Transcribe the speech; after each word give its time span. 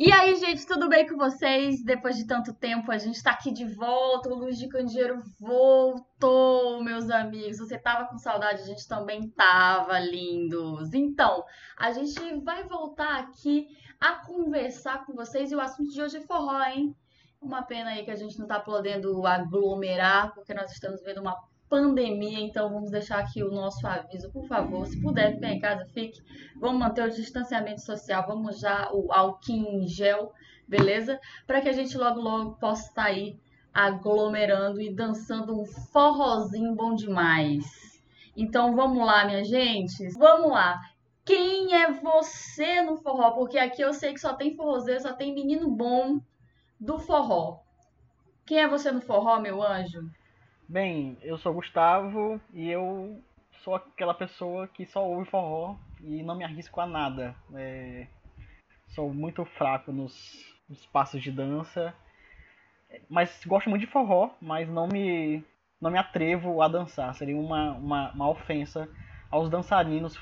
E 0.01 0.13
aí, 0.13 0.33
gente, 0.37 0.65
tudo 0.65 0.87
bem 0.87 1.05
com 1.05 1.17
vocês? 1.17 1.83
Depois 1.83 2.15
de 2.15 2.25
tanto 2.25 2.53
tempo, 2.53 2.89
a 2.89 2.97
gente 2.97 3.21
tá 3.21 3.31
aqui 3.31 3.51
de 3.51 3.65
volta. 3.65 4.29
O 4.29 4.33
Luz 4.33 4.57
de 4.57 4.69
Candeeiro 4.69 5.21
voltou, 5.37 6.81
meus 6.81 7.09
amigos. 7.09 7.57
Você 7.57 7.77
tava 7.77 8.07
com 8.07 8.17
saudade, 8.17 8.61
a 8.61 8.65
gente 8.65 8.87
também 8.87 9.27
tava, 9.31 9.99
lindos. 9.99 10.93
Então, 10.93 11.43
a 11.77 11.91
gente 11.91 12.17
vai 12.45 12.63
voltar 12.63 13.19
aqui 13.19 13.67
a 13.99 14.15
conversar 14.15 15.05
com 15.05 15.13
vocês 15.13 15.51
e 15.51 15.55
o 15.55 15.61
assunto 15.61 15.91
de 15.91 16.01
hoje 16.01 16.17
é 16.17 16.21
forró, 16.21 16.61
hein? 16.63 16.95
Uma 17.41 17.63
pena 17.63 17.91
aí 17.91 18.03
que 18.03 18.11
a 18.11 18.15
gente 18.15 18.39
não 18.39 18.47
tá 18.47 18.59
podendo 18.59 19.25
aglomerar, 19.25 20.33
porque 20.33 20.53
nós 20.53 20.71
estamos 20.71 21.01
vendo 21.03 21.21
uma 21.21 21.37
pandemia, 21.69 22.39
então 22.39 22.69
vamos 22.69 22.89
deixar 22.89 23.19
aqui 23.19 23.43
o 23.43 23.51
nosso 23.51 23.85
aviso, 23.85 24.31
por 24.31 24.47
favor, 24.47 24.87
se 24.87 24.99
puder 25.01 25.35
ficar 25.35 25.51
em 25.51 25.59
casa, 25.59 25.85
fique. 25.93 26.21
Vamos 26.59 26.79
manter 26.79 27.03
o 27.03 27.11
distanciamento 27.11 27.81
social, 27.81 28.25
vamos 28.27 28.59
já 28.59 28.89
o 28.91 29.11
álcool 29.11 29.51
em 29.51 29.87
gel, 29.87 30.33
beleza? 30.67 31.19
Para 31.45 31.61
que 31.61 31.69
a 31.69 31.73
gente 31.73 31.97
logo 31.97 32.19
logo 32.19 32.55
possa 32.55 32.87
estar 32.87 33.05
aí 33.05 33.37
aglomerando 33.73 34.81
e 34.81 34.93
dançando 34.93 35.59
um 35.59 35.65
forrozinho 35.65 36.73
bom 36.75 36.95
demais. 36.95 37.65
Então 38.35 38.75
vamos 38.75 39.05
lá, 39.05 39.25
minha 39.25 39.43
gente. 39.43 40.09
Vamos 40.17 40.51
lá. 40.51 40.79
Quem 41.29 41.75
é 41.75 41.91
você 41.91 42.81
no 42.81 42.97
forró? 42.97 43.29
Porque 43.29 43.59
aqui 43.59 43.83
eu 43.83 43.93
sei 43.93 44.13
que 44.13 44.19
só 44.19 44.33
tem 44.33 44.55
forrozeiro, 44.55 44.99
só 44.99 45.13
tem 45.13 45.31
menino 45.31 45.69
bom 45.69 46.19
do 46.79 46.97
forró. 46.97 47.59
Quem 48.47 48.57
é 48.57 48.67
você 48.67 48.91
no 48.91 48.99
forró, 48.99 49.39
meu 49.39 49.61
anjo? 49.61 50.09
Bem, 50.67 51.19
eu 51.21 51.37
sou 51.37 51.53
Gustavo 51.53 52.41
e 52.51 52.67
eu 52.67 53.21
sou 53.63 53.75
aquela 53.75 54.15
pessoa 54.15 54.67
que 54.69 54.87
só 54.87 55.07
ouve 55.07 55.29
forró 55.29 55.75
e 56.01 56.23
não 56.23 56.35
me 56.35 56.43
arrisco 56.43 56.81
a 56.81 56.87
nada. 56.87 57.35
É, 57.53 58.07
sou 58.87 59.13
muito 59.13 59.45
fraco 59.45 59.91
nos, 59.91 60.43
passos 60.91 61.21
de 61.21 61.31
dança, 61.31 61.93
mas 63.07 63.45
gosto 63.45 63.69
muito 63.69 63.85
de 63.85 63.91
forró, 63.91 64.31
mas 64.41 64.67
não 64.67 64.87
me, 64.87 65.45
não 65.79 65.91
me 65.91 65.99
atrevo 65.99 66.59
a 66.63 66.67
dançar. 66.67 67.13
Seria 67.13 67.37
uma, 67.37 67.73
uma, 67.73 68.11
uma 68.13 68.29
ofensa 68.31 68.89
aos 69.29 69.47
dançarinos 69.47 70.17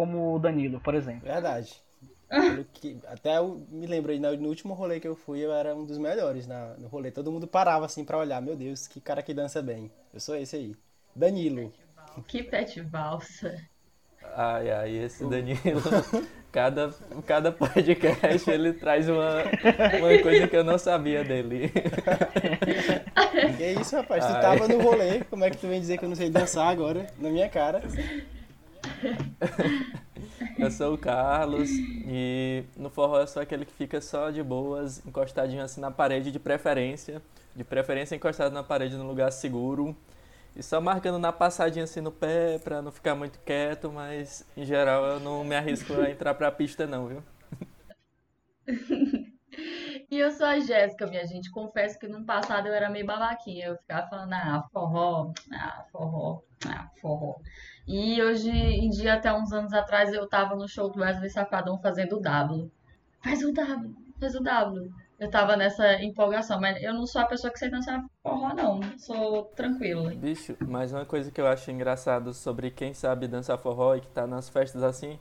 como 0.00 0.34
o 0.34 0.38
Danilo, 0.38 0.80
por 0.80 0.94
exemplo. 0.94 1.28
Verdade. 1.28 1.76
Que, 2.72 2.96
até 3.06 3.36
eu 3.36 3.66
me 3.68 3.86
lembro 3.86 4.12
aí, 4.12 4.18
no 4.18 4.48
último 4.48 4.72
rolê 4.72 4.98
que 4.98 5.06
eu 5.06 5.14
fui, 5.14 5.40
eu 5.40 5.52
era 5.52 5.74
um 5.74 5.84
dos 5.84 5.98
melhores 5.98 6.46
na, 6.46 6.72
no 6.78 6.88
rolê. 6.88 7.10
Todo 7.10 7.30
mundo 7.30 7.46
parava 7.46 7.84
assim 7.84 8.02
pra 8.02 8.16
olhar. 8.16 8.40
Meu 8.40 8.56
Deus, 8.56 8.88
que 8.88 8.98
cara 8.98 9.22
que 9.22 9.34
dança 9.34 9.60
bem. 9.60 9.90
Eu 10.14 10.18
sou 10.18 10.36
esse 10.36 10.56
aí. 10.56 10.74
Danilo. 11.14 11.70
Que 12.26 12.42
pet 12.42 12.80
valsa. 12.80 13.54
Ai, 14.34 14.70
ai, 14.70 14.96
esse 14.96 15.22
Danilo. 15.28 15.82
cada, 16.50 16.94
cada 17.26 17.52
podcast 17.52 18.50
ele 18.50 18.72
traz 18.72 19.06
uma, 19.06 19.42
uma 19.42 20.22
coisa 20.22 20.48
que 20.48 20.56
eu 20.56 20.64
não 20.64 20.78
sabia 20.78 21.22
dele. 21.22 21.70
que 23.58 23.66
isso, 23.78 23.96
rapaz? 23.96 24.24
Tu 24.24 24.32
tava 24.32 24.66
no 24.66 24.80
rolê. 24.80 25.24
Como 25.24 25.44
é 25.44 25.50
que 25.50 25.58
tu 25.58 25.68
vem 25.68 25.78
dizer 25.78 25.98
que 25.98 26.06
eu 26.06 26.08
não 26.08 26.16
sei 26.16 26.30
dançar 26.30 26.68
agora? 26.68 27.06
Na 27.18 27.28
minha 27.28 27.50
cara. 27.50 27.82
Eu 30.58 30.70
sou 30.70 30.94
o 30.94 30.98
Carlos 30.98 31.70
e 31.70 32.64
no 32.76 32.90
forró 32.90 33.20
eu 33.20 33.26
sou 33.26 33.42
aquele 33.42 33.64
que 33.64 33.72
fica 33.72 34.00
só 34.00 34.30
de 34.30 34.42
boas, 34.42 35.04
encostadinho 35.06 35.62
assim 35.62 35.80
na 35.80 35.90
parede 35.90 36.30
de 36.30 36.38
preferência. 36.38 37.22
De 37.54 37.64
preferência 37.64 38.14
encostado 38.14 38.52
na 38.52 38.62
parede 38.62 38.96
num 38.96 39.06
lugar 39.06 39.30
seguro. 39.32 39.96
E 40.56 40.62
só 40.62 40.80
marcando 40.80 41.18
na 41.18 41.32
passadinha 41.32 41.84
assim 41.84 42.00
no 42.00 42.12
pé 42.12 42.58
pra 42.58 42.82
não 42.82 42.92
ficar 42.92 43.14
muito 43.14 43.38
quieto, 43.40 43.90
mas 43.92 44.44
em 44.56 44.64
geral 44.64 45.04
eu 45.06 45.20
não 45.20 45.44
me 45.44 45.54
arrisco 45.56 45.94
a 45.94 46.10
entrar 46.10 46.34
pra 46.34 46.50
pista 46.52 46.86
não, 46.86 47.06
viu? 47.08 47.22
E 50.10 50.18
eu 50.18 50.30
sou 50.30 50.46
a 50.46 50.58
Jéssica, 50.60 51.06
minha 51.06 51.26
gente. 51.26 51.50
Confesso 51.50 51.98
que 51.98 52.08
no 52.08 52.24
passado 52.24 52.68
eu 52.68 52.74
era 52.74 52.90
meio 52.90 53.06
babaquinha. 53.06 53.66
Eu 53.66 53.76
ficava 53.76 54.08
falando, 54.08 54.32
ah, 54.32 54.64
forró, 54.72 55.32
ah, 55.52 55.84
forró, 55.90 56.42
ah, 56.66 56.88
forró. 57.00 57.36
E 57.86 58.22
hoje 58.22 58.50
em 58.50 58.90
dia, 58.90 59.14
até 59.14 59.32
uns 59.32 59.52
anos 59.52 59.72
atrás, 59.72 60.12
eu 60.12 60.28
tava 60.28 60.54
no 60.54 60.68
show 60.68 60.90
do 60.90 61.00
Wesley 61.00 61.30
Safadão 61.30 61.78
fazendo 61.80 62.16
o 62.16 62.20
W. 62.20 62.70
Faz 63.22 63.42
o 63.42 63.52
W, 63.52 63.94
faz 64.18 64.34
o 64.34 64.42
W. 64.42 64.90
Eu 65.18 65.28
tava 65.30 65.54
nessa 65.54 66.02
empolgação, 66.02 66.58
mas 66.58 66.82
eu 66.82 66.94
não 66.94 67.06
sou 67.06 67.20
a 67.20 67.26
pessoa 67.26 67.52
que 67.52 67.58
sei 67.58 67.68
dançar 67.68 68.02
forró, 68.22 68.54
não. 68.54 68.80
Sou 68.96 69.44
tranquila. 69.54 70.14
Bicho, 70.14 70.56
mas 70.66 70.92
uma 70.92 71.04
coisa 71.04 71.30
que 71.30 71.38
eu 71.38 71.46
acho 71.46 71.70
engraçado 71.70 72.32
sobre 72.32 72.70
quem 72.70 72.94
sabe 72.94 73.28
dançar 73.28 73.58
forró 73.58 73.96
e 73.96 74.00
que 74.00 74.08
tá 74.08 74.26
nas 74.26 74.48
festas 74.48 74.82
assim, 74.82 75.18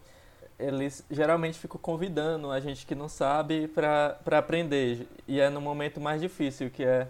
eles 0.60 1.06
geralmente 1.10 1.58
ficam 1.58 1.80
convidando 1.80 2.52
a 2.52 2.60
gente 2.60 2.86
que 2.86 2.94
não 2.94 3.08
sabe 3.08 3.68
pra 3.68 4.20
aprender. 4.32 5.08
E 5.28 5.40
é 5.40 5.50
no 5.50 5.62
momento 5.62 6.02
mais 6.02 6.22
difícil, 6.22 6.70
que 6.70 6.84
é 6.84 7.08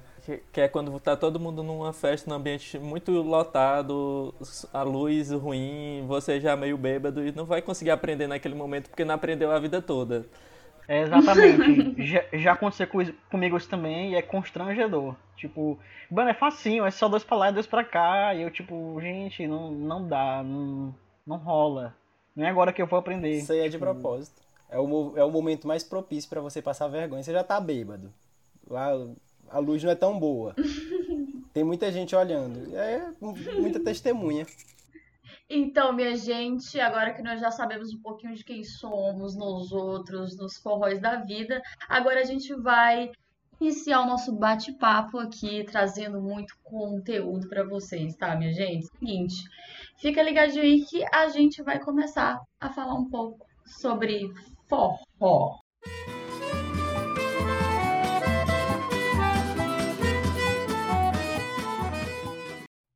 que, 0.51 0.61
é 0.61 0.67
quando 0.67 0.97
tá 0.99 1.15
todo 1.15 1.39
mundo 1.39 1.63
numa 1.63 1.91
festa, 1.91 2.29
num 2.29 2.35
ambiente 2.35 2.77
muito 2.77 3.11
lotado, 3.11 4.33
a 4.71 4.83
luz 4.83 5.31
ruim, 5.31 6.05
você 6.07 6.39
já 6.39 6.55
meio 6.55 6.77
bêbado 6.77 7.25
e 7.25 7.31
não 7.31 7.45
vai 7.45 7.61
conseguir 7.61 7.91
aprender 7.91 8.27
naquele 8.27 8.53
momento 8.53 8.89
porque 8.89 9.03
não 9.03 9.15
aprendeu 9.15 9.51
a 9.51 9.59
vida 9.59 9.81
toda. 9.81 10.27
É, 10.87 11.01
exatamente. 11.01 11.95
já, 12.05 12.23
já 12.33 12.53
aconteceu 12.53 12.87
comigo 13.29 13.57
isso 13.57 13.69
também 13.69 14.11
e 14.11 14.15
é 14.15 14.21
constrangedor. 14.21 15.15
Tipo, 15.35 15.79
mano, 16.11 16.29
é 16.29 16.33
facinho, 16.33 16.85
é 16.85 16.91
só 16.91 17.07
dois 17.07 17.23
pra 17.23 17.37
lá 17.37 17.49
e 17.49 17.53
dois 17.53 17.67
pra 17.67 17.83
cá. 17.83 18.33
E 18.33 18.41
eu, 18.41 18.51
tipo, 18.51 18.99
gente, 18.99 19.47
não, 19.47 19.71
não 19.71 20.07
dá, 20.07 20.43
não, 20.43 20.93
não 21.25 21.37
rola. 21.37 21.95
Não 22.39 22.45
é 22.45 22.49
agora 22.49 22.71
que 22.71 22.81
eu 22.81 22.87
vou 22.87 22.97
aprender. 22.97 23.37
Isso 23.37 23.51
aí 23.51 23.59
é 23.59 23.67
de 23.67 23.77
propósito. 23.77 24.41
É 24.69 24.79
o, 24.79 25.17
é 25.17 25.23
o 25.25 25.29
momento 25.29 25.67
mais 25.67 25.83
propício 25.83 26.29
para 26.29 26.39
você 26.39 26.61
passar 26.61 26.87
vergonha. 26.87 27.21
Você 27.21 27.33
já 27.33 27.43
tá 27.43 27.59
bêbado. 27.59 28.13
Lá 28.65 28.91
a 29.49 29.59
luz 29.59 29.83
não 29.83 29.91
é 29.91 29.95
tão 29.95 30.17
boa. 30.17 30.55
Tem 31.53 31.65
muita 31.65 31.91
gente 31.91 32.15
olhando. 32.15 32.73
É 32.77 33.11
muita 33.59 33.81
testemunha. 33.81 34.45
Então, 35.49 35.91
minha 35.91 36.15
gente, 36.15 36.79
agora 36.79 37.13
que 37.13 37.21
nós 37.21 37.41
já 37.41 37.51
sabemos 37.51 37.93
um 37.93 38.01
pouquinho 38.01 38.33
de 38.33 38.45
quem 38.45 38.63
somos 38.63 39.35
nos 39.35 39.73
outros, 39.73 40.37
nos 40.37 40.55
forróis 40.59 41.01
da 41.01 41.17
vida, 41.17 41.61
agora 41.89 42.21
a 42.21 42.23
gente 42.23 42.55
vai 42.55 43.11
iniciar 43.59 44.01
o 44.01 44.05
nosso 44.05 44.31
bate-papo 44.31 45.19
aqui, 45.19 45.63
trazendo 45.65 46.21
muito 46.21 46.57
conteúdo 46.63 47.47
para 47.49 47.63
vocês, 47.63 48.15
tá, 48.15 48.35
minha 48.35 48.53
gente? 48.53 48.87
Seguinte, 48.87 49.43
fica 49.97 50.23
ligadinho 50.23 50.63
aí 50.63 50.85
que 50.85 51.03
a 51.13 51.27
gente 51.27 51.61
vai 51.61 51.79
começar 51.79 52.39
a 52.59 52.69
falar 52.69 52.93
um 52.93 53.09
pouco 53.09 53.45
sobre 53.65 54.31
forró. 54.67 55.59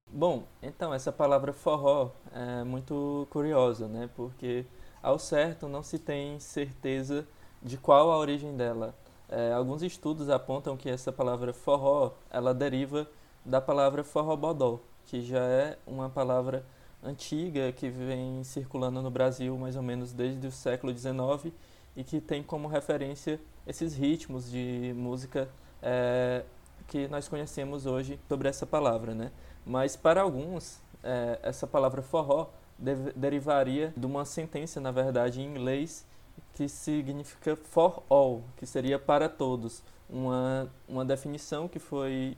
Bom, 0.10 0.44
então 0.62 0.94
essa 0.94 1.12
palavra 1.12 1.52
forró 1.52 2.12
é 2.32 2.64
muito 2.64 3.28
curiosa, 3.30 3.90
né? 3.90 4.10
Porque 4.16 4.66
ao 5.02 5.20
certo 5.20 5.68
não 5.68 5.84
se 5.84 6.00
tem 6.00 6.40
certeza 6.40 7.28
de 7.62 7.78
qual 7.78 8.10
a 8.10 8.18
origem 8.18 8.56
dela. 8.56 8.96
É, 9.36 9.52
alguns 9.52 9.82
estudos 9.82 10.30
apontam 10.30 10.78
que 10.78 10.88
essa 10.88 11.12
palavra 11.12 11.52
forró, 11.52 12.12
ela 12.30 12.54
deriva 12.54 13.08
da 13.44 13.60
palavra 13.60 14.04
forrobodó, 14.04 14.80
que 15.08 15.22
já 15.24 15.44
é 15.44 15.76
uma 15.88 16.08
palavra 16.08 16.64
antiga 17.02 17.72
que 17.72 17.90
vem 17.90 18.44
circulando 18.44 19.02
no 19.02 19.10
Brasil 19.10 19.58
mais 19.58 19.76
ou 19.76 19.82
menos 19.82 20.14
desde 20.14 20.46
o 20.46 20.52
século 20.52 20.96
XIX 20.96 21.52
e 21.98 22.04
que 22.04 22.22
tem 22.22 22.44
como 22.44 22.68
referência 22.68 23.42
esses 23.66 23.96
ritmos 23.96 24.52
de 24.52 24.94
música 24.96 25.50
é, 25.82 26.44
que 26.88 27.08
nós 27.08 27.28
conhecemos 27.28 27.88
hoje 27.88 28.20
sobre 28.30 28.48
essa 28.48 28.68
palavra, 28.68 29.16
né? 29.16 29.32
Mas 29.66 29.96
para 29.96 30.22
alguns, 30.22 30.80
é, 31.04 31.40
essa 31.42 31.66
palavra 31.66 32.04
forró 32.04 32.52
derivaria 33.16 33.92
de 33.98 34.06
uma 34.06 34.26
sentença, 34.26 34.80
na 34.80 34.92
verdade, 34.92 35.42
em 35.42 35.46
inglês 35.46 36.06
que 36.54 36.70
significa 36.70 37.56
for 37.56 38.04
all, 38.10 38.44
que 38.58 38.66
seria 38.66 39.00
para 39.00 39.28
todos. 39.28 39.84
Uma, 40.10 40.70
uma 40.88 41.04
definição 41.04 41.68
que 41.68 41.80
foi 41.80 42.38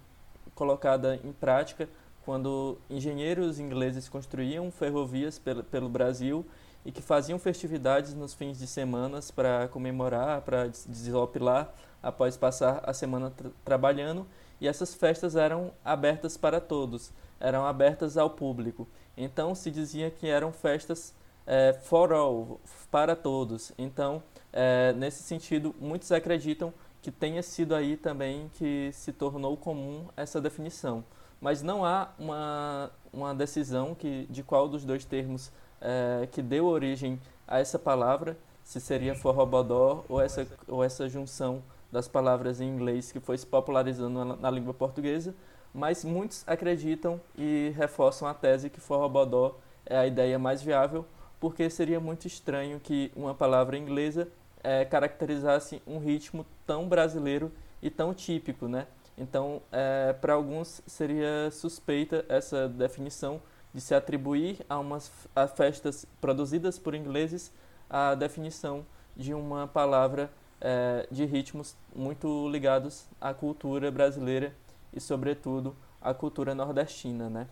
colocada 0.54 1.20
em 1.24 1.34
prática 1.34 1.90
quando 2.24 2.78
engenheiros 2.90 3.60
ingleses 3.60 4.10
construíam 4.10 4.72
ferrovias 4.72 5.38
pelo, 5.38 5.64
pelo 5.64 5.88
Brasil 5.88 6.46
e 6.86 6.92
que 6.92 7.02
faziam 7.02 7.38
festividades 7.38 8.14
nos 8.14 8.34
fins 8.34 8.58
de 8.58 8.68
semanas 8.68 9.32
para 9.32 9.68
comemorar, 9.68 10.42
para 10.42 10.68
desopilar 10.68 11.74
após 12.02 12.38
passar 12.38 12.82
a 12.84 12.94
semana 12.94 13.32
tra 13.32 13.50
trabalhando. 13.64 14.26
E 14.62 14.68
essas 14.68 14.96
festas 14.96 15.36
eram 15.36 15.72
abertas 15.84 16.38
para 16.38 16.62
todos, 16.62 17.12
eram 17.40 17.66
abertas 17.66 18.18
ao 18.18 18.30
público. 18.30 18.88
Então 19.18 19.54
se 19.54 19.70
dizia 19.70 20.10
que 20.10 20.28
eram 20.28 20.52
festas 20.52 21.14
é, 21.46 21.74
for 21.74 22.12
all, 22.12 22.60
para 22.90 23.16
todos. 23.16 23.72
Então, 23.78 24.22
é, 24.52 24.94
nesse 24.94 25.24
sentido, 25.24 25.76
muitos 25.80 26.12
acreditam 26.12 26.74
que 27.02 27.12
tenha 27.12 27.44
sido 27.44 27.76
aí 27.76 27.98
também 27.98 28.50
que 28.56 28.90
se 28.92 29.12
tornou 29.14 29.56
comum 29.56 30.08
essa 30.18 30.42
definição. 30.42 31.04
Mas 31.40 31.62
não 31.62 31.86
há 31.86 32.10
uma, 32.18 32.92
uma 33.14 33.36
decisão 33.36 33.94
que, 33.94 34.26
de 34.30 34.42
qual 34.42 34.68
dos 34.68 34.84
dois 34.84 35.06
termos 35.06 35.52
é, 35.80 36.28
que 36.32 36.42
deu 36.42 36.66
origem 36.66 37.20
a 37.48 37.60
essa 37.60 37.78
palavra, 37.78 38.36
se 38.64 38.82
seria 38.82 39.14
forrobodó 39.14 40.04
ou 40.10 40.20
essa, 40.20 40.48
ou 40.68 40.84
essa 40.84 41.08
junção 41.08 41.62
das 41.92 42.08
palavras 42.08 42.60
em 42.60 42.68
inglês 42.68 43.12
que 43.12 43.20
foi 43.20 43.38
se 43.38 43.46
popularizando 43.46 44.26
na, 44.26 44.36
na 44.36 44.50
língua 44.50 44.74
portuguesa, 44.74 45.36
mas 45.72 46.04
muitos 46.04 46.44
acreditam 46.48 47.22
e 47.38 47.72
reforçam 47.76 48.28
a 48.28 48.34
tese 48.34 48.70
que 48.70 48.80
forrobodó 48.80 49.56
é 49.86 49.98
a 49.98 50.08
ideia 50.08 50.40
mais 50.40 50.62
viável, 50.64 51.06
porque 51.46 51.70
seria 51.70 52.00
muito 52.00 52.26
estranho 52.26 52.80
que 52.80 53.12
uma 53.16 53.36
palavra 53.36 53.78
inglesa 53.78 54.28
é, 54.64 54.84
caracterizasse 54.84 55.80
um 55.86 56.00
ritmo 56.00 56.44
tão 56.66 56.90
brasileiro 56.90 57.52
e 57.84 57.92
tão 57.92 58.16
típico, 58.16 58.68
né? 58.68 58.88
Então, 59.16 59.62
é, 59.72 60.12
para 60.14 60.34
alguns 60.34 60.82
seria 60.88 61.52
suspeita 61.52 62.26
essa 62.28 62.68
definição 62.68 63.40
de 63.72 63.80
se 63.80 63.94
atribuir 63.94 64.66
a 64.68 64.80
umas 64.80 65.12
a 65.36 65.46
festas 65.46 66.08
produzidas 66.20 66.80
por 66.80 66.96
ingleses 66.96 67.54
a 67.88 68.16
definição 68.16 68.84
de 69.16 69.32
uma 69.32 69.68
palavra 69.68 70.32
é, 70.60 71.08
de 71.12 71.26
ritmos 71.26 71.76
muito 71.96 72.50
ligados 72.50 73.06
à 73.22 73.36
cultura 73.36 73.92
brasileira 73.92 74.52
e, 74.92 75.00
sobretudo, 75.00 75.76
à 76.02 76.12
cultura 76.12 76.56
nordestina, 76.56 77.30
né? 77.30 77.48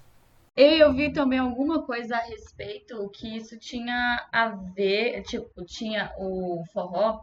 Eu 0.55 0.93
vi 0.93 1.11
também 1.11 1.39
alguma 1.39 1.83
coisa 1.83 2.15
a 2.15 2.21
respeito 2.21 3.09
que 3.09 3.37
isso 3.37 3.57
tinha 3.57 4.27
a 4.31 4.49
ver, 4.49 5.23
tipo, 5.23 5.65
tinha 5.65 6.13
o 6.17 6.63
forró, 6.71 7.21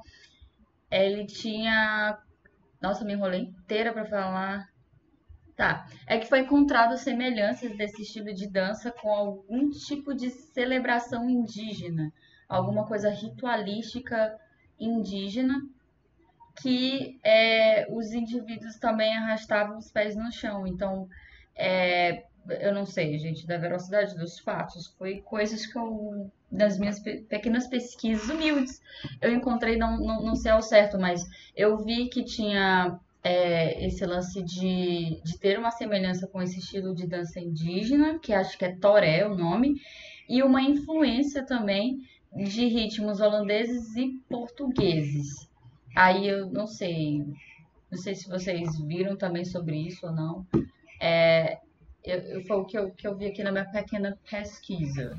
ele 0.91 1.25
tinha. 1.27 2.19
Nossa, 2.83 3.05
me 3.05 3.13
enrolei 3.13 3.43
inteira 3.43 3.93
para 3.93 4.05
falar. 4.05 4.69
Tá. 5.57 5.87
É 6.07 6.19
que 6.19 6.27
foi 6.27 6.41
encontrado 6.41 6.97
semelhanças 6.97 7.77
desse 7.77 8.03
estilo 8.03 8.35
de 8.35 8.49
dança 8.49 8.91
com 8.91 9.11
algum 9.13 9.71
tipo 9.71 10.15
de 10.15 10.31
celebração 10.31 11.29
indígena, 11.29 12.13
alguma 12.49 12.87
coisa 12.87 13.11
ritualística 13.11 14.37
indígena, 14.79 15.61
que 16.61 17.21
é, 17.23 17.87
os 17.93 18.13
indivíduos 18.13 18.77
também 18.79 19.15
arrastavam 19.17 19.79
os 19.79 19.93
pés 19.93 20.17
no 20.17 20.33
chão. 20.33 20.67
Então, 20.67 21.07
é, 21.55 22.25
eu 22.49 22.75
não 22.75 22.87
sei, 22.87 23.19
gente, 23.19 23.47
da 23.47 23.57
veracidade 23.57 24.17
dos 24.17 24.39
fatos, 24.39 24.89
foi 24.99 25.21
coisas 25.21 25.67
que 25.67 25.79
eu, 25.79 26.31
nas 26.51 26.79
minhas 26.79 26.99
pe 26.99 27.21
pequenas 27.23 27.67
pesquisas 27.67 28.29
humildes, 28.29 28.81
eu 29.21 29.33
encontrei, 29.33 29.77
não, 29.77 29.99
não, 29.99 30.23
não 30.23 30.35
sei 30.35 30.53
ao 30.53 30.63
certo, 30.63 30.99
mas 30.99 31.25
eu 31.57 31.79
vi 31.79 32.09
que 32.09 32.25
tinha 32.25 32.99
é, 33.23 33.87
esse 33.87 34.05
lance 34.05 34.43
de, 34.43 35.21
de 35.23 35.39
ter 35.39 35.59
uma 35.59 35.71
semelhança 35.71 36.27
com 36.27 36.41
esse 36.41 36.59
estilo 36.59 36.95
de 36.95 37.07
dança 37.07 37.39
indígena, 37.39 38.19
que 38.19 38.33
acho 38.33 38.57
que 38.57 38.65
é 38.65 38.75
toré 38.77 39.27
o 39.27 39.35
nome, 39.35 39.81
e 40.29 40.43
uma 40.43 40.63
influência 40.63 41.45
também 41.45 41.99
de 42.33 42.67
ritmos 42.67 43.21
holandeses 43.21 43.97
e 43.97 44.21
portugueses. 44.29 45.49
Aí 45.95 46.29
eu 46.29 46.49
não 46.51 46.67
sei, 46.67 47.25
não 47.91 47.99
sei 47.99 48.15
se 48.15 48.29
vocês 48.29 48.81
viram 48.81 49.17
também 49.17 49.45
sobre 49.45 49.77
isso 49.77 50.07
ou 50.07 50.13
não. 50.13 50.47
É, 51.01 51.59
eu, 52.05 52.43
foi 52.45 52.57
o 52.57 52.65
que 52.65 52.79
eu, 52.79 52.91
que 52.91 53.07
eu 53.07 53.15
vi 53.15 53.27
aqui 53.27 53.43
na 53.43 53.53
minha 53.53 53.65
pequena 53.65 54.19
pesquisa. 54.31 55.19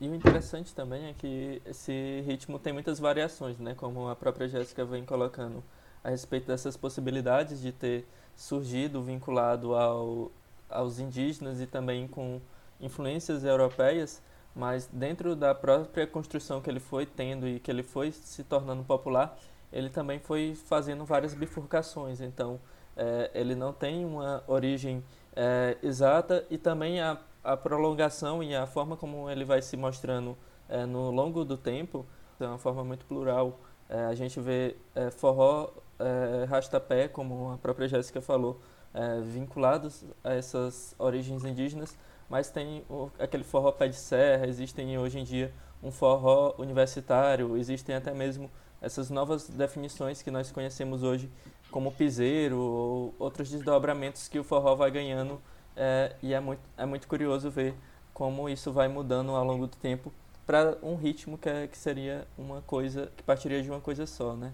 E 0.00 0.08
o 0.08 0.14
interessante 0.14 0.74
também 0.74 1.06
é 1.06 1.14
que 1.14 1.62
esse 1.64 2.22
ritmo 2.26 2.58
tem 2.58 2.72
muitas 2.72 2.98
variações, 2.98 3.58
né? 3.58 3.74
Como 3.74 4.08
a 4.08 4.16
própria 4.16 4.48
Jéssica 4.48 4.84
vem 4.84 5.04
colocando 5.04 5.62
a 6.04 6.10
respeito 6.10 6.46
dessas 6.46 6.76
possibilidades 6.76 7.60
de 7.60 7.72
ter 7.72 8.06
surgido 8.36 9.02
vinculado 9.02 9.74
ao, 9.74 10.30
aos 10.68 10.98
indígenas 10.98 11.60
e 11.60 11.66
também 11.66 12.08
com 12.08 12.40
influências 12.80 13.44
europeias, 13.44 14.20
mas 14.54 14.88
dentro 14.92 15.36
da 15.36 15.54
própria 15.54 16.06
construção 16.06 16.60
que 16.60 16.68
ele 16.68 16.80
foi 16.80 17.06
tendo 17.06 17.48
e 17.48 17.60
que 17.60 17.70
ele 17.70 17.82
foi 17.82 18.10
se 18.12 18.42
tornando 18.44 18.82
popular, 18.82 19.38
ele 19.72 19.88
também 19.88 20.18
foi 20.18 20.54
fazendo 20.54 21.04
várias 21.04 21.34
bifurcações. 21.34 22.20
Então, 22.20 22.60
é, 22.96 23.30
ele 23.34 23.54
não 23.54 23.72
tem 23.72 24.04
uma 24.04 24.42
origem 24.46 25.02
é, 25.34 25.76
exata 25.82 26.44
e 26.50 26.58
também 26.58 27.00
a, 27.00 27.18
a 27.42 27.56
prolongação 27.56 28.42
e 28.42 28.54
a 28.54 28.66
forma 28.66 28.96
como 28.96 29.30
ele 29.30 29.44
vai 29.44 29.62
se 29.62 29.76
mostrando 29.76 30.36
é, 30.68 30.86
no 30.86 31.10
longo 31.10 31.44
do 31.44 31.56
tempo 31.56 32.06
é 32.40 32.48
uma 32.48 32.58
forma 32.58 32.84
muito 32.84 33.06
plural. 33.06 33.60
É, 33.88 34.06
a 34.06 34.14
gente 34.14 34.40
vê 34.40 34.76
é, 34.94 35.10
forró, 35.10 35.70
é, 35.98 36.44
rastapé, 36.44 37.08
como 37.08 37.52
a 37.52 37.58
própria 37.58 37.88
Jéssica 37.88 38.20
falou, 38.20 38.60
é, 38.94 39.20
vinculados 39.20 40.04
a 40.22 40.34
essas 40.34 40.94
origens 40.98 41.44
indígenas, 41.44 41.96
mas 42.28 42.50
tem 42.50 42.84
o, 42.88 43.10
aquele 43.18 43.44
forró 43.44 43.72
pé 43.72 43.88
de 43.88 43.96
serra, 43.96 44.46
existem 44.46 44.98
hoje 44.98 45.18
em 45.18 45.24
dia 45.24 45.52
um 45.82 45.90
forró 45.90 46.54
universitário, 46.58 47.56
existem 47.56 47.94
até 47.94 48.12
mesmo 48.12 48.50
essas 48.80 49.10
novas 49.10 49.48
definições 49.48 50.22
que 50.22 50.30
nós 50.30 50.50
conhecemos 50.50 51.02
hoje 51.02 51.30
como 51.72 51.92
piseiro 51.92 52.58
ou 52.58 53.14
outros 53.18 53.50
desdobramentos 53.50 54.28
que 54.28 54.38
o 54.38 54.44
forró 54.44 54.76
vai 54.76 54.90
ganhando 54.92 55.40
é, 55.76 56.14
e 56.22 56.34
é 56.34 56.40
muito, 56.40 56.62
é 56.76 56.86
muito 56.86 57.08
curioso 57.08 57.50
ver 57.50 57.74
como 58.14 58.48
isso 58.48 58.72
vai 58.72 58.88
mudando 58.88 59.32
ao 59.32 59.44
longo 59.44 59.66
do 59.66 59.76
tempo 59.76 60.12
para 60.46 60.78
um 60.82 60.96
ritmo 60.96 61.38
que, 61.38 61.48
é, 61.48 61.66
que 61.66 61.78
seria 61.78 62.26
uma 62.38 62.62
coisa 62.62 63.10
que 63.16 63.22
partiria 63.22 63.62
de 63.62 63.70
uma 63.70 63.80
coisa 63.80 64.06
só, 64.06 64.34
né? 64.36 64.52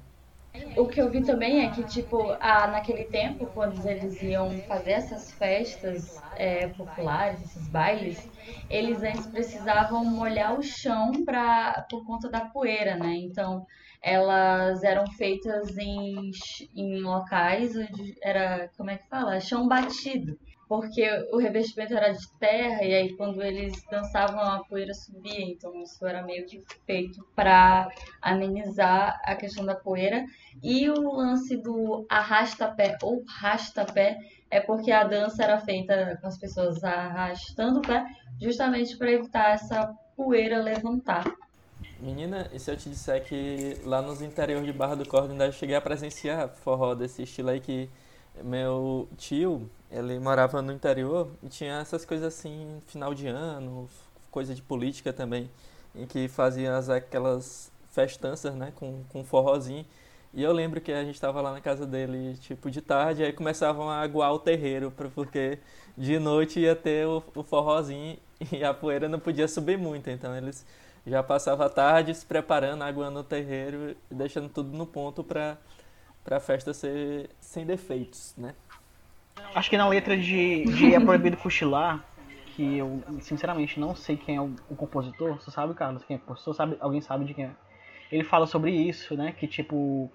O 0.76 0.86
que 0.86 1.00
eu 1.00 1.10
vi 1.10 1.22
também 1.22 1.64
é 1.64 1.70
que, 1.70 1.84
tipo, 1.84 2.32
a, 2.40 2.66
naquele 2.68 3.04
tempo, 3.04 3.46
quando 3.46 3.86
eles 3.86 4.20
iam 4.22 4.50
fazer 4.62 4.92
essas 4.92 5.30
festas 5.32 6.20
é, 6.36 6.68
populares, 6.68 7.42
esses 7.42 7.68
bailes, 7.68 8.28
eles 8.68 9.02
antes 9.02 9.26
precisavam 9.26 10.04
molhar 10.04 10.58
o 10.58 10.62
chão 10.62 11.24
pra, 11.24 11.86
por 11.90 12.04
conta 12.04 12.28
da 12.28 12.40
poeira, 12.40 12.96
né? 12.96 13.14
Então, 13.16 13.66
elas 14.02 14.82
eram 14.82 15.06
feitas 15.12 15.76
em, 15.76 16.30
em 16.74 17.00
locais 17.00 17.76
onde 17.76 18.14
era, 18.22 18.70
como 18.76 18.90
é 18.90 18.98
que 18.98 19.08
fala? 19.08 19.40
Chão 19.40 19.66
batido. 19.66 20.38
Porque 20.68 21.02
o 21.32 21.38
revestimento 21.38 21.94
era 21.94 22.12
de 22.12 22.30
terra 22.38 22.84
e 22.84 22.94
aí 22.94 23.16
quando 23.16 23.42
eles 23.42 23.72
dançavam 23.90 24.38
a 24.38 24.62
poeira 24.64 24.92
subia, 24.92 25.40
então 25.50 25.72
isso 25.82 26.06
era 26.06 26.22
meio 26.22 26.44
que 26.44 26.62
feito 26.84 27.26
para 27.34 27.88
amenizar 28.20 29.18
a 29.24 29.34
questão 29.34 29.64
da 29.64 29.74
poeira. 29.74 30.26
E 30.62 30.90
o 30.90 31.16
lance 31.16 31.56
do 31.56 32.04
arrasta-pé 32.10 32.98
ou 33.02 33.24
rasta-pé 33.40 34.18
é 34.50 34.60
porque 34.60 34.92
a 34.92 35.04
dança 35.04 35.42
era 35.42 35.58
feita 35.58 36.18
com 36.20 36.26
as 36.26 36.38
pessoas 36.38 36.84
arrastando 36.84 37.78
o 37.78 37.82
pé, 37.82 38.04
justamente 38.38 38.94
para 38.98 39.12
evitar 39.12 39.54
essa 39.54 39.90
poeira 40.14 40.62
levantar. 40.62 41.24
Menina, 42.00 42.48
e 42.52 42.60
se 42.60 42.70
eu 42.70 42.76
te 42.76 42.88
disser 42.88 43.24
que 43.24 43.76
lá 43.84 44.00
nos 44.00 44.22
interiores 44.22 44.64
de 44.64 44.72
Barra 44.72 44.94
do 44.94 45.06
Cordo 45.06 45.32
ainda 45.32 45.50
cheguei 45.50 45.74
a 45.74 45.80
presenciar 45.80 46.48
forró 46.48 46.94
desse 46.94 47.22
estilo 47.22 47.50
aí 47.50 47.58
que 47.58 47.90
meu 48.44 49.08
tio, 49.16 49.68
ele 49.90 50.16
morava 50.20 50.62
no 50.62 50.72
interior 50.72 51.28
e 51.42 51.48
tinha 51.48 51.80
essas 51.80 52.04
coisas 52.04 52.28
assim, 52.28 52.80
final 52.86 53.12
de 53.12 53.26
ano, 53.26 53.88
coisa 54.30 54.54
de 54.54 54.62
política 54.62 55.12
também, 55.12 55.50
em 55.92 56.06
que 56.06 56.28
fazia 56.28 56.78
aquelas 56.78 57.72
festanças, 57.90 58.54
né, 58.54 58.72
com, 58.76 59.02
com 59.08 59.24
forrozinho. 59.24 59.84
E 60.32 60.42
eu 60.42 60.52
lembro 60.52 60.80
que 60.80 60.92
a 60.92 61.02
gente 61.02 61.20
tava 61.20 61.40
lá 61.40 61.52
na 61.52 61.60
casa 61.60 61.84
dele, 61.84 62.36
tipo, 62.36 62.70
de 62.70 62.80
tarde, 62.80 63.24
aí 63.24 63.32
começavam 63.32 63.90
a 63.90 64.00
aguar 64.00 64.32
o 64.32 64.38
terreiro, 64.38 64.92
porque 65.14 65.58
de 65.96 66.18
noite 66.20 66.60
ia 66.60 66.76
ter 66.76 67.08
o, 67.08 67.24
o 67.34 67.42
forrozinho 67.42 68.16
e 68.52 68.62
a 68.62 68.72
poeira 68.72 69.08
não 69.08 69.18
podia 69.18 69.48
subir 69.48 69.76
muito, 69.76 70.08
então 70.10 70.36
eles 70.36 70.64
já 71.08 71.22
passavam 71.22 71.66
a 71.66 71.70
tarde 71.70 72.14
se 72.14 72.24
preparando, 72.24 72.82
aguando 72.82 73.20
o 73.20 73.24
terreiro 73.24 73.96
e 74.10 74.14
deixando 74.14 74.48
tudo 74.48 74.76
no 74.76 74.86
ponto 74.86 75.24
para 75.24 75.58
a 76.30 76.40
festa 76.40 76.74
ser 76.74 77.30
sem 77.40 77.64
defeitos, 77.64 78.34
né? 78.36 78.54
Acho 79.54 79.70
que 79.70 79.76
na 79.76 79.88
letra 79.88 80.16
de, 80.16 80.64
de 80.64 80.94
É 80.94 81.00
Proibido 81.00 81.36
Cochilar, 81.36 82.04
que 82.54 82.78
eu 82.78 83.02
sinceramente 83.20 83.78
não 83.78 83.94
sei 83.94 84.16
quem 84.16 84.36
é 84.36 84.40
o, 84.40 84.54
o 84.68 84.76
compositor, 84.76 85.40
você 85.40 85.50
sabe, 85.50 85.74
Carlos, 85.74 86.04
quem 86.04 86.16
é 86.16 86.18
o 86.18 86.22
compositor? 86.22 86.54
Sabe, 86.54 86.76
alguém 86.80 87.00
sabe 87.00 87.24
de 87.24 87.34
quem 87.34 87.46
é? 87.46 87.50
Ele 88.10 88.24
fala 88.24 88.46
sobre 88.46 88.70
isso, 88.70 89.16
né? 89.16 89.32
Que 89.32 89.46
tipo, 89.46 90.10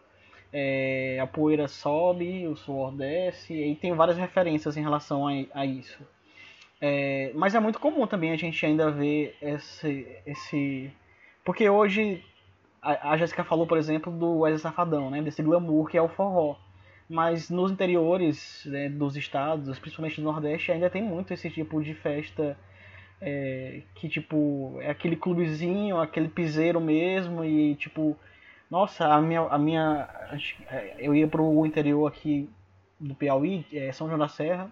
é, 0.51 1.19
a 1.21 1.27
poeira 1.27 1.67
sobe, 1.67 2.47
o 2.47 2.55
suor 2.55 2.91
desce, 2.91 3.53
e 3.53 3.75
tem 3.75 3.93
várias 3.93 4.17
referências 4.17 4.77
em 4.77 4.81
relação 4.81 5.27
a, 5.27 5.31
a 5.53 5.65
isso. 5.65 5.97
É, 6.85 7.31
mas 7.33 7.55
é 7.55 7.61
muito 7.61 7.79
comum 7.79 8.05
também 8.05 8.33
a 8.33 8.35
gente 8.35 8.65
ainda 8.65 8.91
ver 8.91 9.37
esse. 9.41 10.05
esse 10.25 10.91
porque 11.45 11.69
hoje 11.69 12.21
a, 12.81 13.11
a 13.11 13.17
Jéssica 13.17 13.41
falou, 13.41 13.65
por 13.65 13.77
exemplo, 13.77 14.11
do 14.11 14.39
Wesley 14.39 14.59
Safadão, 14.59 15.09
né? 15.09 15.21
Desse 15.21 15.41
glamour 15.41 15.87
que 15.87 15.97
é 15.97 16.01
o 16.01 16.09
forró. 16.09 16.57
Mas 17.09 17.49
nos 17.49 17.71
interiores 17.71 18.65
né, 18.65 18.89
dos 18.89 19.15
estados, 19.15 19.79
principalmente 19.79 20.19
do 20.19 20.25
Nordeste, 20.25 20.73
ainda 20.73 20.89
tem 20.89 21.01
muito 21.01 21.33
esse 21.33 21.49
tipo 21.49 21.81
de 21.81 21.93
festa 21.93 22.57
é, 23.21 23.83
que, 23.95 24.09
tipo, 24.09 24.77
é 24.81 24.89
aquele 24.89 25.15
clubezinho, 25.15 26.01
aquele 26.01 26.27
piseiro 26.27 26.81
mesmo 26.81 27.45
e, 27.45 27.75
tipo, 27.75 28.17
nossa, 28.69 29.07
a 29.07 29.21
minha, 29.21 29.41
a 29.43 29.57
minha 29.57 30.09
é, 30.69 30.95
eu 30.99 31.15
ia 31.15 31.29
pro 31.29 31.65
interior 31.65 32.07
aqui 32.07 32.49
do 32.99 33.15
Piauí, 33.15 33.65
é 33.71 33.89
São 33.93 34.07
João 34.07 34.19
da 34.19 34.27
Serra, 34.27 34.69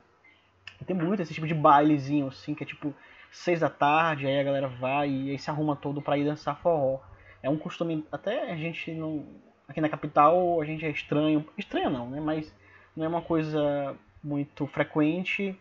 tem 0.86 0.96
muito 0.96 1.22
esse 1.22 1.34
tipo 1.34 1.48
de 1.48 1.54
bailezinho, 1.54 2.28
assim, 2.28 2.54
que 2.56 2.64
é 2.64 2.68
tipo 2.68 2.94
seis 3.32 3.62
da 3.62 3.70
tarde, 3.70 4.28
aí 4.28 4.40
a 4.40 4.44
galera 4.44 4.68
vai 4.68 5.10
e 5.10 5.32
aí 5.32 5.40
se 5.40 5.50
arruma 5.50 5.76
todo 5.76 6.02
pra 6.02 6.18
ir 6.18 6.26
dançar 6.26 6.60
forró. 6.62 7.00
É 7.42 7.50
um 7.50 7.58
costume, 7.58 8.06
até 8.12 8.52
a 8.52 8.56
gente 8.56 8.92
não. 8.92 9.26
Aqui 9.68 9.80
na 9.80 9.90
capital 9.90 10.62
a 10.62 10.66
gente 10.66 10.86
é 10.86 10.90
estranho. 10.90 11.46
Estranho 11.58 11.90
não, 11.90 12.10
né? 12.10 12.20
Mas 12.20 12.54
não 12.96 13.06
é 13.06 13.08
uma 13.08 13.22
coisa 13.22 13.96
muito 14.24 14.68
frequente, 14.68 15.58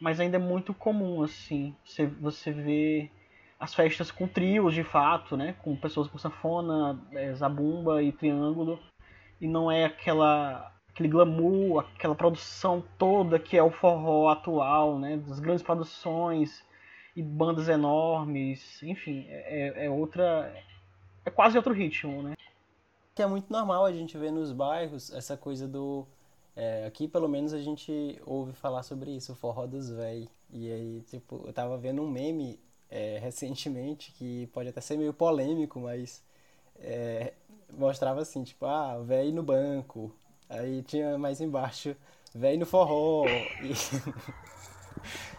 mas 0.00 0.20
ainda 0.20 0.36
é 0.36 0.40
muito 0.40 0.72
comum, 0.72 1.22
assim. 1.22 1.74
Você, 1.84 2.06
você 2.06 2.52
vê 2.52 3.10
as 3.58 3.74
festas 3.74 4.10
com 4.10 4.26
trios 4.26 4.72
de 4.74 4.84
fato, 4.84 5.36
né? 5.36 5.54
Com 5.62 5.76
pessoas 5.76 6.08
com 6.08 6.16
sanfona, 6.18 6.98
é, 7.12 7.34
zabumba 7.34 8.02
e 8.02 8.12
triângulo. 8.12 8.80
E 9.40 9.46
não 9.48 9.70
é 9.70 9.84
aquela 9.84 10.72
aquele 11.00 11.08
glamour, 11.08 11.86
aquela 11.96 12.14
produção 12.14 12.84
toda 12.98 13.38
que 13.38 13.56
é 13.56 13.62
o 13.62 13.70
forró 13.70 14.28
atual, 14.28 14.98
né? 14.98 15.16
Das 15.16 15.40
grandes 15.40 15.62
produções 15.62 16.62
e 17.16 17.22
bandas 17.22 17.68
enormes, 17.68 18.82
enfim, 18.82 19.24
é, 19.28 19.86
é 19.86 19.90
outra, 19.90 20.54
é 21.24 21.30
quase 21.30 21.56
outro 21.56 21.72
ritmo, 21.72 22.22
né? 22.22 22.34
Que 23.14 23.22
é 23.22 23.26
muito 23.26 23.50
normal 23.50 23.86
a 23.86 23.92
gente 23.92 24.16
ver 24.16 24.30
nos 24.30 24.52
bairros 24.52 25.12
essa 25.12 25.36
coisa 25.36 25.66
do 25.66 26.06
é, 26.54 26.84
aqui 26.86 27.08
pelo 27.08 27.28
menos 27.28 27.54
a 27.54 27.58
gente 27.58 28.20
ouve 28.26 28.52
falar 28.52 28.82
sobre 28.82 29.10
isso, 29.10 29.32
o 29.32 29.36
forró 29.36 29.66
dos 29.66 29.90
véi. 29.90 30.28
E 30.52 30.70
aí, 30.70 31.00
tipo, 31.08 31.42
eu 31.46 31.52
tava 31.52 31.78
vendo 31.78 32.02
um 32.02 32.10
meme 32.10 32.60
é, 32.90 33.18
recentemente 33.22 34.12
que 34.12 34.46
pode 34.48 34.68
até 34.68 34.80
ser 34.80 34.98
meio 34.98 35.14
polêmico, 35.14 35.80
mas 35.80 36.22
é, 36.76 37.32
mostrava 37.72 38.20
assim, 38.20 38.44
tipo, 38.44 38.66
ah, 38.66 38.98
véi 38.98 39.32
no 39.32 39.42
banco, 39.42 40.14
Aí 40.50 40.82
tinha 40.82 41.16
mais 41.16 41.40
embaixo, 41.40 41.96
velho 42.34 42.58
no 42.58 42.66
forró. 42.66 43.24
E... 43.28 43.72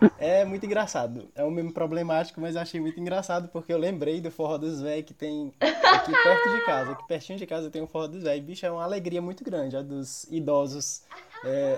é 0.18 0.46
muito 0.46 0.66
engraçado. 0.66 1.30
É 1.36 1.44
um 1.44 1.52
meme 1.52 1.74
problemático, 1.74 2.40
mas 2.40 2.56
achei 2.56 2.80
muito 2.80 2.98
engraçado 2.98 3.50
porque 3.50 3.74
eu 3.74 3.78
lembrei 3.78 4.22
do 4.22 4.32
forró 4.32 4.58
dos 4.58 4.82
velhos 4.82 5.06
que 5.06 5.14
tem 5.14 5.54
aqui 5.60 6.12
perto 6.12 6.56
de 6.56 6.66
casa. 6.66 6.92
Aqui 6.94 7.08
pertinho 7.08 7.38
de 7.38 7.46
casa 7.46 7.70
tem 7.70 7.82
um 7.82 7.88
forró 7.88 8.08
dos 8.08 8.24
velhos. 8.24 8.46
Bicho, 8.46 8.66
é 8.66 8.72
uma 8.72 8.84
alegria 8.84 9.22
muito 9.22 9.44
grande, 9.44 9.76
a 9.76 9.82
dos 9.82 10.24
idosos. 10.32 11.04
É, 11.44 11.78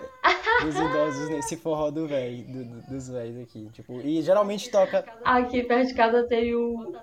dos 0.62 0.76
idosos 0.76 1.30
nesse 1.30 1.58
forró 1.58 1.90
do 1.90 2.08
velho, 2.08 2.44
do, 2.44 2.66
do, 2.66 2.82
dos 2.88 3.10
velhos 3.10 3.42
aqui. 3.42 3.68
Tipo, 3.74 4.00
e 4.02 4.22
geralmente 4.22 4.70
toca. 4.70 5.04
Aqui 5.26 5.64
perto 5.64 5.88
de 5.88 5.96
casa 5.96 6.24
tem 6.24 6.54
o 6.54 6.94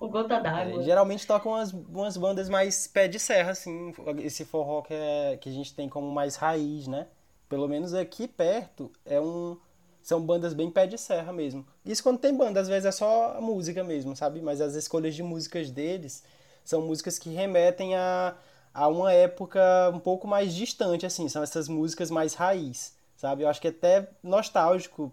o 0.00 0.08
Gota 0.08 0.40
d'Água. 0.40 0.80
É, 0.80 0.82
geralmente 0.82 1.26
tocam 1.26 1.52
umas, 1.52 1.72
umas 1.72 2.16
bandas 2.16 2.48
mais 2.48 2.86
pé 2.86 3.06
de 3.06 3.18
serra, 3.18 3.50
assim, 3.50 3.92
esse 4.18 4.46
forró 4.46 4.80
que, 4.80 4.94
é, 4.94 5.36
que 5.38 5.50
a 5.50 5.52
gente 5.52 5.74
tem 5.74 5.88
como 5.88 6.10
mais 6.10 6.36
raiz, 6.36 6.88
né? 6.88 7.06
Pelo 7.48 7.68
menos 7.68 7.92
aqui 7.92 8.26
perto 8.26 8.90
é 9.04 9.20
um, 9.20 9.58
são 10.02 10.20
bandas 10.20 10.54
bem 10.54 10.70
pé 10.70 10.86
de 10.86 10.96
serra 10.96 11.32
mesmo. 11.32 11.66
Isso 11.84 12.02
quando 12.02 12.18
tem 12.18 12.34
banda, 12.34 12.60
às 12.60 12.68
vezes 12.68 12.86
é 12.86 12.92
só 12.92 13.38
música 13.40 13.84
mesmo, 13.84 14.16
sabe? 14.16 14.40
Mas 14.40 14.60
as 14.60 14.74
escolhas 14.74 15.14
de 15.14 15.22
músicas 15.22 15.70
deles 15.70 16.24
são 16.64 16.80
músicas 16.80 17.18
que 17.18 17.28
remetem 17.30 17.94
a, 17.94 18.34
a 18.72 18.88
uma 18.88 19.12
época 19.12 19.60
um 19.92 19.98
pouco 19.98 20.26
mais 20.26 20.54
distante, 20.54 21.04
assim, 21.04 21.28
são 21.28 21.42
essas 21.42 21.68
músicas 21.68 22.10
mais 22.10 22.32
raiz, 22.32 22.96
sabe? 23.16 23.42
Eu 23.42 23.48
acho 23.48 23.60
que 23.60 23.68
é 23.68 23.70
até 23.70 24.08
nostálgico 24.22 25.12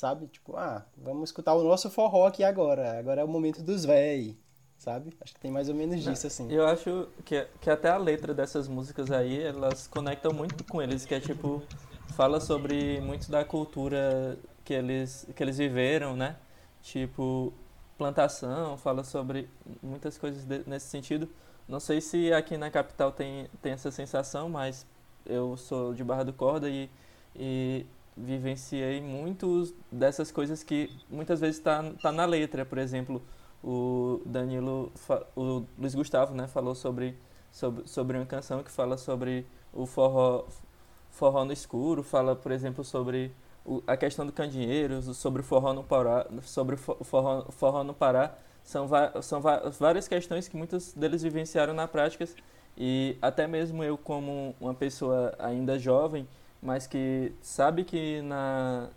sabe? 0.00 0.26
Tipo, 0.28 0.56
ah, 0.56 0.86
vamos 0.96 1.28
escutar 1.28 1.54
o 1.54 1.62
nosso 1.62 1.90
forró 1.90 2.26
aqui 2.26 2.42
agora. 2.42 2.98
Agora 2.98 3.20
é 3.20 3.24
o 3.24 3.28
momento 3.28 3.62
dos 3.62 3.84
véi, 3.84 4.34
sabe? 4.78 5.12
Acho 5.20 5.34
que 5.34 5.40
tem 5.40 5.50
mais 5.50 5.68
ou 5.68 5.74
menos 5.74 6.02
disso, 6.02 6.26
assim. 6.26 6.50
Eu 6.50 6.66
acho 6.66 7.06
que, 7.22 7.46
que 7.60 7.68
até 7.68 7.90
a 7.90 7.98
letra 7.98 8.32
dessas 8.32 8.66
músicas 8.66 9.10
aí, 9.10 9.42
elas 9.42 9.86
conectam 9.86 10.32
muito 10.32 10.64
com 10.64 10.80
eles, 10.80 11.04
que 11.04 11.14
é 11.14 11.20
tipo, 11.20 11.62
fala 12.16 12.40
sobre 12.40 12.98
muito 13.02 13.30
da 13.30 13.44
cultura 13.44 14.38
que 14.64 14.72
eles, 14.72 15.28
que 15.36 15.42
eles 15.42 15.58
viveram, 15.58 16.16
né? 16.16 16.36
Tipo, 16.82 17.52
plantação, 17.98 18.78
fala 18.78 19.04
sobre 19.04 19.50
muitas 19.82 20.16
coisas 20.16 20.46
de, 20.46 20.62
nesse 20.66 20.86
sentido. 20.86 21.28
Não 21.68 21.78
sei 21.78 22.00
se 22.00 22.32
aqui 22.32 22.56
na 22.56 22.70
capital 22.70 23.12
tem, 23.12 23.50
tem 23.60 23.72
essa 23.72 23.90
sensação, 23.90 24.48
mas 24.48 24.86
eu 25.26 25.58
sou 25.58 25.92
de 25.92 26.02
Barra 26.02 26.24
do 26.24 26.32
Corda 26.32 26.70
e, 26.70 26.88
e 27.36 27.84
vivenciei 28.16 29.00
muitos 29.00 29.74
dessas 29.90 30.30
coisas 30.30 30.62
que 30.62 30.90
muitas 31.08 31.40
vezes 31.40 31.56
está 31.56 31.82
tá 32.02 32.12
na 32.12 32.24
letra. 32.24 32.64
Por 32.64 32.78
exemplo, 32.78 33.22
o 33.62 34.20
Danilo, 34.24 34.92
o 35.36 35.64
Luiz 35.78 35.94
Gustavo, 35.94 36.34
né, 36.34 36.46
falou 36.46 36.74
sobre, 36.74 37.16
sobre, 37.50 37.86
sobre 37.88 38.16
uma 38.16 38.26
canção 38.26 38.62
que 38.62 38.70
fala 38.70 38.96
sobre 38.96 39.46
o 39.72 39.86
forró, 39.86 40.44
forró 41.10 41.44
no 41.44 41.52
escuro, 41.52 42.02
fala, 42.02 42.34
por 42.34 42.52
exemplo, 42.52 42.84
sobre 42.84 43.32
o, 43.64 43.82
a 43.86 43.96
questão 43.96 44.26
do 44.26 44.32
candeeiro, 44.32 45.02
sobre 45.14 45.42
o 45.42 45.44
forró 45.44 45.72
no 45.72 45.84
Pará, 45.84 46.26
sobre 46.42 46.74
o 46.74 46.78
forró, 46.78 47.44
forró 47.50 47.84
no 47.84 47.94
Pará. 47.94 48.34
São, 48.62 48.86
são 49.22 49.40
várias 49.78 50.06
questões 50.06 50.46
que 50.46 50.56
muitos 50.56 50.92
deles 50.92 51.22
vivenciaram 51.22 51.72
na 51.72 51.88
prática 51.88 52.28
e 52.76 53.16
até 53.20 53.46
mesmo 53.46 53.82
eu 53.82 53.96
como 53.96 54.54
uma 54.60 54.74
pessoa 54.74 55.34
ainda 55.38 55.78
jovem 55.78 56.28
mas 56.62 56.86
que 56.86 57.32
sabe 57.40 57.84
que 57.84 58.20
na, 58.22 58.88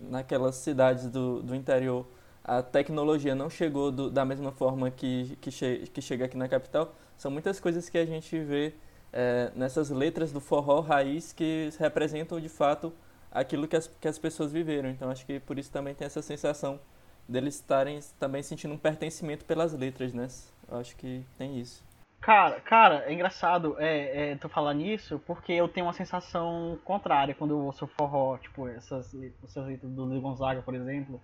naquelas 0.00 0.56
cidades 0.56 1.06
do, 1.06 1.42
do 1.42 1.54
interior 1.54 2.06
a 2.44 2.62
tecnologia 2.62 3.34
não 3.34 3.50
chegou 3.50 3.90
do, 3.92 4.10
da 4.10 4.24
mesma 4.24 4.50
forma 4.50 4.90
que, 4.90 5.36
que, 5.40 5.50
che, 5.50 5.90
que 5.92 6.00
chega 6.00 6.24
aqui 6.24 6.36
na 6.36 6.48
capital, 6.48 6.94
são 7.18 7.30
muitas 7.30 7.60
coisas 7.60 7.90
que 7.90 7.98
a 7.98 8.06
gente 8.06 8.38
vê 8.38 8.72
é, 9.12 9.50
nessas 9.54 9.90
letras 9.90 10.32
do 10.32 10.40
forró 10.40 10.80
raiz 10.80 11.32
que 11.32 11.70
representam 11.78 12.40
de 12.40 12.48
fato 12.48 12.92
aquilo 13.30 13.68
que 13.68 13.76
as, 13.76 13.90
que 14.00 14.08
as 14.08 14.18
pessoas 14.18 14.52
viveram. 14.52 14.88
Então 14.88 15.10
acho 15.10 15.26
que 15.26 15.38
por 15.40 15.58
isso 15.58 15.70
também 15.70 15.94
tem 15.94 16.06
essa 16.06 16.22
sensação 16.22 16.80
deles 17.28 17.56
estarem 17.56 18.00
também 18.18 18.42
sentindo 18.42 18.72
um 18.72 18.78
pertencimento 18.78 19.44
pelas 19.44 19.72
letras, 19.72 20.14
né? 20.14 20.26
Acho 20.70 20.96
que 20.96 21.24
tem 21.36 21.58
isso. 21.58 21.84
Cara, 22.20 22.60
cara, 22.60 23.04
é 23.06 23.12
engraçado 23.12 23.76
é, 23.78 24.32
é, 24.32 24.36
tu 24.36 24.48
falar 24.48 24.74
nisso, 24.74 25.20
porque 25.26 25.52
eu 25.52 25.68
tenho 25.68 25.86
uma 25.86 25.92
sensação 25.92 26.78
contrária 26.84 27.34
quando 27.34 27.52
eu 27.52 27.60
ouço 27.60 27.86
forró, 27.86 28.36
tipo, 28.38 28.68
essas, 28.68 29.14
essas 29.42 29.66
letras 29.66 29.90
do 29.92 30.04
Luiz 30.04 30.20
Gonzaga, 30.20 30.60
por 30.60 30.74
exemplo, 30.74 31.20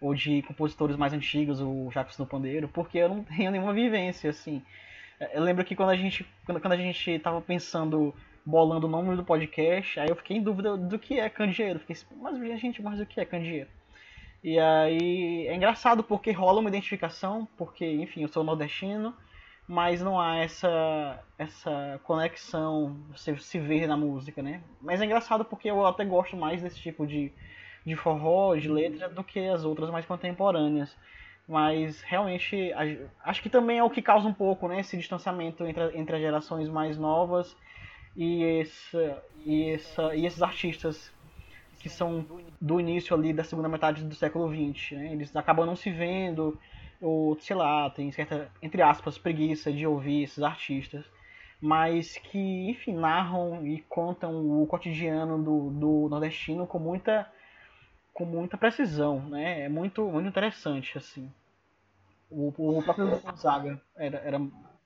ou 0.00 0.14
de 0.14 0.42
compositores 0.42 0.96
mais 0.96 1.12
antigos, 1.12 1.60
o 1.60 1.90
Jacques 1.90 2.16
do 2.16 2.26
Pandeiro, 2.26 2.68
porque 2.68 2.98
eu 2.98 3.08
não 3.08 3.24
tenho 3.24 3.50
nenhuma 3.50 3.72
vivência, 3.72 4.30
assim. 4.30 4.62
É, 5.18 5.38
eu 5.38 5.42
lembro 5.42 5.64
que 5.64 5.76
quando 5.76 5.90
a 5.90 5.96
gente, 5.96 6.26
quando, 6.44 6.60
quando 6.60 6.72
a 6.72 6.76
gente 6.76 7.18
tava 7.20 7.40
pensando, 7.40 8.14
bolando 8.44 8.86
o 8.86 8.90
nome 8.90 9.16
do 9.16 9.24
podcast, 9.24 9.98
aí 10.00 10.08
eu 10.08 10.16
fiquei 10.16 10.36
em 10.36 10.42
dúvida 10.42 10.76
do 10.76 10.98
que 10.98 11.18
é 11.18 11.28
candeeiro. 11.30 11.78
Fiquei 11.78 11.94
assim, 11.94 12.06
mas 12.20 12.60
gente, 12.60 12.82
mas 12.82 13.00
o 13.00 13.06
que 13.06 13.20
é 13.20 13.24
candeeiro? 13.24 13.68
E 14.42 14.58
aí 14.58 15.46
é 15.48 15.54
engraçado 15.54 16.04
porque 16.04 16.30
rola 16.32 16.60
uma 16.60 16.68
identificação, 16.68 17.48
porque, 17.56 17.86
enfim, 17.86 18.22
eu 18.22 18.28
sou 18.28 18.44
nordestino, 18.44 19.14
mas 19.66 20.00
não 20.00 20.20
há 20.20 20.36
essa 20.36 21.22
essa 21.38 22.00
conexão, 22.04 22.96
você 23.10 23.36
se 23.36 23.58
vê 23.58 23.86
na 23.86 23.96
música, 23.96 24.42
né? 24.42 24.62
Mas 24.80 25.00
é 25.00 25.04
engraçado 25.04 25.44
porque 25.44 25.70
eu 25.70 25.84
até 25.86 26.04
gosto 26.04 26.36
mais 26.36 26.62
desse 26.62 26.78
tipo 26.78 27.06
de, 27.06 27.32
de 27.84 27.96
forró, 27.96 28.54
de 28.54 28.68
letra, 28.68 29.08
do 29.08 29.24
que 29.24 29.40
as 29.40 29.64
outras 29.64 29.90
mais 29.90 30.06
contemporâneas. 30.06 30.94
Mas 31.46 32.00
realmente 32.02 32.72
acho 33.22 33.42
que 33.42 33.50
também 33.50 33.78
é 33.78 33.84
o 33.84 33.90
que 33.90 34.00
causa 34.00 34.26
um 34.26 34.32
pouco 34.32 34.66
né, 34.68 34.80
esse 34.80 34.96
distanciamento 34.96 35.66
entre, 35.66 35.98
entre 35.98 36.16
as 36.16 36.22
gerações 36.22 36.68
mais 36.68 36.96
novas 36.96 37.54
e, 38.16 38.42
esse, 38.42 39.14
e, 39.44 39.70
essa, 39.70 40.14
e 40.14 40.24
esses 40.24 40.42
artistas 40.42 41.12
que 41.80 41.88
são 41.90 42.24
do 42.58 42.80
início 42.80 43.14
ali 43.14 43.30
da 43.32 43.44
segunda 43.44 43.68
metade 43.68 44.02
do 44.04 44.14
século 44.14 44.48
XX. 44.48 44.92
Né? 44.92 45.12
Eles 45.12 45.36
acabam 45.36 45.66
não 45.66 45.76
se 45.76 45.90
vendo, 45.90 46.58
ou 47.04 47.38
sei 47.38 47.54
lá, 47.54 47.90
tem 47.90 48.10
certa, 48.10 48.50
entre 48.62 48.80
aspas, 48.80 49.18
preguiça 49.18 49.70
de 49.72 49.86
ouvir 49.86 50.22
esses 50.22 50.42
artistas, 50.42 51.04
mas 51.60 52.16
que, 52.16 52.70
enfim, 52.70 52.94
narram 52.94 53.66
e 53.66 53.80
contam 53.82 54.62
o 54.62 54.66
cotidiano 54.66 55.42
do, 55.42 55.70
do 55.70 56.08
nordestino 56.08 56.66
com 56.66 56.78
muita 56.78 57.30
com 58.12 58.24
muita 58.24 58.56
precisão, 58.56 59.20
né? 59.28 59.62
É 59.62 59.68
muito, 59.68 60.04
muito 60.04 60.28
interessante, 60.28 60.96
assim. 60.96 61.28
O, 62.30 62.52
o 62.56 62.82
próprio 62.82 63.20
Gonzaga 63.20 63.82
era, 63.96 64.18
era, 64.18 64.40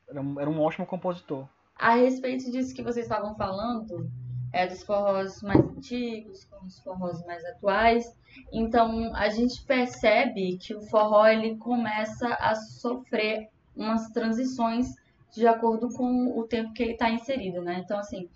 era, 0.08 0.20
era 0.40 0.50
um 0.50 0.60
ótimo 0.60 0.87
compositor. 0.87 1.46
A 1.76 1.94
respeito 1.94 2.50
disso 2.50 2.75
que 2.75 2.82
vocês 2.82 3.04
estavam 3.04 3.37
falando, 3.37 4.10
é, 4.52 4.67
dos 4.67 4.83
forrós 4.83 5.43
mais 5.43 5.61
antigos 5.61 6.45
com 6.45 6.67
os 6.67 6.78
forrós 6.81 7.25
mais 7.26 7.45
atuais. 7.45 8.17
Então 8.52 9.14
a 9.14 9.28
gente 9.28 9.62
percebe 9.62 10.57
que 10.59 10.75
o 10.75 10.81
forró 10.81 11.26
ele 11.26 11.57
começa 11.57 12.28
a 12.35 12.55
sofrer 12.55 13.49
umas 13.76 14.09
transições 14.11 14.95
de 15.33 15.47
acordo 15.47 15.88
com 15.95 16.38
o 16.38 16.45
tempo 16.45 16.73
que 16.73 16.83
ele 16.83 16.93
está 16.93 17.11
inserido, 17.11 17.61
né? 17.61 17.83
Então 17.85 17.99
assim, 17.99 18.28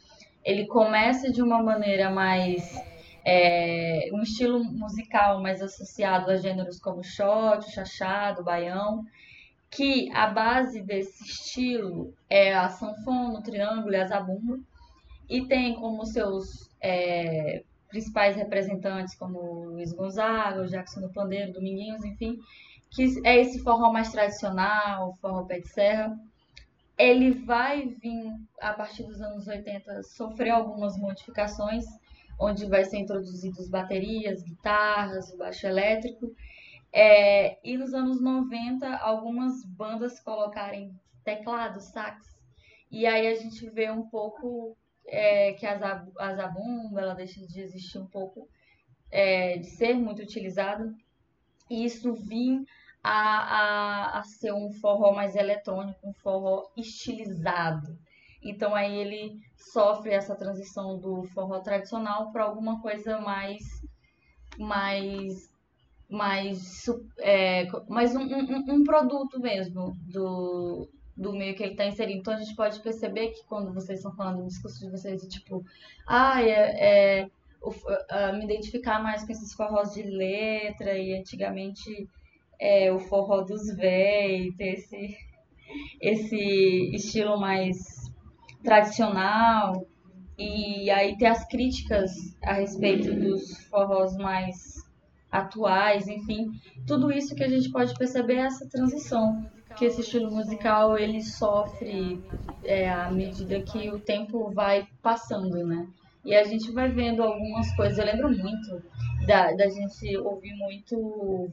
ele 0.44 0.66
começa 0.66 1.30
de 1.30 1.42
uma 1.42 1.62
maneira 1.62 2.10
mais 2.10 2.62
é, 3.24 4.08
um 4.12 4.22
estilo 4.22 4.62
musical 4.64 5.40
mais 5.40 5.62
associado 5.62 6.30
a 6.30 6.36
gêneros 6.36 6.80
como 6.80 7.02
shot, 7.02 7.70
chachado, 7.70 8.42
baião, 8.42 9.04
que 9.70 10.10
a 10.12 10.26
base 10.26 10.82
desse 10.82 11.24
estilo 11.24 12.12
é 12.28 12.54
a 12.54 12.68
sanfona, 12.68 13.38
o 13.38 13.42
triângulo 13.42 13.94
e 13.94 13.96
a 13.96 14.06
zabumba, 14.06 14.60
e 15.28 15.46
tem 15.46 15.74
como 15.74 16.04
seus 16.04 16.70
é, 16.80 17.62
principais 17.88 18.36
representantes 18.36 19.14
como 19.14 19.66
Luiz 19.66 19.92
Gonzaga, 19.92 20.66
Jackson 20.66 21.00
do 21.02 21.10
Pandeiro, 21.10 21.52
Dominguinhos, 21.52 22.04
enfim, 22.04 22.38
que 22.90 23.20
é 23.24 23.38
esse 23.38 23.60
forró 23.60 23.92
mais 23.92 24.10
tradicional, 24.10 25.16
forró 25.20 25.44
pé 25.44 25.60
de 25.60 25.68
serra. 25.68 26.18
Ele 26.98 27.32
vai 27.32 27.86
vir, 27.88 28.34
a 28.60 28.72
partir 28.72 29.02
dos 29.04 29.20
anos 29.20 29.46
80, 29.46 30.02
sofrer 30.02 30.50
algumas 30.50 30.96
modificações, 30.98 31.84
onde 32.38 32.66
vai 32.66 32.84
ser 32.84 32.98
introduzidos 32.98 33.68
baterias, 33.68 34.42
guitarras, 34.42 35.34
baixo 35.36 35.66
elétrico. 35.66 36.30
É, 36.92 37.58
e 37.66 37.76
nos 37.76 37.94
anos 37.94 38.20
90, 38.20 38.86
algumas 38.96 39.64
bandas 39.64 40.20
colocarem 40.20 40.94
teclado, 41.24 41.80
sax. 41.80 42.26
E 42.90 43.06
aí 43.06 43.26
a 43.26 43.34
gente 43.34 43.68
vê 43.70 43.90
um 43.90 44.02
pouco 44.02 44.76
é, 45.06 45.52
que 45.52 45.66
a, 45.66 46.34
zabumba 46.34 47.00
ela 47.00 47.14
deixa 47.14 47.44
de 47.46 47.60
existir 47.60 47.98
um 47.98 48.06
pouco, 48.06 48.48
é, 49.10 49.58
de 49.58 49.66
ser 49.66 49.94
muito 49.94 50.22
utilizada. 50.22 50.92
E 51.70 51.84
isso 51.84 52.14
vir 52.14 52.64
a, 53.02 53.10
a, 53.10 54.18
a 54.18 54.22
ser 54.22 54.52
um 54.52 54.72
forró 54.72 55.12
mais 55.12 55.34
eletrônico, 55.36 56.08
um 56.08 56.14
forró 56.14 56.70
estilizado. 56.76 57.98
Então 58.42 58.74
aí 58.74 58.96
ele 58.96 59.40
sofre 59.56 60.10
essa 60.10 60.34
transição 60.34 60.98
do 60.98 61.22
forró 61.24 61.60
tradicional 61.60 62.32
para 62.32 62.44
alguma 62.44 62.80
coisa 62.80 63.18
mais 63.20 63.62
mais 64.58 65.52
mais, 66.12 66.84
é, 67.20 67.66
mais 67.88 68.14
um, 68.14 68.20
um, 68.20 68.74
um, 68.74 68.84
produto 68.84 69.40
mesmo 69.40 69.96
do, 70.02 70.86
do 71.16 71.32
meio 71.32 71.54
que 71.54 71.62
ele 71.62 71.72
está 71.72 71.86
inserido. 71.86 72.20
Então 72.20 72.34
a 72.34 72.38
gente 72.38 72.54
pode 72.54 72.80
perceber 72.80 73.28
que 73.28 73.44
quando 73.44 73.72
vocês 73.72 73.98
estão 73.98 74.14
falando 74.14 74.40
no 74.40 74.46
discurso 74.46 74.80
de 74.80 74.90
vocês, 74.90 75.22
tipo, 75.28 75.64
ah, 76.06 76.42
é, 76.42 77.20
é 77.20 77.30
uh, 77.62 78.36
me 78.36 78.44
identificar 78.44 79.02
mais 79.02 79.24
com 79.24 79.32
esses 79.32 79.52
forrós 79.52 79.92
de 79.92 80.02
letra 80.02 80.96
e 80.98 81.14
antigamente 81.14 82.08
é, 82.60 82.92
o 82.92 82.98
forró 82.98 83.42
dos 83.42 83.74
véi, 83.76 84.52
ter 84.52 84.74
esse, 84.74 85.16
esse 86.00 86.94
estilo 86.94 87.38
mais 87.38 87.76
tradicional 88.62 89.86
e 90.38 90.90
aí 90.90 91.16
ter 91.16 91.26
as 91.26 91.46
críticas 91.46 92.12
a 92.42 92.54
respeito 92.54 93.14
dos 93.14 93.64
forrós 93.66 94.16
mais 94.16 94.82
atuais, 95.30 96.08
enfim, 96.08 96.52
tudo 96.86 97.10
isso 97.10 97.34
que 97.34 97.42
a 97.42 97.48
gente 97.48 97.70
pode 97.70 97.94
perceber 97.94 98.34
é 98.34 98.46
essa 98.46 98.68
transição 98.68 99.44
que 99.76 99.84
esse 99.84 100.00
estilo 100.00 100.30
musical 100.30 100.98
ele 100.98 101.22
sofre 101.22 102.22
é, 102.64 102.90
à 102.90 103.10
medida 103.10 103.60
que 103.62 103.90
o 103.90 103.98
tempo 103.98 104.50
vai 104.50 104.86
passando, 105.02 105.64
né? 105.66 105.86
E 106.24 106.34
a 106.34 106.44
gente 106.44 106.70
vai 106.72 106.88
vendo 106.88 107.22
algumas 107.22 107.74
coisas. 107.74 107.98
Eu 107.98 108.04
lembro 108.04 108.30
muito 108.30 108.82
da, 109.26 109.52
da 109.52 109.68
gente 109.68 110.16
ouvir 110.18 110.54
muito 110.54 111.50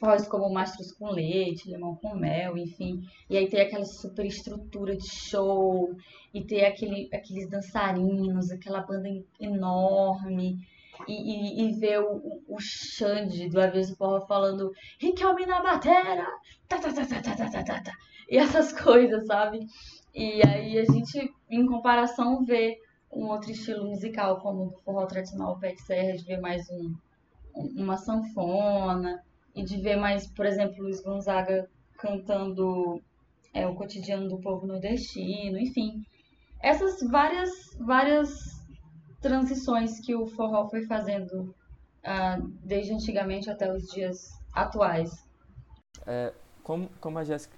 voz 0.00 0.26
como 0.28 0.52
Mastros 0.52 0.92
com 0.92 1.10
Leite, 1.10 1.70
Limão 1.70 1.96
com 1.96 2.14
Mel, 2.14 2.56
enfim. 2.56 3.02
E 3.28 3.36
aí 3.36 3.48
tem 3.48 3.60
aquela 3.60 3.84
super 3.84 4.26
estrutura 4.26 4.96
de 4.96 5.08
show, 5.08 5.96
e 6.36 6.44
ter 6.44 6.66
aquele, 6.66 7.08
aqueles 7.14 7.48
dançarinos, 7.48 8.50
aquela 8.50 8.82
banda 8.82 9.08
enorme. 9.40 10.58
E, 11.06 11.12
e, 11.12 11.68
e, 11.68 11.72
ver 11.72 12.00
o, 12.00 12.42
o 12.48 12.58
Xande 12.58 13.48
do 13.48 13.60
Aviso 13.60 13.96
Porra 13.96 14.20
falando 14.26 14.72
Riquelme 14.98 15.46
na 15.46 15.62
batera! 15.62 16.26
Tá, 16.68 16.78
tá, 16.78 16.92
tá, 16.92 17.06
tá, 17.06 17.20
tá, 17.22 17.36
tá, 17.36 17.62
tá, 17.62 17.82
tá, 17.82 17.92
E 18.28 18.38
essas 18.38 18.72
coisas, 18.80 19.26
sabe? 19.26 19.66
E 20.14 20.40
aí 20.46 20.78
a 20.78 20.84
gente, 20.84 21.32
em 21.50 21.66
comparação, 21.66 22.44
vê 22.44 22.78
um 23.12 23.26
outro 23.28 23.50
estilo 23.50 23.86
musical, 23.86 24.40
como 24.40 24.70
do 24.70 24.78
forró 24.78 25.06
tradicional, 25.06 25.54
o 25.56 25.58
de 25.58 25.82
serra, 25.82 26.16
de 26.16 26.24
ver 26.24 26.40
mais 26.40 26.68
um, 26.70 26.94
uma 27.76 27.96
sanfona, 27.96 29.22
e 29.56 29.64
de 29.64 29.78
ver 29.78 29.96
mais, 29.96 30.26
por 30.26 30.44
exemplo, 30.44 30.82
Luiz 30.82 31.00
Gonzaga 31.00 31.68
cantando 31.96 33.02
é, 33.54 33.66
o 33.66 33.74
cotidiano 33.74 34.28
do 34.28 34.38
povo 34.38 34.66
nordestino, 34.66 35.58
enfim. 35.58 36.04
Essas 36.62 37.00
várias, 37.08 37.50
várias 37.80 38.55
transições 39.20 40.00
que 40.00 40.14
o 40.14 40.26
forró 40.26 40.68
foi 40.68 40.84
fazendo 40.86 41.54
uh, 42.04 42.52
desde 42.62 42.92
antigamente 42.92 43.50
até 43.50 43.72
os 43.72 43.86
dias 43.88 44.30
atuais. 44.52 45.24
É, 46.06 46.32
como, 46.62 46.88
como 47.00 47.18
a, 47.18 47.24
Jéssica, 47.24 47.56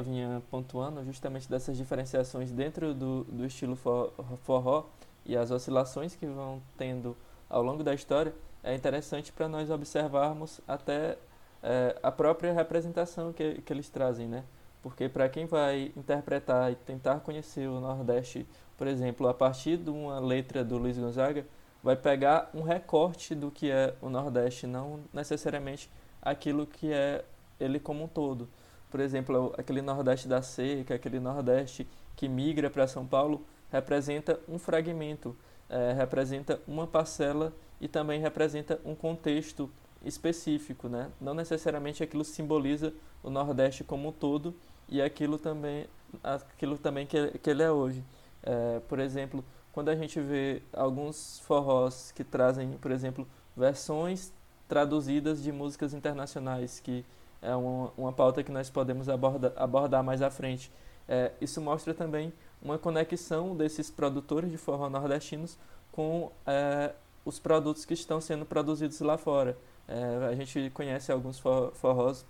a 0.00 0.02
vinha 0.02 0.42
pontuando, 0.50 1.04
justamente 1.04 1.48
dessas 1.48 1.76
diferenciações 1.76 2.50
dentro 2.50 2.94
do, 2.94 3.24
do 3.24 3.44
estilo 3.44 3.76
forró 3.76 4.86
e 5.24 5.36
as 5.36 5.50
oscilações 5.50 6.14
que 6.14 6.26
vão 6.26 6.62
tendo 6.76 7.16
ao 7.48 7.62
longo 7.62 7.82
da 7.82 7.94
história, 7.94 8.34
é 8.62 8.74
interessante 8.74 9.32
para 9.32 9.48
nós 9.48 9.70
observarmos 9.70 10.60
até 10.66 11.16
é, 11.62 11.96
a 12.02 12.10
própria 12.10 12.52
representação 12.52 13.32
que, 13.32 13.60
que 13.62 13.72
eles 13.72 13.88
trazem, 13.88 14.26
né? 14.26 14.44
Porque 14.82 15.08
para 15.08 15.28
quem 15.28 15.46
vai 15.46 15.92
interpretar 15.96 16.70
e 16.70 16.76
tentar 16.76 17.20
conhecer 17.20 17.68
o 17.68 17.80
Nordeste 17.80 18.46
por 18.76 18.86
exemplo, 18.86 19.28
a 19.28 19.34
partir 19.34 19.76
de 19.76 19.90
uma 19.90 20.18
letra 20.20 20.64
do 20.64 20.76
Luiz 20.76 20.98
Gonzaga, 20.98 21.46
vai 21.82 21.96
pegar 21.96 22.50
um 22.52 22.62
recorte 22.62 23.34
do 23.34 23.50
que 23.50 23.70
é 23.70 23.94
o 24.00 24.08
Nordeste, 24.08 24.66
não 24.66 25.00
necessariamente 25.12 25.90
aquilo 26.20 26.66
que 26.66 26.92
é 26.92 27.24
ele 27.60 27.78
como 27.78 28.04
um 28.04 28.08
todo. 28.08 28.48
Por 28.90 29.00
exemplo, 29.00 29.54
aquele 29.56 29.82
Nordeste 29.82 30.28
da 30.28 30.42
seca, 30.42 30.94
aquele 30.94 31.20
Nordeste 31.20 31.86
que 32.14 32.28
migra 32.28 32.70
para 32.70 32.86
São 32.86 33.06
Paulo, 33.06 33.44
representa 33.70 34.38
um 34.48 34.58
fragmento, 34.58 35.36
é, 35.68 35.92
representa 35.92 36.60
uma 36.66 36.86
parcela 36.86 37.52
e 37.80 37.88
também 37.88 38.20
representa 38.20 38.80
um 38.84 38.94
contexto 38.94 39.70
específico, 40.04 40.88
né? 40.88 41.10
Não 41.20 41.34
necessariamente 41.34 42.02
aquilo 42.02 42.24
simboliza 42.24 42.92
o 43.22 43.30
Nordeste 43.30 43.84
como 43.84 44.08
um 44.08 44.12
todo 44.12 44.54
e 44.88 45.02
aquilo 45.02 45.38
também, 45.38 45.86
aquilo 46.22 46.78
também 46.78 47.06
que, 47.06 47.38
que 47.38 47.50
ele 47.50 47.62
é 47.62 47.70
hoje. 47.70 48.02
É, 48.46 48.80
por 48.88 49.00
exemplo, 49.00 49.44
quando 49.72 49.88
a 49.88 49.96
gente 49.96 50.20
vê 50.20 50.62
alguns 50.72 51.40
forrós 51.40 52.12
que 52.12 52.24
trazem, 52.24 52.78
por 52.78 52.90
exemplo, 52.90 53.26
versões 53.56 54.32
traduzidas 54.68 55.42
de 55.42 55.52
músicas 55.52 55.92
internacionais, 55.92 56.80
que 56.80 57.04
é 57.42 57.54
uma, 57.54 57.92
uma 57.98 58.12
pauta 58.12 58.42
que 58.42 58.50
nós 58.50 58.70
podemos 58.70 59.08
aborda, 59.08 59.52
abordar 59.56 60.02
mais 60.02 60.22
à 60.22 60.30
frente. 60.30 60.72
É, 61.08 61.32
isso 61.40 61.60
mostra 61.60 61.92
também 61.92 62.32
uma 62.62 62.78
conexão 62.78 63.54
desses 63.54 63.90
produtores 63.90 64.50
de 64.50 64.56
forró 64.56 64.88
nordestinos 64.88 65.58
com 65.92 66.30
é, 66.46 66.92
os 67.24 67.38
produtos 67.38 67.84
que 67.84 67.94
estão 67.94 68.20
sendo 68.20 68.46
produzidos 68.46 69.00
lá 69.00 69.18
fora. 69.18 69.58
É, 69.88 70.28
a 70.30 70.34
gente 70.34 70.70
conhece 70.70 71.12
alguns 71.12 71.38
forrós 71.38 72.24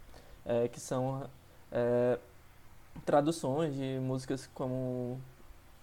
é, 0.44 0.68
que 0.68 0.81
são 0.81 1.29
é, 1.70 2.18
traduções 3.05 3.74
de 3.74 3.98
músicas 4.00 4.48
como 4.55 5.20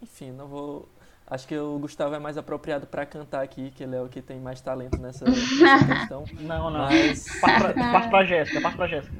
enfim, 0.03 0.31
não 0.31 0.47
vou. 0.47 0.87
Acho 1.25 1.47
que 1.47 1.57
o 1.57 1.79
Gustavo 1.79 2.13
é 2.13 2.19
mais 2.19 2.37
apropriado 2.37 2.85
para 2.85 3.05
cantar 3.05 3.41
aqui, 3.41 3.71
que 3.71 3.83
ele 3.83 3.95
é 3.95 4.01
o 4.01 4.09
que 4.09 4.21
tem 4.21 4.39
mais 4.39 4.59
talento 4.59 4.97
nessa, 4.99 5.25
nessa 5.25 5.85
questão. 5.87 6.25
Não, 6.41 6.69
não. 6.69 6.81
Mas... 6.81 7.25
Passa 7.39 8.09
pra 8.09 8.25
Jéssica, 8.25 8.61
passa 8.61 8.75
pra 8.75 8.87
Jéssica. 8.87 9.15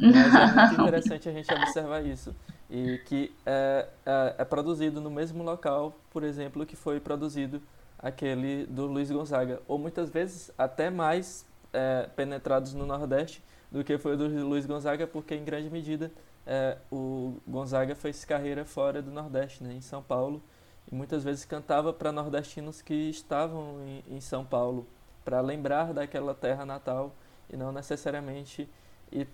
Mas 0.00 0.34
é 0.34 0.66
muito 0.66 0.82
interessante 0.82 1.28
a 1.28 1.32
gente 1.32 1.52
observar 1.52 2.04
isso. 2.04 2.34
E 2.70 2.98
que 3.04 3.32
é, 3.44 3.86
é, 4.06 4.34
é 4.38 4.44
produzido 4.44 5.00
no 5.00 5.10
mesmo 5.10 5.44
local, 5.44 5.94
por 6.10 6.24
exemplo, 6.24 6.64
que 6.64 6.74
foi 6.74 6.98
produzido 6.98 7.62
aquele 7.98 8.64
do 8.66 8.86
Luiz 8.86 9.10
Gonzaga. 9.10 9.60
Ou 9.68 9.78
muitas 9.78 10.08
vezes 10.08 10.50
até 10.56 10.88
mais 10.88 11.46
é, 11.74 12.08
penetrados 12.16 12.72
no 12.72 12.86
Nordeste 12.86 13.42
do 13.70 13.84
que 13.84 13.98
foi 13.98 14.14
o 14.14 14.16
do 14.16 14.28
Luiz 14.46 14.64
Gonzaga, 14.64 15.06
porque 15.06 15.34
em 15.34 15.44
grande 15.44 15.68
medida 15.68 16.10
é, 16.46 16.76
o 16.90 17.36
Gonzaga 17.46 17.94
fez 17.94 18.24
carreira 18.24 18.64
fora 18.64 19.00
do 19.00 19.10
Nordeste, 19.10 19.62
né, 19.62 19.72
em 19.74 19.80
São 19.80 20.02
Paulo, 20.02 20.42
e 20.90 20.94
muitas 20.94 21.24
vezes 21.24 21.44
cantava 21.44 21.92
para 21.92 22.12
nordestinos 22.12 22.82
que 22.82 22.94
estavam 23.08 23.80
em, 23.86 24.16
em 24.16 24.20
São 24.20 24.44
Paulo, 24.44 24.86
para 25.24 25.40
lembrar 25.40 25.94
daquela 25.94 26.34
terra 26.34 26.66
natal 26.66 27.14
e 27.50 27.56
não 27.56 27.72
necessariamente 27.72 28.68
e 29.10 29.26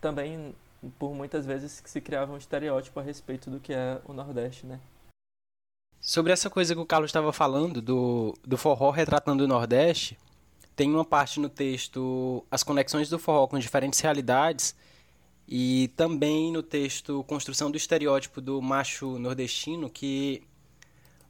também 0.00 0.54
por 0.98 1.12
muitas 1.14 1.44
vezes 1.44 1.82
se 1.84 2.00
criava 2.00 2.32
um 2.32 2.36
estereótipo 2.36 2.98
a 3.00 3.02
respeito 3.02 3.50
do 3.50 3.60
que 3.60 3.72
é 3.72 4.00
o 4.04 4.12
Nordeste, 4.12 4.64
né? 4.64 4.80
Sobre 6.00 6.32
essa 6.32 6.48
coisa 6.48 6.74
que 6.74 6.80
o 6.80 6.86
Carlos 6.86 7.08
estava 7.08 7.32
falando 7.32 7.82
do, 7.82 8.34
do 8.46 8.56
forró 8.56 8.90
retratando 8.90 9.44
o 9.44 9.48
Nordeste, 9.48 10.16
tem 10.76 10.88
uma 10.94 11.04
parte 11.04 11.40
no 11.40 11.48
texto 11.48 12.44
as 12.50 12.62
conexões 12.62 13.10
do 13.10 13.18
forró 13.18 13.48
com 13.48 13.58
diferentes 13.58 13.98
realidades 13.98 14.76
e 15.48 15.88
também 15.96 16.52
no 16.52 16.62
texto 16.62 17.24
construção 17.24 17.70
do 17.70 17.76
estereótipo 17.78 18.38
do 18.38 18.60
macho 18.60 19.18
nordestino 19.18 19.88
que 19.88 20.42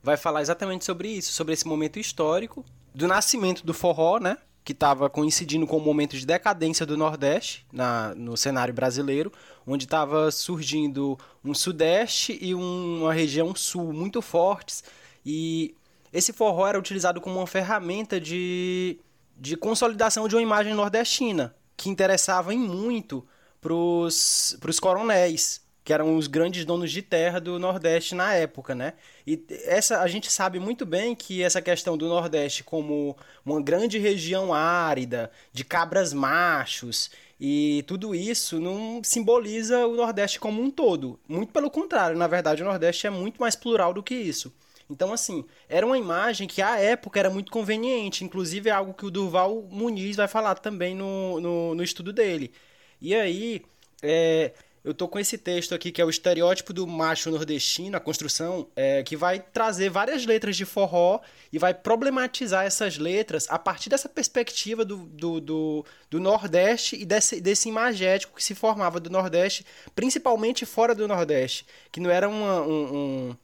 vai 0.02 0.16
falar 0.16 0.42
exatamente 0.42 0.84
sobre 0.84 1.08
isso, 1.08 1.32
sobre 1.32 1.54
esse 1.54 1.66
momento 1.68 2.00
histórico 2.00 2.64
do 2.92 3.06
nascimento 3.06 3.64
do 3.64 3.72
forró, 3.72 4.18
né? 4.18 4.36
Que 4.64 4.72
estava 4.72 5.08
coincidindo 5.08 5.66
com 5.68 5.76
o 5.76 5.80
momento 5.80 6.16
de 6.16 6.26
decadência 6.26 6.84
do 6.84 6.96
Nordeste 6.96 7.64
na, 7.72 8.12
no 8.16 8.36
cenário 8.36 8.74
brasileiro, 8.74 9.32
onde 9.64 9.84
estava 9.84 10.30
surgindo 10.32 11.16
um 11.44 11.54
Sudeste 11.54 12.36
e 12.40 12.54
um, 12.54 13.02
uma 13.02 13.12
região 13.12 13.54
Sul 13.54 13.92
muito 13.92 14.20
fortes. 14.20 14.82
E 15.24 15.74
esse 16.12 16.32
forró 16.32 16.66
era 16.66 16.78
utilizado 16.78 17.20
como 17.20 17.38
uma 17.38 17.46
ferramenta 17.46 18.20
de, 18.20 18.98
de 19.36 19.56
consolidação 19.56 20.26
de 20.26 20.34
uma 20.34 20.42
imagem 20.42 20.74
nordestina, 20.74 21.54
que 21.76 21.88
interessava 21.88 22.52
em 22.52 22.58
muito 22.58 23.24
para 23.60 23.74
os 23.74 24.80
coronéis, 24.80 25.60
que 25.88 25.92
eram 25.92 26.16
os 26.16 26.26
grandes 26.26 26.66
donos 26.66 26.92
de 26.92 27.00
terra 27.00 27.40
do 27.40 27.58
Nordeste 27.58 28.14
na 28.14 28.34
época, 28.34 28.74
né? 28.74 28.92
E 29.26 29.42
essa 29.64 30.02
a 30.02 30.06
gente 30.06 30.30
sabe 30.30 30.58
muito 30.58 30.84
bem 30.84 31.14
que 31.14 31.42
essa 31.42 31.62
questão 31.62 31.96
do 31.96 32.06
Nordeste 32.06 32.62
como 32.62 33.16
uma 33.42 33.62
grande 33.62 33.98
região 33.98 34.52
árida, 34.52 35.30
de 35.50 35.64
cabras 35.64 36.12
machos 36.12 37.10
e 37.40 37.82
tudo 37.86 38.14
isso 38.14 38.60
não 38.60 39.00
simboliza 39.02 39.86
o 39.86 39.96
Nordeste 39.96 40.38
como 40.38 40.60
um 40.60 40.70
todo. 40.70 41.18
Muito 41.26 41.54
pelo 41.54 41.70
contrário, 41.70 42.18
na 42.18 42.26
verdade 42.26 42.62
o 42.62 42.66
Nordeste 42.66 43.06
é 43.06 43.10
muito 43.10 43.40
mais 43.40 43.56
plural 43.56 43.94
do 43.94 44.02
que 44.02 44.14
isso. 44.14 44.52
Então, 44.90 45.12
assim, 45.12 45.44
era 45.68 45.84
uma 45.84 45.98
imagem 45.98 46.48
que 46.48 46.62
à 46.62 46.78
época 46.78 47.18
era 47.18 47.28
muito 47.28 47.52
conveniente. 47.52 48.24
Inclusive, 48.24 48.70
é 48.70 48.72
algo 48.72 48.94
que 48.94 49.04
o 49.04 49.10
Durval 49.10 49.62
Muniz 49.70 50.16
vai 50.16 50.26
falar 50.26 50.54
também 50.54 50.94
no, 50.94 51.40
no, 51.40 51.74
no 51.74 51.82
estudo 51.82 52.12
dele. 52.12 52.52
E 53.00 53.14
aí, 53.14 53.62
é, 54.02 54.52
eu 54.84 54.94
tô 54.94 55.06
com 55.06 55.18
esse 55.18 55.36
texto 55.36 55.74
aqui 55.74 55.92
que 55.92 56.00
é 56.00 56.04
o 56.04 56.08
estereótipo 56.08 56.72
do 56.72 56.86
macho 56.86 57.30
nordestino, 57.30 57.96
a 57.96 58.00
construção, 58.00 58.68
é, 58.74 59.02
que 59.02 59.16
vai 59.16 59.38
trazer 59.38 59.90
várias 59.90 60.24
letras 60.24 60.56
de 60.56 60.64
forró 60.64 61.20
e 61.52 61.58
vai 61.58 61.74
problematizar 61.74 62.64
essas 62.64 62.96
letras 62.96 63.46
a 63.50 63.58
partir 63.58 63.90
dessa 63.90 64.08
perspectiva 64.08 64.84
do, 64.84 64.96
do, 64.96 65.40
do, 65.40 65.84
do 66.08 66.20
Nordeste 66.20 66.96
e 66.96 67.04
desse, 67.04 67.40
desse 67.40 67.68
imagético 67.68 68.36
que 68.36 68.42
se 68.42 68.54
formava 68.54 68.98
do 68.98 69.10
Nordeste, 69.10 69.66
principalmente 69.94 70.64
fora 70.64 70.94
do 70.94 71.06
Nordeste, 71.06 71.66
que 71.92 72.00
não 72.00 72.10
era 72.10 72.28
uma, 72.28 72.62
um, 72.62 72.96
um 73.28 73.36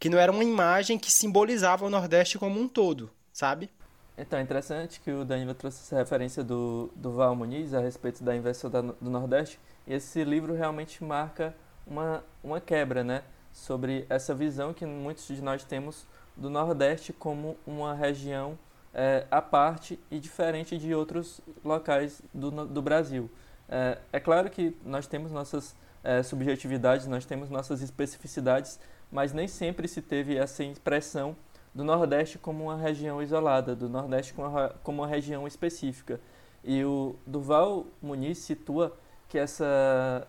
que 0.00 0.08
não 0.08 0.18
era 0.18 0.32
uma 0.32 0.44
imagem 0.44 0.98
que 0.98 1.10
simbolizava 1.10 1.84
o 1.84 1.90
Nordeste 1.90 2.38
como 2.38 2.60
um 2.60 2.68
todo, 2.68 3.10
sabe? 3.32 3.70
Então, 4.20 4.36
é 4.36 4.42
interessante 4.42 4.98
que 5.00 5.12
o 5.12 5.24
Danilo 5.24 5.54
trouxe 5.54 5.80
essa 5.80 5.96
referência 5.96 6.42
do, 6.42 6.90
do 6.96 7.12
Val 7.12 7.36
Muniz 7.36 7.72
a 7.72 7.80
respeito 7.80 8.24
da 8.24 8.34
inversão 8.34 8.68
da, 8.68 8.80
do 8.80 9.08
Nordeste. 9.08 9.60
E 9.86 9.94
esse 9.94 10.24
livro 10.24 10.54
realmente 10.54 11.04
marca 11.04 11.54
uma, 11.86 12.24
uma 12.42 12.60
quebra, 12.60 13.04
né? 13.04 13.22
Sobre 13.52 14.06
essa 14.10 14.34
visão 14.34 14.74
que 14.74 14.84
muitos 14.84 15.24
de 15.28 15.40
nós 15.40 15.62
temos 15.62 16.04
do 16.36 16.50
Nordeste 16.50 17.12
como 17.12 17.56
uma 17.64 17.94
região 17.94 18.58
é, 18.92 19.24
à 19.30 19.40
parte 19.40 20.00
e 20.10 20.18
diferente 20.18 20.76
de 20.76 20.92
outros 20.92 21.40
locais 21.64 22.20
do, 22.34 22.50
do 22.66 22.82
Brasil. 22.82 23.30
É, 23.68 23.98
é 24.12 24.18
claro 24.18 24.50
que 24.50 24.76
nós 24.84 25.06
temos 25.06 25.30
nossas 25.30 25.76
é, 26.02 26.24
subjetividades, 26.24 27.06
nós 27.06 27.24
temos 27.24 27.50
nossas 27.50 27.82
especificidades, 27.82 28.80
mas 29.12 29.32
nem 29.32 29.46
sempre 29.46 29.86
se 29.86 30.02
teve 30.02 30.36
essa 30.36 30.64
impressão 30.64 31.36
do 31.74 31.84
Nordeste 31.84 32.38
como 32.38 32.64
uma 32.64 32.76
região 32.76 33.22
isolada, 33.22 33.74
do 33.74 33.88
Nordeste 33.88 34.34
como 34.34 34.48
uma, 34.48 34.68
como 34.82 35.02
uma 35.02 35.08
região 35.08 35.46
específica. 35.46 36.20
E 36.64 36.84
o 36.84 37.16
Duval 37.26 37.86
Muniz 38.02 38.38
situa 38.38 38.96
que 39.28 39.38
essa 39.38 40.26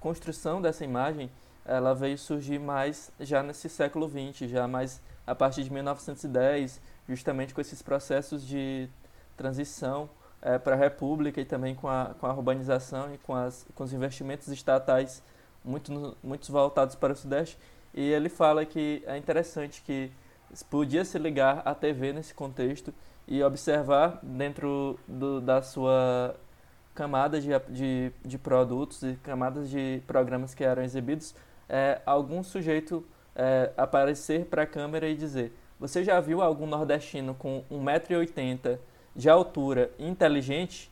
construção 0.00 0.60
dessa 0.60 0.84
imagem 0.84 1.30
ela 1.64 1.94
veio 1.94 2.16
surgir 2.16 2.58
mais 2.58 3.12
já 3.20 3.42
nesse 3.42 3.68
século 3.68 4.08
XX, 4.08 4.50
já 4.50 4.66
mais 4.66 5.02
a 5.26 5.34
partir 5.34 5.62
de 5.62 5.70
1910, 5.70 6.80
justamente 7.06 7.54
com 7.54 7.60
esses 7.60 7.82
processos 7.82 8.46
de 8.46 8.88
transição 9.36 10.08
é, 10.40 10.58
para 10.58 10.74
a 10.74 10.78
República 10.78 11.40
e 11.40 11.44
também 11.44 11.74
com 11.74 11.88
a, 11.88 12.14
com 12.18 12.26
a 12.26 12.32
urbanização 12.32 13.12
e 13.12 13.18
com, 13.18 13.34
as, 13.34 13.66
com 13.74 13.84
os 13.84 13.92
investimentos 13.92 14.48
estatais 14.48 15.22
muito, 15.62 16.16
muito 16.22 16.50
voltados 16.50 16.94
para 16.94 17.12
o 17.12 17.16
Sudeste. 17.16 17.58
E 17.92 18.00
ele 18.00 18.28
fala 18.28 18.64
que 18.64 19.02
é 19.06 19.16
interessante 19.18 19.82
que 19.82 20.10
podia 20.70 21.04
se 21.04 21.18
ligar 21.18 21.62
à 21.64 21.74
TV 21.74 22.12
nesse 22.12 22.34
contexto 22.34 22.92
e 23.26 23.42
observar 23.42 24.18
dentro 24.22 24.98
do, 25.06 25.40
da 25.40 25.60
sua 25.62 26.34
camada 26.94 27.40
de, 27.40 27.50
de, 27.68 28.12
de, 28.24 28.38
produtos 28.38 29.02
e 29.02 29.14
camadas 29.22 29.70
de 29.70 30.02
programas 30.06 30.54
que 30.54 30.64
eram 30.64 30.82
exibidos, 30.82 31.34
é, 31.68 32.00
algum 32.04 32.42
sujeito 32.42 33.06
é, 33.36 33.70
aparecer 33.76 34.46
para 34.46 34.62
a 34.62 34.66
câmera 34.66 35.08
e 35.08 35.14
dizer: 35.14 35.52
Você 35.78 36.02
já 36.02 36.18
viu 36.20 36.42
algum 36.42 36.66
nordestino 36.66 37.34
com 37.34 37.62
1,80m 37.70 38.78
de 39.14 39.28
altura 39.28 39.92
inteligente? 39.98 40.90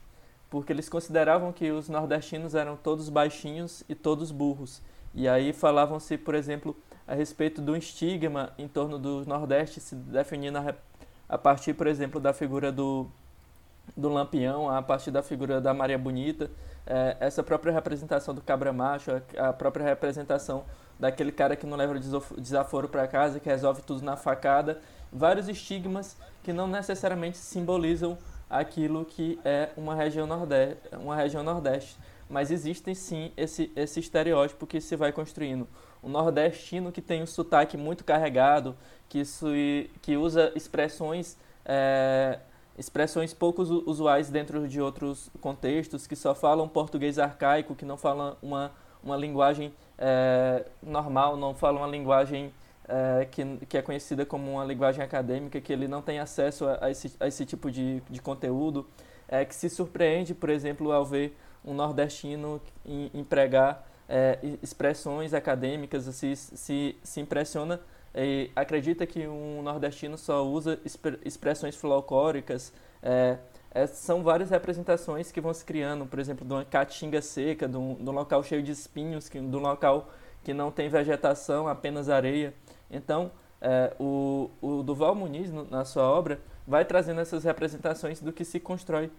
Porque 0.48 0.72
eles 0.72 0.88
consideravam 0.88 1.52
que 1.52 1.72
os 1.72 1.88
nordestinos 1.88 2.54
eram 2.54 2.76
todos 2.76 3.08
baixinhos 3.08 3.82
e 3.88 3.94
todos 3.94 4.30
burros. 4.30 4.80
E 5.12 5.26
aí 5.26 5.52
falavam-se, 5.52 6.16
por 6.16 6.34
exemplo, 6.34 6.76
a 7.06 7.14
respeito 7.14 7.60
do 7.62 7.76
estigma 7.76 8.52
em 8.58 8.66
torno 8.66 8.98
do 8.98 9.24
Nordeste, 9.26 9.80
se 9.80 9.94
definindo 9.94 10.58
a, 10.58 10.74
a 11.28 11.38
partir, 11.38 11.74
por 11.74 11.86
exemplo, 11.86 12.20
da 12.20 12.32
figura 12.32 12.72
do, 12.72 13.06
do 13.96 14.08
Lampião, 14.08 14.68
a 14.68 14.82
partir 14.82 15.10
da 15.10 15.22
figura 15.22 15.60
da 15.60 15.72
Maria 15.72 15.98
Bonita, 15.98 16.50
é, 16.86 17.16
essa 17.20 17.42
própria 17.42 17.72
representação 17.72 18.34
do 18.34 18.40
cabra 18.40 18.72
macho, 18.72 19.10
a, 19.10 19.48
a, 19.48 19.52
própria 19.52 19.84
representação 19.84 20.64
daquele 20.98 21.32
cara 21.32 21.56
que 21.56 21.66
não 21.66 21.76
leva 21.76 21.94
o 21.94 22.40
desaforo 22.40 22.88
para 22.88 23.06
casa, 23.06 23.38
que 23.38 23.48
resolve 23.48 23.82
tudo 23.82 24.02
na 24.02 24.16
facada, 24.16 24.80
vários 25.12 25.48
estigmas 25.48 26.16
que 26.42 26.52
não 26.52 26.66
necessariamente 26.66 27.38
simbolizam 27.38 28.16
aquilo 28.48 29.04
que 29.04 29.38
é 29.44 29.70
uma 29.76 29.94
região 29.94 30.26
nordeste, 30.26 30.78
uma 30.92 31.16
região 31.16 31.42
nordeste, 31.42 31.98
mas 32.30 32.50
existem 32.50 32.94
sim 32.94 33.32
esse, 33.36 33.70
esse 33.76 34.00
estereótipo 34.00 34.66
que 34.66 34.80
se 34.80 34.96
vai 34.96 35.12
construindo 35.12 35.66
o 36.06 36.08
nordestino 36.08 36.92
que 36.92 37.02
tem 37.02 37.20
um 37.20 37.26
sotaque 37.26 37.76
muito 37.76 38.04
carregado, 38.04 38.76
que, 39.08 39.18
isso, 39.18 39.48
que 40.00 40.16
usa 40.16 40.52
expressões, 40.54 41.36
é, 41.64 42.38
expressões 42.78 43.34
pouco 43.34 43.62
usuais 43.62 44.30
dentro 44.30 44.68
de 44.68 44.80
outros 44.80 45.28
contextos, 45.40 46.06
que 46.06 46.14
só 46.14 46.32
falam 46.32 46.68
português 46.68 47.18
arcaico, 47.18 47.74
que 47.74 47.84
não 47.84 47.96
falam 47.96 48.36
uma, 48.40 48.70
uma 49.02 49.16
linguagem 49.16 49.74
é, 49.98 50.64
normal, 50.80 51.36
não 51.36 51.56
falam 51.56 51.82
uma 51.82 51.88
linguagem 51.88 52.54
é, 52.88 53.26
que, 53.28 53.44
que 53.68 53.76
é 53.76 53.82
conhecida 53.82 54.24
como 54.24 54.52
uma 54.52 54.64
linguagem 54.64 55.02
acadêmica, 55.02 55.60
que 55.60 55.72
ele 55.72 55.88
não 55.88 56.02
tem 56.02 56.20
acesso 56.20 56.66
a, 56.66 56.84
a, 56.86 56.90
esse, 56.90 57.16
a 57.18 57.26
esse 57.26 57.44
tipo 57.44 57.68
de, 57.68 58.00
de 58.08 58.22
conteúdo, 58.22 58.86
é, 59.26 59.44
que 59.44 59.56
se 59.56 59.68
surpreende, 59.68 60.34
por 60.34 60.50
exemplo, 60.50 60.92
ao 60.92 61.04
ver 61.04 61.36
um 61.64 61.74
nordestino 61.74 62.60
empregar 63.12 63.84
é, 64.08 64.38
expressões 64.62 65.34
acadêmicas, 65.34 66.04
se, 66.04 66.36
se, 66.36 66.96
se 67.02 67.20
impressiona 67.20 67.80
e 68.14 68.50
acredita 68.56 69.06
que 69.06 69.26
um 69.26 69.60
nordestino 69.62 70.16
só 70.16 70.44
usa 70.46 70.78
expressões 71.24 71.76
folclóricas. 71.76 72.72
É, 73.02 73.36
é, 73.72 73.86
são 73.86 74.22
várias 74.22 74.48
representações 74.48 75.30
que 75.30 75.38
vão 75.38 75.52
se 75.52 75.64
criando, 75.64 76.06
por 76.06 76.18
exemplo, 76.18 76.46
de 76.46 76.52
uma 76.52 76.64
caatinga 76.64 77.20
seca, 77.20 77.68
de 77.68 77.76
um, 77.76 77.94
de 77.94 78.08
um 78.08 78.12
local 78.12 78.42
cheio 78.42 78.62
de 78.62 78.72
espinhos, 78.72 79.28
que, 79.28 79.38
de 79.38 79.56
um 79.56 79.60
local 79.60 80.08
que 80.42 80.54
não 80.54 80.70
tem 80.70 80.88
vegetação, 80.88 81.68
apenas 81.68 82.08
areia. 82.08 82.54
Então, 82.90 83.30
é, 83.60 83.92
o, 83.98 84.50
o 84.62 84.82
Duval 84.82 85.14
Muniz, 85.14 85.52
no, 85.52 85.68
na 85.68 85.84
sua 85.84 86.04
obra, 86.04 86.40
vai 86.66 86.86
trazendo 86.86 87.20
essas 87.20 87.44
representações 87.44 88.20
do 88.20 88.32
que 88.32 88.44
se 88.44 88.58
constrói 88.58 89.10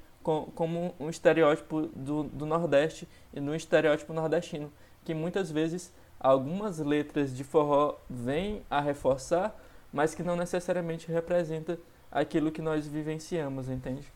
como 0.56 0.94
um 1.00 1.10
estereótipo 1.10 1.88
do, 1.96 2.24
do 2.24 2.46
Nordeste 2.46 3.08
e 3.34 3.40
no 3.40 3.56
estereótipo 3.56 4.14
nordestino, 4.14 4.72
que 5.06 5.14
muitas 5.14 5.50
vezes 5.50 5.94
algumas 6.20 6.80
letras 6.80 7.36
de 7.36 7.44
forró 7.44 7.96
vêm 8.10 8.62
a 8.70 8.82
reforçar, 8.82 9.58
mas 9.92 10.14
que 10.14 10.24
não 10.24 10.36
necessariamente 10.36 11.12
representa 11.12 11.80
aquilo 12.12 12.52
que 12.52 12.62
nós 12.62 12.88
vivenciamos, 12.88 13.70
entende? 13.70 14.12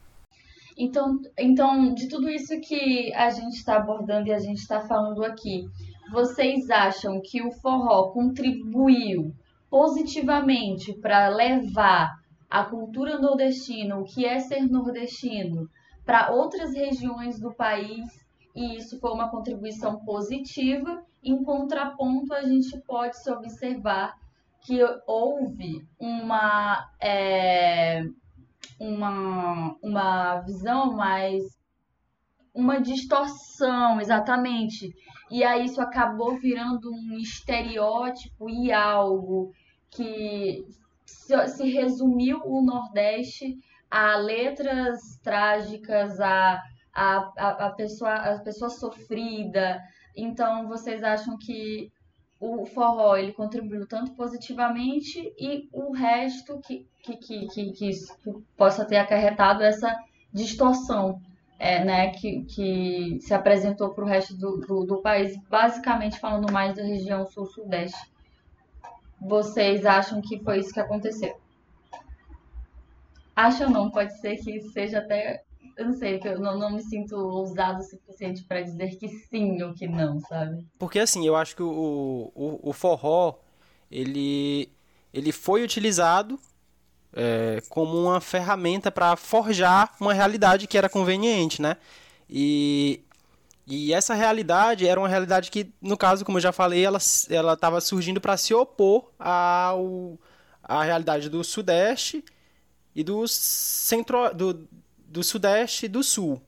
Então, 0.78 1.20
então, 1.38 1.94
de 1.94 2.08
tudo 2.08 2.30
isso 2.30 2.60
que 2.62 3.14
a 3.14 3.30
gente 3.30 3.56
está 3.56 3.78
abordando 3.78 4.28
e 4.28 4.34
a 4.34 4.40
gente 4.40 4.60
está 4.60 4.82
falando 4.82 5.24
aqui, 5.24 5.66
vocês 6.12 6.70
acham 6.70 7.22
que 7.22 7.42
o 7.42 7.52
forró 7.52 8.10
contribuiu 8.10 9.34
positivamente 9.70 10.94
para 10.94 11.30
levar 11.30 12.20
a 12.50 12.66
cultura 12.66 13.18
nordestina, 13.18 13.98
o 13.98 14.04
que 14.04 14.26
é 14.26 14.40
ser 14.40 14.68
nordestino, 14.70 15.70
para 16.06 16.32
outras 16.32 16.74
regiões 16.74 17.40
do 17.40 17.54
país 17.54 18.22
e 18.56 18.78
isso 18.78 19.00
foi 19.00 19.12
uma 19.12 19.30
contribuição 19.30 20.04
positiva. 20.04 21.04
Em 21.24 21.44
contraponto, 21.44 22.34
a 22.34 22.44
gente 22.44 22.78
pode 22.82 23.18
se 23.18 23.32
observar 23.32 24.18
que 24.62 24.80
houve 25.08 25.88
uma, 26.00 26.90
é, 27.00 28.04
uma, 28.80 29.76
uma 29.82 30.40
visão 30.42 30.94
mais. 30.94 31.44
uma 32.54 32.80
distorção, 32.80 34.02
exatamente. 34.02 34.94
E 35.30 35.44
aí 35.44 35.66
isso 35.66 35.82
acabou 35.82 36.38
virando 36.38 36.92
um 36.92 37.18
estereótipo 37.18 38.50
e 38.50 38.72
algo 38.72 39.52
que 39.90 40.66
se, 41.06 41.48
se 41.48 41.70
resumiu 41.70 42.42
o 42.44 42.62
Nordeste 42.62 43.58
a 43.92 44.16
letras 44.16 45.20
trágicas, 45.22 46.20
a, 46.22 46.64
a, 46.94 47.18
a, 47.68 47.70
pessoa, 47.72 48.14
a 48.14 48.40
pessoa 48.40 48.70
sofrida. 48.70 49.82
Então, 50.16 50.68
vocês 50.68 51.04
acham 51.04 51.38
que 51.38 51.92
o 52.40 52.66
forró 52.66 53.18
ele 53.18 53.34
contribuiu 53.34 53.86
tanto 53.86 54.14
positivamente 54.14 55.32
e 55.38 55.70
o 55.72 55.92
resto 55.92 56.60
que, 56.66 56.88
que, 57.04 57.18
que, 57.18 57.48
que, 57.48 57.72
que, 57.72 57.92
que 57.92 58.32
possa 58.58 58.86
ter 58.86 58.98
acarretado 58.98 59.62
essa 59.62 59.96
distorção 60.34 61.22
é, 61.60 61.84
né, 61.84 62.10
que, 62.12 62.44
que 62.46 63.20
se 63.22 63.34
apresentou 63.34 63.94
para 63.94 64.04
o 64.04 64.08
resto 64.08 64.36
do, 64.36 64.58
do, 64.62 64.84
do, 64.86 65.02
país, 65.02 65.38
basicamente 65.48 66.18
falando 66.18 66.52
mais 66.52 66.76
da 66.76 66.82
região 66.82 67.24
sul-sudeste. 67.28 68.10
Vocês 69.20 69.86
acham 69.86 70.20
que 70.22 70.40
foi 70.40 70.60
isso 70.60 70.74
que 70.74 70.80
aconteceu? 70.80 71.40
Acho 73.42 73.64
ou 73.64 73.70
não, 73.72 73.90
pode 73.90 74.20
ser 74.20 74.38
que 74.38 74.62
seja 74.70 75.00
até. 75.00 75.44
Eu 75.76 75.86
não 75.86 75.94
sei, 75.94 76.20
que 76.20 76.28
eu 76.28 76.40
não, 76.40 76.60
não 76.60 76.72
me 76.74 76.84
sinto 76.84 77.16
ousado 77.16 77.80
o 77.80 77.84
suficiente 77.84 78.44
para 78.44 78.62
dizer 78.62 78.98
que 78.98 79.08
sim 79.08 79.64
ou 79.64 79.74
que 79.74 79.88
não, 79.88 80.20
sabe? 80.20 80.64
Porque 80.78 81.00
assim, 81.00 81.26
eu 81.26 81.36
acho 81.36 81.56
que 81.56 81.64
o, 81.64 82.32
o, 82.36 82.70
o 82.70 82.74
forró, 82.74 83.40
ele, 83.90 84.70
ele 85.12 85.32
foi 85.32 85.64
utilizado 85.64 86.40
é, 87.14 87.64
como 87.70 87.98
uma 87.98 88.22
ferramenta 88.22 88.92
para 88.92 89.16
forjar 89.16 89.96
uma 90.00 90.14
realidade 90.14 90.68
que 90.68 90.78
era 90.78 90.88
conveniente, 90.88 91.62
né? 91.62 91.78
E, 92.30 93.04
e 93.66 93.92
essa 93.92 94.14
realidade 94.14 94.88
era 94.88 95.00
uma 95.00 95.10
realidade 95.10 95.50
que, 95.50 95.74
no 95.82 95.98
caso, 95.98 96.24
como 96.24 96.38
eu 96.38 96.42
já 96.42 96.52
falei, 96.52 96.86
ela 96.86 97.00
estava 97.54 97.82
surgindo 97.82 98.22
para 98.22 98.38
se 98.38 98.54
opor 98.54 99.10
ao, 99.18 100.20
à 100.64 100.84
realidade 100.84 101.28
do 101.28 101.44
Sudeste 101.44 102.24
e 102.96 103.04
do 103.04 103.28
centro 103.28 104.34
do, 104.34 104.68
do 104.98 105.24
Sudeste 105.24 105.86
e 105.86 105.90
do 105.90 106.04
Sul, 106.04 106.42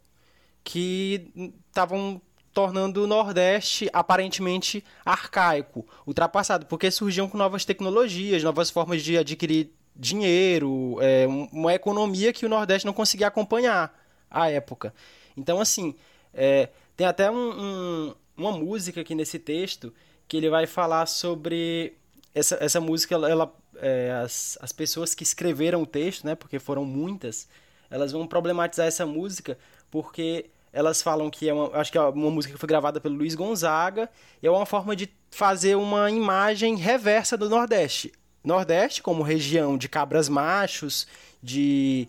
que 0.64 1.32
estavam 1.70 2.22
tornando 2.54 3.04
o 3.04 3.08
Nordeste 3.08 3.90
aparentemente 3.92 4.84
arcaico, 5.04 5.86
ultrapassado, 6.06 6.66
porque 6.68 6.92
surgiam 6.92 7.28
com 7.28 7.38
novas 7.38 7.66
tecnologias, 7.66 8.44
novas 8.44 8.70
formas 8.70 9.02
de 9.02 9.18
adquirir 9.18 9.72
dinheiro, 9.96 10.98
é, 11.02 11.28
uma 11.52 11.74
economia 11.74 12.32
que 12.32 12.46
o 12.46 12.50
Nordeste 12.50 12.86
não 12.86 12.94
conseguia 12.94 13.28
acompanhar 13.28 13.94
à 14.30 14.50
época. 14.50 14.94
Então, 15.36 15.60
assim, 15.60 15.96
é, 16.34 16.70
tem 16.96 17.08
até 17.08 17.30
um, 17.30 17.36
um, 17.36 18.16
uma 18.38 18.52
música 18.52 19.02
aqui 19.02 19.16
nesse 19.16 19.40
texto 19.40 19.94
que 20.28 20.38
ele 20.38 20.50
vai 20.50 20.68
falar 20.68 21.06
sobre 21.08 21.94
essa, 22.34 22.58
essa 22.62 22.80
música, 22.80 23.16
ela, 23.16 23.30
ela 23.30 23.56
é, 23.84 24.12
as, 24.24 24.58
as 24.62 24.72
pessoas 24.72 25.14
que 25.14 25.24
escreveram 25.24 25.82
o 25.82 25.86
texto, 25.86 26.26
né, 26.26 26.36
porque 26.36 26.58
foram 26.58 26.86
muitas, 26.86 27.48
elas 27.90 28.12
vão 28.12 28.26
problematizar 28.26 28.88
essa 28.88 29.06
música 29.06 29.58
porque 29.92 30.50
elas 30.72 31.02
falam 31.02 31.30
que 31.30 31.48
é 31.48 31.54
uma, 31.54 31.76
acho 31.78 31.92
que 31.92 31.98
é 31.98 32.02
uma 32.02 32.32
música 32.32 32.54
que 32.54 32.60
foi 32.60 32.68
gravada 32.68 33.00
pelo 33.00 33.16
Luiz 33.16 33.36
Gonzaga 33.36 34.10
e 34.42 34.48
é 34.48 34.52
uma 34.52 34.66
forma 34.66 34.96
de 34.96 35.08
fazer 35.30 35.76
uma 35.76 36.10
imagem 36.10 36.76
reversa 36.76 37.38
do 37.38 37.50
Nordeste. 37.50 38.12
Nordeste 38.44 39.04
como 39.04 39.22
região 39.22 39.78
de 39.78 39.88
cabras 39.88 40.28
machos, 40.28 41.08
de, 41.42 42.08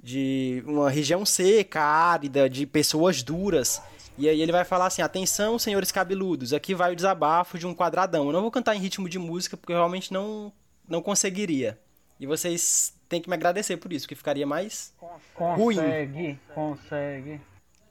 de 0.00 0.62
uma 0.66 0.88
região 0.88 1.26
seca, 1.26 1.82
árida, 1.82 2.48
de 2.48 2.64
pessoas 2.64 3.22
duras. 3.22 3.82
E 4.16 4.28
aí 4.28 4.40
ele 4.40 4.52
vai 4.52 4.64
falar 4.64 4.86
assim: 4.86 5.02
atenção, 5.02 5.58
senhores 5.58 5.92
cabeludos, 5.92 6.52
aqui 6.52 6.74
vai 6.74 6.92
o 6.92 6.96
desabafo 6.96 7.58
de 7.58 7.66
um 7.66 7.74
quadradão. 7.74 8.26
Eu 8.26 8.32
não 8.32 8.40
vou 8.40 8.50
cantar 8.50 8.74
em 8.74 8.80
ritmo 8.80 9.08
de 9.08 9.18
música 9.18 9.56
porque 9.56 9.72
eu 9.72 9.76
realmente 9.76 10.12
não, 10.12 10.52
não 10.88 11.02
conseguiria. 11.02 11.78
E 12.18 12.26
vocês 12.26 12.94
têm 13.08 13.20
que 13.20 13.28
me 13.28 13.34
agradecer 13.34 13.76
por 13.76 13.92
isso, 13.92 14.08
que 14.08 14.14
ficaria 14.14 14.46
mais 14.46 14.94
consegue, 14.98 15.60
ruim. 15.60 15.76
Consegue, 15.76 16.40
consegue. 16.54 17.40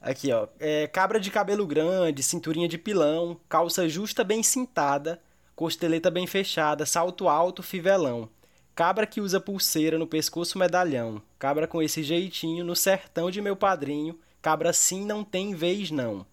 Aqui, 0.02 0.32
ó. 0.32 0.48
É, 0.60 0.88
cabra 0.88 1.20
de 1.20 1.32
cabelo 1.32 1.66
grande, 1.66 2.24
cinturinha 2.24 2.68
de 2.68 2.78
pilão, 2.78 3.40
calça 3.50 3.88
justa 3.90 4.24
bem 4.24 4.44
cintada, 4.44 5.22
costeleta 5.56 6.12
bem 6.12 6.28
fechada, 6.28 6.86
salto 6.86 7.28
alto, 7.28 7.64
fivelão. 7.64 8.30
Cabra 8.74 9.08
que 9.08 9.22
usa 9.22 9.40
pulseira 9.40 9.98
no 9.98 10.06
pescoço 10.06 10.60
medalhão. 10.60 11.22
Cabra 11.40 11.68
com 11.68 11.82
esse 11.82 12.04
jeitinho 12.04 12.66
no 12.66 12.76
sertão 12.76 13.32
de 13.32 13.42
meu 13.42 13.56
padrinho 13.56 14.20
cabra 14.46 14.72
sim 14.72 15.04
não 15.04 15.24
tem 15.24 15.56
vez 15.56 15.90
não. 15.90 16.24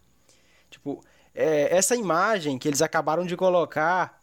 Tipo, 0.68 1.02
é, 1.34 1.74
essa 1.74 1.96
imagem 1.96 2.58
que 2.58 2.68
eles 2.68 2.82
acabaram 2.82 3.24
de 3.24 3.34
colocar, 3.38 4.21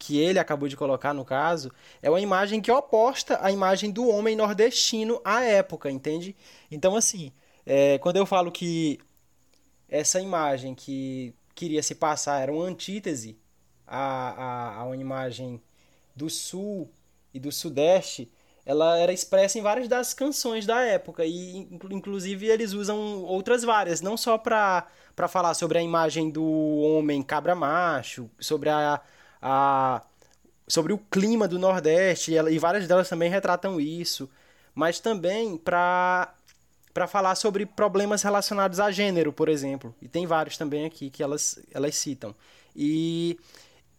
que 0.00 0.18
ele 0.18 0.38
acabou 0.38 0.66
de 0.66 0.78
colocar 0.78 1.12
no 1.12 1.26
caso, 1.26 1.70
é 2.00 2.08
uma 2.08 2.20
imagem 2.20 2.58
que 2.62 2.72
oposta 2.72 3.38
à 3.44 3.52
imagem 3.52 3.90
do 3.90 4.08
homem 4.08 4.34
nordestino 4.34 5.20
à 5.22 5.44
época, 5.44 5.90
entende? 5.90 6.34
Então, 6.70 6.96
assim, 6.96 7.30
é, 7.66 7.98
quando 7.98 8.16
eu 8.16 8.24
falo 8.24 8.50
que 8.50 8.98
essa 9.86 10.18
imagem 10.18 10.74
que 10.74 11.34
queria 11.54 11.82
se 11.82 11.94
passar 11.94 12.40
era 12.40 12.50
uma 12.50 12.64
antítese 12.64 13.38
a, 13.86 14.30
a, 14.30 14.76
a 14.78 14.84
uma 14.84 14.96
imagem 14.96 15.60
do 16.16 16.30
sul 16.30 16.90
e 17.34 17.38
do 17.38 17.52
sudeste, 17.52 18.32
ela 18.64 18.96
era 18.96 19.12
expressa 19.12 19.58
em 19.58 19.62
várias 19.62 19.86
das 19.86 20.14
canções 20.14 20.64
da 20.64 20.80
época 20.80 21.26
e 21.26 21.68
inclusive 21.90 22.46
eles 22.46 22.72
usam 22.72 23.22
outras 23.24 23.62
várias, 23.64 24.00
não 24.00 24.16
só 24.16 24.38
para 24.38 24.88
falar 25.28 25.52
sobre 25.52 25.76
a 25.76 25.82
imagem 25.82 26.30
do 26.30 26.44
homem 26.44 27.22
cabra 27.22 27.54
macho, 27.54 28.30
sobre 28.38 28.70
a, 28.70 29.02
a 29.40 30.02
sobre 30.68 30.92
o 30.92 30.98
clima 30.98 31.48
do 31.48 31.58
Nordeste, 31.58 32.32
e, 32.32 32.36
e 32.36 32.58
várias 32.58 32.86
delas 32.86 33.08
também 33.08 33.28
retratam 33.28 33.80
isso, 33.80 34.30
mas 34.74 35.00
também 35.00 35.56
para 35.56 36.32
para 36.92 37.06
falar 37.06 37.36
sobre 37.36 37.64
problemas 37.64 38.22
relacionados 38.22 38.80
a 38.80 38.90
gênero, 38.90 39.32
por 39.32 39.48
exemplo. 39.48 39.94
E 40.02 40.08
tem 40.08 40.26
vários 40.26 40.58
também 40.58 40.84
aqui 40.84 41.08
que 41.08 41.22
elas, 41.22 41.58
elas 41.72 41.94
citam. 41.94 42.34
E 42.74 43.38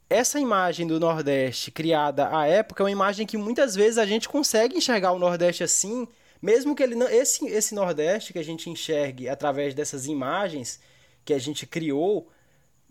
essa 0.10 0.40
imagem 0.40 0.86
do 0.86 1.00
Nordeste 1.00 1.72
criada 1.72 2.36
à 2.38 2.46
época 2.46 2.84
é 2.84 2.86
uma 2.86 2.92
imagem 2.92 3.26
que 3.26 3.38
muitas 3.38 3.76
vezes 3.76 3.98
a 3.98 4.06
gente 4.06 4.28
consegue 4.28 4.78
enxergar 4.78 5.14
o 5.14 5.20
Nordeste 5.20 5.64
assim, 5.64 6.06
mesmo 6.42 6.76
que 6.76 6.84
ele 6.84 6.96
não, 6.96 7.08
esse, 7.08 7.46
esse 7.48 7.74
Nordeste 7.74 8.34
que 8.34 8.40
a 8.40 8.44
gente 8.44 8.70
enxergue 8.70 9.30
através 9.30 9.74
dessas 9.74 10.06
imagens 10.08 10.82
que 11.24 11.34
a 11.34 11.40
gente 11.40 11.66
criou 11.66 12.30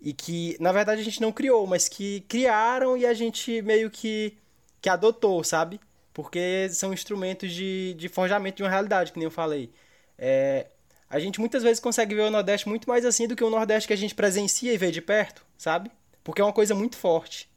e 0.01 0.13
que 0.13 0.57
na 0.61 0.73
verdade 0.73 1.01
a 1.01 1.05
gente 1.05 1.21
não 1.21 1.33
criou, 1.33 1.67
mas 1.67 1.89
que 1.89 2.21
criaram 2.23 2.97
e 2.97 3.05
a 3.05 3.13
gente 3.13 3.61
meio 3.63 3.91
que, 3.91 4.37
que 4.81 4.89
adotou, 4.89 5.45
sabe? 5.45 5.81
Porque 6.13 6.69
são 6.71 6.93
instrumentos 6.93 7.53
de, 7.53 7.95
de 7.95 8.09
forjamento 8.09 8.57
de 8.57 8.63
uma 8.63 8.71
realidade, 8.71 9.13
que 9.13 9.19
nem 9.19 9.25
eu 9.25 9.31
falei. 9.31 9.73
É, 10.19 10.67
a 11.09 11.19
gente 11.19 11.41
muitas 11.41 11.63
vezes 11.63 11.81
consegue 11.81 12.15
ver 12.15 12.23
o 12.23 12.31
Nordeste 12.31 12.69
muito 12.69 12.89
mais 12.89 13.05
assim 13.05 13.27
do 13.27 13.37
que 13.37 13.45
o 13.45 13.51
Nordeste 13.51 13.87
que 13.87 13.93
a 13.93 13.97
gente 13.97 14.15
presencia 14.15 14.73
e 14.73 14.79
vê 14.79 14.91
de 14.91 15.03
perto, 15.03 15.45
sabe? 15.57 15.91
Porque 16.23 16.41
é 16.41 16.45
uma 16.45 16.53
coisa 16.53 16.75
muito 16.75 16.97
forte. 16.97 17.49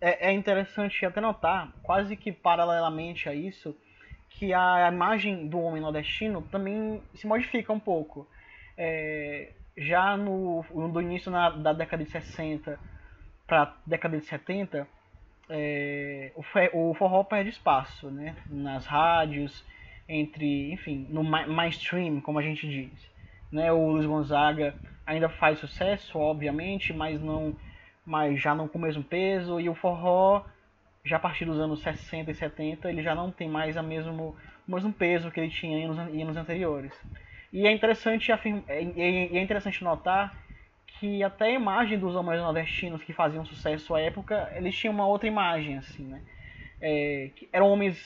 É, 0.00 0.28
é 0.28 0.32
interessante 0.32 1.04
até 1.04 1.20
notar, 1.20 1.72
quase 1.82 2.16
que 2.16 2.30
paralelamente 2.30 3.28
a 3.28 3.34
isso, 3.34 3.76
que 4.30 4.52
a 4.54 4.88
imagem 4.92 5.48
do 5.48 5.58
homem 5.60 5.82
nordestino 5.82 6.42
também 6.42 7.02
se 7.14 7.26
modifica 7.26 7.72
um 7.72 7.80
pouco. 7.80 8.28
É, 8.76 9.52
já 9.78 10.16
no, 10.16 10.64
no 10.74 11.00
início 11.00 11.30
na, 11.30 11.50
da 11.50 11.72
década 11.72 12.04
de 12.04 12.10
60 12.10 12.78
para 13.46 13.74
década 13.86 14.18
de 14.18 14.26
70, 14.26 14.86
é, 15.48 16.32
o, 16.36 16.90
o 16.90 16.94
forró 16.94 17.24
perde 17.24 17.50
espaço 17.50 18.10
né? 18.10 18.36
nas 18.46 18.84
rádios, 18.84 19.64
entre, 20.08 20.72
enfim, 20.72 21.06
no 21.08 21.24
mainstream, 21.24 22.20
como 22.20 22.38
a 22.38 22.42
gente 22.42 22.68
diz. 22.68 23.10
Né? 23.50 23.72
O 23.72 23.92
Luiz 23.92 24.04
Gonzaga 24.04 24.74
ainda 25.06 25.28
faz 25.28 25.58
sucesso, 25.58 26.18
obviamente, 26.18 26.92
mas 26.92 27.20
não 27.20 27.56
mas 28.04 28.40
já 28.40 28.54
não 28.54 28.66
com 28.66 28.78
o 28.78 28.80
mesmo 28.80 29.04
peso 29.04 29.60
e 29.60 29.68
o 29.68 29.74
forró 29.74 30.42
já 31.04 31.16
a 31.16 31.20
partir 31.20 31.44
dos 31.44 31.60
anos 31.60 31.80
60 31.82 32.30
e 32.30 32.34
70 32.34 32.88
ele 32.88 33.02
já 33.02 33.14
não 33.14 33.30
tem 33.30 33.46
mais 33.50 33.76
a 33.76 33.82
mesmo, 33.82 34.34
o 34.66 34.74
mesmo 34.74 34.90
peso 34.94 35.30
que 35.30 35.38
ele 35.38 35.50
tinha 35.50 35.78
em 35.78 35.84
anos, 35.84 36.14
em 36.14 36.22
anos 36.22 36.36
anteriores. 36.36 36.98
E 37.52 37.66
é 37.66 37.72
interessante, 37.72 38.30
afirma, 38.30 38.62
é, 38.68 38.82
é 38.82 39.42
interessante 39.42 39.82
notar 39.82 40.36
que 40.98 41.22
até 41.22 41.46
a 41.46 41.50
imagem 41.50 41.98
dos 41.98 42.14
homens 42.16 42.40
nordestinos 42.40 43.02
que 43.02 43.12
faziam 43.12 43.44
sucesso 43.44 43.94
à 43.94 44.00
época, 44.00 44.52
eles 44.54 44.74
tinham 44.74 44.94
uma 44.94 45.06
outra 45.06 45.28
imagem, 45.28 45.78
assim, 45.78 46.04
né? 46.04 46.22
É, 46.80 47.30
eram 47.52 47.70
homens 47.70 47.98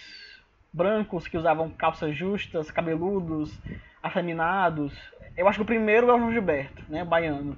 brancos 0.72 1.26
que 1.26 1.36
usavam 1.36 1.70
calças 1.70 2.16
justas, 2.16 2.70
cabeludos, 2.70 3.58
afeminados. 4.02 4.92
Eu 5.36 5.48
acho 5.48 5.58
que 5.58 5.62
o 5.62 5.66
primeiro 5.66 6.10
é 6.10 6.14
o 6.14 6.18
João 6.18 6.32
Gilberto, 6.32 6.82
né, 6.88 7.04
baiano, 7.04 7.56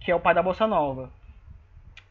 que 0.00 0.10
é 0.10 0.14
o 0.14 0.20
pai 0.20 0.34
da 0.34 0.42
bossa 0.42 0.66
nova. 0.66 1.10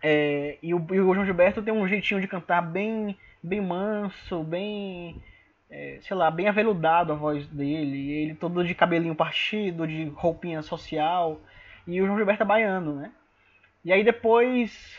É, 0.01 0.58
e, 0.62 0.73
o, 0.73 0.86
e, 0.91 0.99
o, 0.99 1.13
João 1.13 1.25
Gilberto 1.25 1.62
tem 1.62 1.73
um 1.73 1.88
jeitinho 1.88 2.21
de 2.21 2.28
cantar 2.28 2.62
bem, 2.62 3.17
bem 3.41 3.62
manso, 3.62 4.43
bem, 4.43 5.21
é, 5.69 5.99
sei 6.01 6.15
lá, 6.15 6.30
bem 6.30 6.47
aveludado 6.47 7.12
a 7.12 7.15
voz 7.15 7.47
dele. 7.47 8.12
Ele 8.12 8.36
todo 8.36 8.63
de 8.63 8.75
cabelinho 8.75 9.15
partido, 9.15 9.88
de 9.88 10.06
roupinha 10.10 10.62
social. 10.62 11.39
E 11.88 12.01
o 12.01 12.06
João 12.06 12.17
Gilberto 12.17 12.43
é 12.43 12.45
baiano, 12.45 12.95
né? 12.95 13.12
E 13.84 13.93
aí 13.93 14.04
depois, 14.04 14.97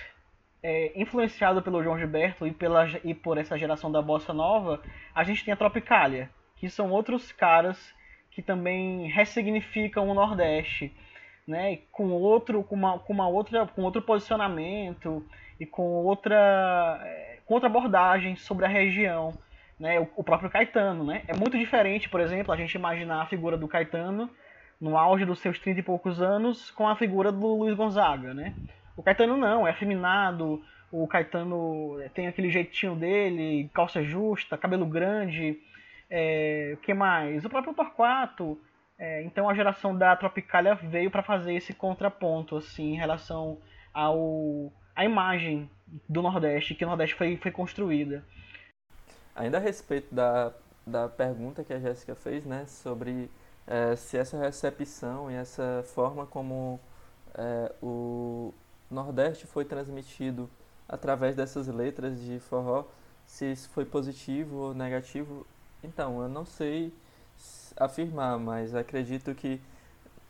é, 0.63 0.93
influenciado 1.01 1.63
pelo 1.63 1.83
João 1.83 1.99
Gilberto 1.99 2.47
e, 2.47 2.53
pela, 2.53 2.87
e 3.05 3.15
por 3.15 3.39
essa 3.39 3.59
geração 3.59 3.91
da 3.91 4.01
bossa 4.01 4.33
nova, 4.33 4.81
a 5.15 5.25
gente 5.25 5.45
tem 5.45 5.53
a 5.53 5.57
Tropicália, 5.57 6.31
que 6.57 6.69
são 6.69 6.91
outros 6.91 7.33
caras 7.33 7.95
que 8.31 8.43
também 8.43 9.09
ressignificam 9.09 10.09
o 10.09 10.15
Nordeste 10.15 10.95
né, 11.47 11.79
com 11.93 12.11
outro, 12.11 12.65
com 12.65 12.75
uma, 12.75 12.99
com 12.99 13.13
uma 13.13 13.29
outra, 13.29 13.67
com 13.67 13.83
outro 13.83 14.03
posicionamento 14.03 15.25
e 15.61 15.65
com 15.65 15.83
outra, 16.05 17.01
é, 17.03 17.39
com 17.47 17.55
outra 17.55 17.69
abordagem 17.69 18.35
sobre 18.37 18.65
a 18.65 18.69
região, 18.69 19.33
né, 19.79 20.01
o, 20.17 20.25
próprio 20.25 20.51
Caetano, 20.51 21.05
né, 21.05 21.23
é 21.29 21.35
muito 21.35 21.59
diferente, 21.59 22.09
por 22.09 22.21
exemplo, 22.21 22.53
a 22.53 22.57
gente 22.57 22.75
imaginar 22.75 23.23
a 23.23 23.27
figura 23.27 23.57
do 23.57 23.69
Caetano 23.69 24.31
no 24.81 24.97
auge 24.97 25.25
dos 25.25 25.41
seus 25.41 25.59
30 25.59 25.81
e 25.81 25.83
poucos 25.83 26.21
anos 26.21 26.71
com 26.71 26.89
a 26.89 26.97
figura 26.97 27.33
do 27.33 27.57
Luiz 27.57 27.75
Gonzaga, 27.75 28.35
né? 28.35 28.55
O 28.97 29.03
Caetano 29.03 29.37
não, 29.37 29.67
é 29.67 29.71
afeminado, 29.71 30.63
o 30.91 31.07
Caetano 31.07 31.99
tem 32.15 32.27
aquele 32.27 32.51
jeitinho 32.51 32.95
dele, 32.95 33.71
calça 33.73 34.03
justa, 34.03 34.57
cabelo 34.57 34.87
grande, 34.87 35.59
é, 36.11 36.73
o 36.75 36.79
que 36.79 36.95
mais? 36.95 37.45
O 37.45 37.51
próprio 37.51 37.75
Torquato, 37.75 38.59
é, 38.99 39.23
então 39.23 39.49
a 39.49 39.55
geração 39.55 39.97
da 39.97 40.17
Tropicália 40.17 40.75
veio 40.75 41.11
para 41.11 41.23
fazer 41.23 41.55
esse 41.55 41.75
contraponto 41.75 42.57
assim 42.57 42.95
em 42.95 42.97
relação 42.97 43.59
ao 43.93 44.73
a 44.95 45.05
imagem 45.05 45.71
do 46.09 46.23
Nordeste 46.23 46.75
que 46.75 46.85
o 46.85 46.89
Nordeste 46.89 47.15
foi, 47.15 47.37
foi 47.37 47.51
construída. 47.51 48.25
Ainda 49.37 49.59
a 49.59 49.61
respeito 49.61 50.15
da, 50.15 50.51
da 50.87 51.09
pergunta 51.11 51.63
que 51.63 51.73
a 51.73 51.79
Jéssica 51.79 52.15
fez, 52.15 52.47
né, 52.47 52.65
sobre 52.67 53.31
é, 53.67 53.95
se 53.95 54.17
essa 54.17 54.39
recepção 54.39 55.31
e 55.31 55.35
essa 55.35 55.85
forma 55.95 56.25
como 56.25 56.81
é, 57.35 57.71
o 57.83 58.55
Nordeste 58.91 59.47
foi 59.47 59.67
transmitido 59.67 60.49
através 60.89 61.37
dessas 61.37 61.67
letras 61.67 62.19
de 62.19 62.41
forró, 62.41 62.87
se 63.27 63.53
isso 63.53 63.69
foi 63.71 63.85
positivo 63.85 64.57
ou 64.57 64.75
negativo, 64.75 65.47
então 65.85 66.23
eu 66.23 66.29
não 66.31 66.47
sei 66.47 66.95
afirmar, 67.77 68.39
mas 68.39 68.75
acredito 68.75 69.35
que 69.35 69.61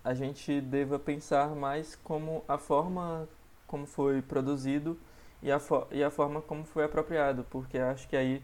a 0.02 0.14
gente 0.14 0.60
deva 0.60 0.98
pensar 0.98 1.54
mais 1.54 1.94
como 1.94 2.44
a 2.48 2.58
forma 2.58 3.28
como 3.68 3.86
foi 3.86 4.20
produzido 4.20 4.98
e 5.42 5.52
a, 5.52 5.60
e 5.92 6.02
a 6.02 6.10
forma 6.10 6.42
como 6.42 6.64
foi 6.64 6.84
apropriado, 6.84 7.44
porque 7.50 7.78
acho 7.78 8.08
que 8.08 8.16
aí 8.16 8.42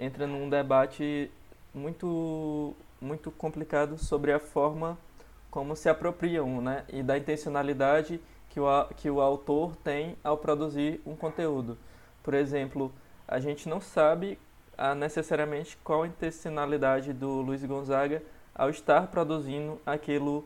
entra 0.00 0.26
num 0.26 0.48
debate 0.48 1.30
muito 1.74 2.74
muito 3.00 3.30
complicado 3.30 3.96
sobre 3.96 4.32
a 4.32 4.38
forma 4.38 4.98
como 5.50 5.74
se 5.74 5.88
apropriam, 5.88 6.60
né? 6.60 6.84
E 6.88 7.02
da 7.02 7.16
intencionalidade 7.16 8.20
que 8.50 8.60
o, 8.60 8.66
que 8.96 9.10
o 9.10 9.20
autor 9.20 9.76
tem 9.76 10.16
ao 10.22 10.36
produzir 10.36 11.00
um 11.06 11.16
conteúdo. 11.16 11.78
Por 12.22 12.34
exemplo, 12.34 12.92
a 13.26 13.38
gente 13.38 13.68
não 13.68 13.80
sabe 13.80 14.38
a, 14.76 14.94
necessariamente 14.94 15.78
qual 15.82 16.02
a 16.02 16.06
intencionalidade 16.06 17.12
do 17.12 17.40
Luiz 17.40 17.64
Gonzaga 17.64 18.22
ao 18.54 18.70
estar 18.70 19.06
produzindo 19.08 19.80
aquilo 19.86 20.44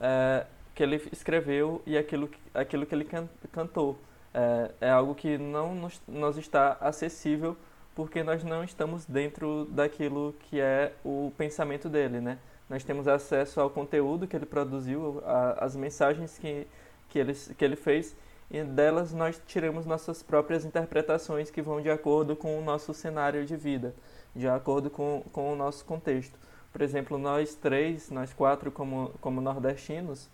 é, 0.00 0.46
que 0.74 0.82
ele 0.82 0.96
escreveu 1.12 1.80
e 1.86 1.96
aquilo, 1.96 2.30
aquilo 2.52 2.84
que 2.84 2.94
ele 2.94 3.04
can, 3.04 3.28
cantou. 3.52 3.98
É, 4.32 4.70
é, 4.80 4.90
algo 4.90 5.14
que 5.14 5.38
não 5.38 5.74
nos, 5.74 6.02
nos 6.08 6.36
está 6.36 6.76
acessível 6.80 7.56
porque 7.94 8.22
nós 8.22 8.42
não 8.42 8.64
estamos 8.64 9.04
dentro 9.04 9.66
daquilo 9.66 10.34
que 10.40 10.60
é 10.60 10.92
o 11.04 11.32
pensamento 11.36 11.88
dele, 11.88 12.20
né? 12.20 12.38
Nós 12.68 12.82
temos 12.82 13.06
acesso 13.06 13.60
ao 13.60 13.70
conteúdo 13.70 14.26
que 14.26 14.34
ele 14.34 14.46
produziu, 14.46 15.22
as 15.58 15.76
mensagens 15.76 16.38
que, 16.38 16.66
que, 17.08 17.18
ele, 17.18 17.34
que 17.34 17.64
ele 17.64 17.76
fez, 17.76 18.16
e 18.50 18.62
delas 18.62 19.12
nós 19.12 19.40
tiramos 19.46 19.86
nossas 19.86 20.22
próprias 20.22 20.64
interpretações 20.64 21.50
que 21.50 21.62
vão 21.62 21.80
de 21.80 21.90
acordo 21.90 22.34
com 22.34 22.58
o 22.58 22.64
nosso 22.64 22.92
cenário 22.94 23.44
de 23.44 23.56
vida, 23.56 23.94
de 24.34 24.48
acordo 24.48 24.90
com, 24.90 25.24
com 25.32 25.52
o 25.52 25.56
nosso 25.56 25.84
contexto. 25.84 26.38
Por 26.72 26.82
exemplo, 26.82 27.18
nós 27.18 27.54
três, 27.54 28.10
nós 28.10 28.32
quatro 28.32 28.72
como, 28.72 29.12
como 29.20 29.40
nordestinos, 29.40 30.28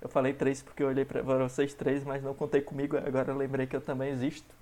eu 0.00 0.08
falei 0.08 0.34
três 0.34 0.62
porque 0.62 0.82
eu 0.82 0.88
olhei 0.88 1.04
para 1.04 1.22
vocês 1.22 1.72
três, 1.72 2.04
mas 2.04 2.22
não 2.22 2.34
contei 2.34 2.60
comigo, 2.60 2.96
agora 2.96 3.32
eu 3.32 3.36
lembrei 3.36 3.66
que 3.66 3.74
eu 3.74 3.80
também 3.80 4.10
existo, 4.10 4.54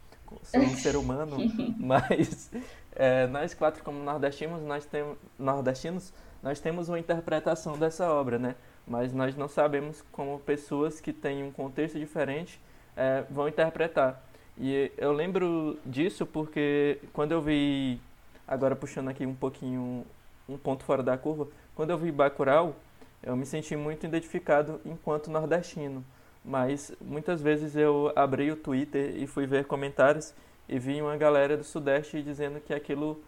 sou 0.43 0.61
um 0.61 0.77
ser 0.77 0.97
humano, 0.97 1.37
mas 1.79 2.51
é, 2.95 3.27
nós 3.27 3.55
quatro 3.55 3.83
como 3.83 4.03
nordestinos, 4.03 4.63
nós 4.63 4.85
temos 4.87 5.17
nordestinos, 5.39 6.13
nós 6.43 6.61
temos 6.61 6.89
uma 6.89 6.99
interpretação 6.99 7.79
dessa 7.79 8.11
obra, 8.11 8.39
né? 8.39 8.55
Mas 8.87 9.13
nós 9.13 9.35
não 9.35 9.49
sabemos 9.49 10.03
como 10.13 10.39
pessoas 10.41 11.01
que 11.01 11.13
têm 11.13 11.43
um 11.43 11.51
contexto 11.51 11.99
diferente 11.99 12.61
é, 12.97 13.25
vão 13.31 13.49
interpretar. 13.49 14.23
E 14.57 14.93
eu 14.97 15.13
lembro 15.13 15.79
disso 15.85 16.25
porque 16.27 16.99
quando 17.13 17.33
eu 17.33 17.41
vi, 17.41 18.01
agora 18.47 18.77
puxando 18.77 19.09
aqui 19.09 19.27
um 19.27 19.35
pouquinho 19.35 20.05
um 20.49 20.57
ponto 20.57 20.85
fora 20.85 21.03
da 21.03 21.17
curva. 21.17 21.49
Quando 21.75 21.91
eu 21.91 21.99
vi 21.99 22.13
Bacurau, 22.13 22.77
eu 23.23 23.35
me 23.37 23.47
senti 23.47 23.75
muito 23.75 24.07
identificado 24.07 24.81
enquanto 24.85 25.31
nordestino. 25.31 26.05
Mas 26.45 26.93
muitas 27.01 27.41
vezes 27.41 27.75
eu 27.75 28.13
abri 28.15 28.51
o 28.51 28.57
Twitter 28.57 29.17
e 29.17 29.27
fui 29.27 29.47
ver 29.47 29.65
comentários 29.65 30.35
e 30.69 30.79
vi 30.79 31.01
uma 31.01 31.17
galera 31.17 31.57
do 31.57 31.65
Sudeste 31.65 32.23
dizendo 32.23 32.61
que 32.61 32.75
aquilo 32.75 33.23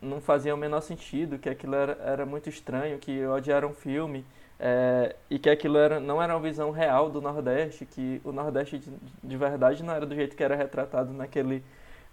não 0.00 0.20
fazia 0.20 0.54
o 0.54 0.58
menor 0.58 0.82
sentido, 0.82 1.38
que 1.38 1.48
aquilo 1.48 1.74
era, 1.74 1.92
era 2.02 2.26
muito 2.26 2.48
estranho, 2.48 2.98
que 2.98 3.24
odiaram 3.26 3.70
o 3.70 3.74
filme 3.74 4.24
é, 4.58 5.16
e 5.30 5.38
que 5.38 5.48
aquilo 5.48 5.78
era, 5.78 5.98
não 5.98 6.22
era 6.22 6.34
uma 6.36 6.42
visão 6.42 6.70
real 6.70 7.10
do 7.10 7.20
Nordeste, 7.20 7.86
que 7.86 8.20
o 8.22 8.30
Nordeste 8.30 8.78
de, 8.78 8.90
de 9.24 9.36
verdade 9.36 9.82
não 9.82 9.94
era 9.94 10.04
do 10.04 10.14
jeito 10.14 10.36
que 10.36 10.44
era 10.44 10.54
retratado 10.54 11.12
naquele, 11.12 11.64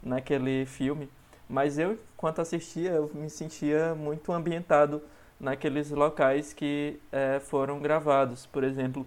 naquele 0.02 0.66
filme. 0.66 1.10
Mas 1.50 1.78
eu, 1.78 1.98
enquanto 2.16 2.40
assistia, 2.40 2.92
eu 2.92 3.12
me 3.14 3.30
sentia 3.30 3.94
muito 3.96 4.32
ambientado 4.32 5.02
naqueles 5.40 5.92
locais 5.92 6.54
que 6.54 7.00
é, 7.12 7.40
foram 7.40 7.80
gravados. 7.80 8.46
Por 8.46 8.64
exemplo, 8.64 9.06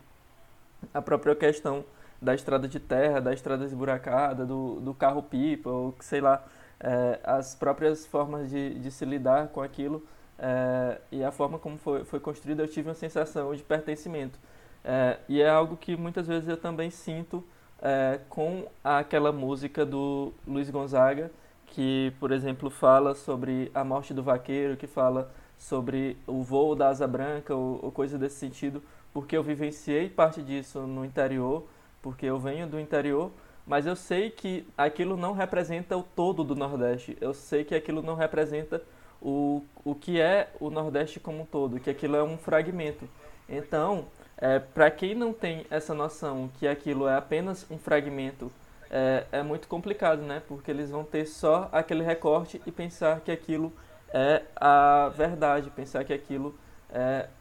a 0.93 1.03
própria 1.03 1.35
questão 1.35 1.85
da 2.21 2.35
estrada 2.35 2.69
de 2.69 2.79
terra, 2.79 3.21
da 3.21 3.33
estrada 3.33 3.65
esburacada, 3.65 4.45
do, 4.45 4.81
do 4.81 4.95
carro-pipa, 4.95 5.71
ou 5.71 5.95
sei 6.01 6.21
lá, 6.21 6.45
é, 6.79 7.19
as 7.25 7.55
próprias 7.55 8.07
formas 8.07 8.51
de, 8.51 8.75
de 8.75 8.91
se 8.91 9.05
lidar 9.05 9.49
com 9.49 9.63
aquilo 9.63 10.03
é, 10.39 10.99
e 11.13 11.23
a 11.23 11.31
forma 11.31 11.59
como 11.59 11.77
foi, 11.77 12.05
foi 12.05 12.19
construída, 12.19 12.63
eu 12.63 12.69
tive 12.69 12.89
uma 12.89 12.95
sensação 12.95 13.55
de 13.55 13.63
pertencimento. 13.63 14.39
É, 14.83 15.19
e 15.29 15.43
é 15.43 15.49
algo 15.49 15.77
que 15.77 15.97
muitas 15.97 16.27
vezes 16.27 16.49
eu 16.49 16.57
também 16.57 16.91
sinto 16.91 17.45
é, 17.83 18.21
com 18.29 18.67
aquela 18.83 19.31
música 19.31 19.85
do 19.85 20.33
Luiz 20.47 20.71
Gonzaga, 20.71 21.31
que, 21.67 22.13
por 22.19 22.33
exemplo, 22.33 22.71
fala 22.71 23.15
sobre 23.15 23.71
a 23.75 23.85
morte 23.85 24.15
do 24.15 24.23
vaqueiro, 24.23 24.77
que 24.77 24.87
fala 24.87 25.31
sobre 25.59 26.17
o 26.27 26.43
voo 26.43 26.75
da 26.75 26.89
asa 26.89 27.07
branca 27.07 27.55
ou, 27.55 27.79
ou 27.83 27.93
coisa 27.93 28.19
desse 28.19 28.37
sentido, 28.37 28.83
porque 29.13 29.37
eu 29.37 29.43
vivenciei 29.43 30.09
parte 30.09 30.43
disso 30.43 30.81
no 30.81 31.05
interior, 31.05 31.67
porque 32.03 32.27
eu 32.27 32.39
venho 32.39 32.67
do 32.67 32.79
interior, 32.79 33.31
mas 33.67 33.87
eu 33.87 33.95
sei 33.95 34.31
que 34.31 34.67
aquilo 34.77 35.17
não 35.17 35.33
representa 35.33 35.97
o 35.97 36.03
todo 36.03 36.43
do 36.43 36.57
Nordeste. 36.57 37.17
Eu 37.21 37.35
sei 37.35 37.65
que 37.65 37.75
aquilo 37.75 38.03
não 38.03 38.15
representa 38.15 38.83
o, 39.21 39.63
o 39.85 39.95
que 39.95 40.21
é 40.21 40.51
o 40.59 40.71
Nordeste 40.71 41.21
como 41.21 41.43
um 41.43 41.47
todo, 41.47 41.79
que 41.79 41.91
aquilo 41.91 42.17
é 42.17 42.23
um 42.23 42.39
fragmento. 42.39 43.09
Então, 43.49 44.07
é, 44.37 44.59
para 44.59 44.91
quem 44.91 45.15
não 45.15 45.33
tem 45.33 45.67
essa 45.71 45.95
noção 45.95 46.51
que 46.59 46.67
aquilo 46.67 47.07
é 47.07 47.17
apenas 47.17 47.67
um 47.71 47.79
fragmento 47.79 48.51
é, 48.91 49.25
é 49.31 49.43
muito 49.43 49.69
complicado, 49.69 50.23
né? 50.23 50.43
Porque 50.49 50.71
eles 50.71 50.91
vão 50.91 51.05
ter 51.05 51.27
só 51.27 51.69
aquele 51.71 52.03
recorte 52.03 52.61
e 52.67 52.73
pensar 52.73 53.21
que 53.21 53.31
aquilo 53.31 53.73
é 54.13 54.43
a 54.57 55.13
verdade, 55.15 55.71
pensar 55.71 56.05
que 56.05 56.13
aquilo 56.13 56.49
é 56.49 56.70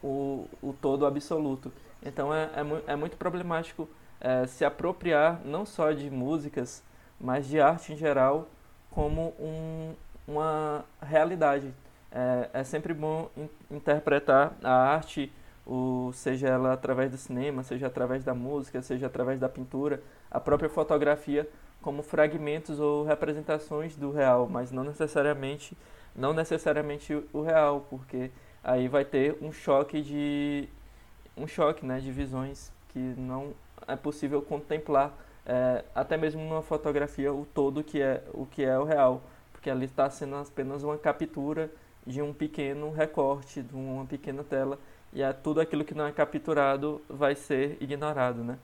o, 0.02 0.46
o 0.62 0.72
todo 0.72 1.06
absoluto. 1.06 1.72
Então 2.02 2.32
é, 2.34 2.44
é, 2.44 2.92
é 2.92 2.96
muito 2.96 3.16
problemático 3.16 3.88
é, 4.20 4.46
se 4.46 4.64
apropriar 4.64 5.40
não 5.44 5.64
só 5.64 5.92
de 5.92 6.10
músicas, 6.10 6.82
mas 7.20 7.46
de 7.46 7.60
arte 7.60 7.92
em 7.92 7.96
geral 7.96 8.48
como 8.90 9.34
um, 9.38 9.94
uma 10.26 10.84
realidade. 11.00 11.72
É, 12.12 12.50
é 12.52 12.64
sempre 12.64 12.92
bom 12.92 13.30
in, 13.36 13.48
interpretar 13.70 14.56
a 14.62 14.72
arte, 14.72 15.32
o, 15.66 16.10
seja 16.12 16.48
ela 16.48 16.72
através 16.72 17.10
do 17.10 17.16
cinema, 17.16 17.62
seja 17.62 17.86
através 17.86 18.24
da 18.24 18.34
música, 18.34 18.82
seja 18.82 19.06
através 19.06 19.38
da 19.38 19.48
pintura, 19.48 20.02
a 20.30 20.40
própria 20.40 20.68
fotografia 20.68 21.48
como 21.80 22.02
fragmentos 22.02 22.78
ou 22.80 23.04
representações 23.04 23.96
do 23.96 24.10
real, 24.10 24.48
mas 24.48 24.70
não 24.70 24.84
necessariamente 24.84 25.76
não 26.14 26.32
necessariamente 26.32 27.14
o 27.32 27.40
real, 27.40 27.86
porque 27.88 28.30
aí 28.62 28.88
vai 28.88 29.04
ter 29.04 29.36
um 29.40 29.52
choque 29.52 30.02
de 30.02 30.68
um 31.36 31.46
choque, 31.46 31.84
né, 31.86 32.00
de 32.00 32.10
visões 32.10 32.72
que 32.90 32.98
não 32.98 33.54
é 33.86 33.96
possível 33.96 34.42
contemplar 34.42 35.12
é, 35.46 35.84
até 35.94 36.16
mesmo 36.16 36.42
numa 36.42 36.62
fotografia 36.62 37.32
o 37.32 37.46
todo 37.46 37.82
que 37.82 38.00
é 38.00 38.22
o 38.32 38.46
que 38.46 38.62
é 38.62 38.78
o 38.78 38.84
real, 38.84 39.22
porque 39.52 39.70
ali 39.70 39.86
está 39.86 40.08
sendo 40.10 40.36
apenas 40.36 40.82
uma 40.82 40.98
captura 40.98 41.70
de 42.06 42.22
um 42.22 42.32
pequeno 42.32 42.90
recorte, 42.92 43.62
de 43.62 43.74
uma 43.74 44.04
pequena 44.06 44.44
tela, 44.44 44.78
e 45.12 45.22
é 45.22 45.32
tudo 45.32 45.60
aquilo 45.60 45.84
que 45.84 45.94
não 45.94 46.06
é 46.06 46.12
capturado 46.12 47.02
vai 47.08 47.34
ser 47.34 47.76
ignorado, 47.80 48.44
né? 48.44 48.58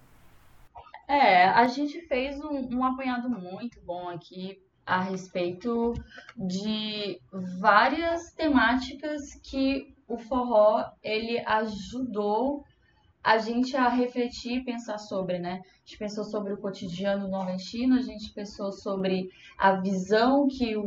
É, 1.08 1.44
a 1.44 1.66
gente 1.68 2.00
fez 2.02 2.40
um, 2.40 2.76
um 2.76 2.84
apanhado 2.84 3.28
muito 3.28 3.80
bom 3.80 4.08
aqui 4.08 4.60
a 4.86 5.02
respeito 5.02 5.92
de 6.36 7.20
várias 7.58 8.32
temáticas 8.32 9.34
que 9.42 9.92
o 10.08 10.16
forró 10.16 10.84
ele 11.02 11.40
ajudou 11.40 12.64
a 13.26 13.38
gente 13.38 13.76
a 13.76 13.88
refletir 13.88 14.58
e 14.58 14.64
pensar 14.64 14.98
sobre, 14.98 15.40
né? 15.40 15.54
A 15.54 15.78
gente 15.84 15.98
pensou 15.98 16.22
sobre 16.22 16.52
o 16.52 16.58
cotidiano 16.58 17.26
nordestino, 17.26 17.96
a 17.96 18.00
gente 18.00 18.32
pensou 18.32 18.70
sobre 18.70 19.28
a 19.58 19.72
visão 19.72 20.46
que 20.46 20.76
o, 20.76 20.84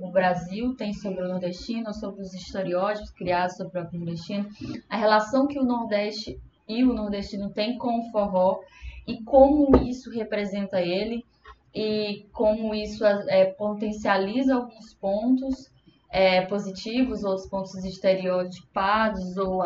o, 0.00 0.08
Brasil 0.12 0.76
tem 0.76 0.92
sobre 0.92 1.24
o 1.24 1.28
nordestino, 1.28 1.92
sobre 1.92 2.22
os 2.22 2.32
estereótipos 2.34 3.10
criados 3.10 3.56
sobre 3.56 3.80
o 3.80 3.88
nordestino, 3.92 4.48
a 4.88 4.96
relação 4.96 5.48
que 5.48 5.58
o 5.58 5.64
Nordeste 5.64 6.40
e 6.68 6.84
o 6.84 6.94
nordestino 6.94 7.50
tem 7.50 7.76
com 7.76 7.98
o 7.98 8.12
forró 8.12 8.60
e 9.04 9.20
como 9.24 9.76
isso 9.78 10.08
representa 10.08 10.80
ele 10.80 11.24
e 11.74 12.26
como 12.32 12.74
isso 12.74 13.04
é, 13.04 13.46
potencializa 13.46 14.54
alguns 14.54 14.92
pontos 14.94 15.70
é, 16.10 16.42
positivos, 16.42 17.24
outros 17.24 17.48
pontos 17.48 17.74
estereotipados, 17.84 19.36
ou 19.38 19.62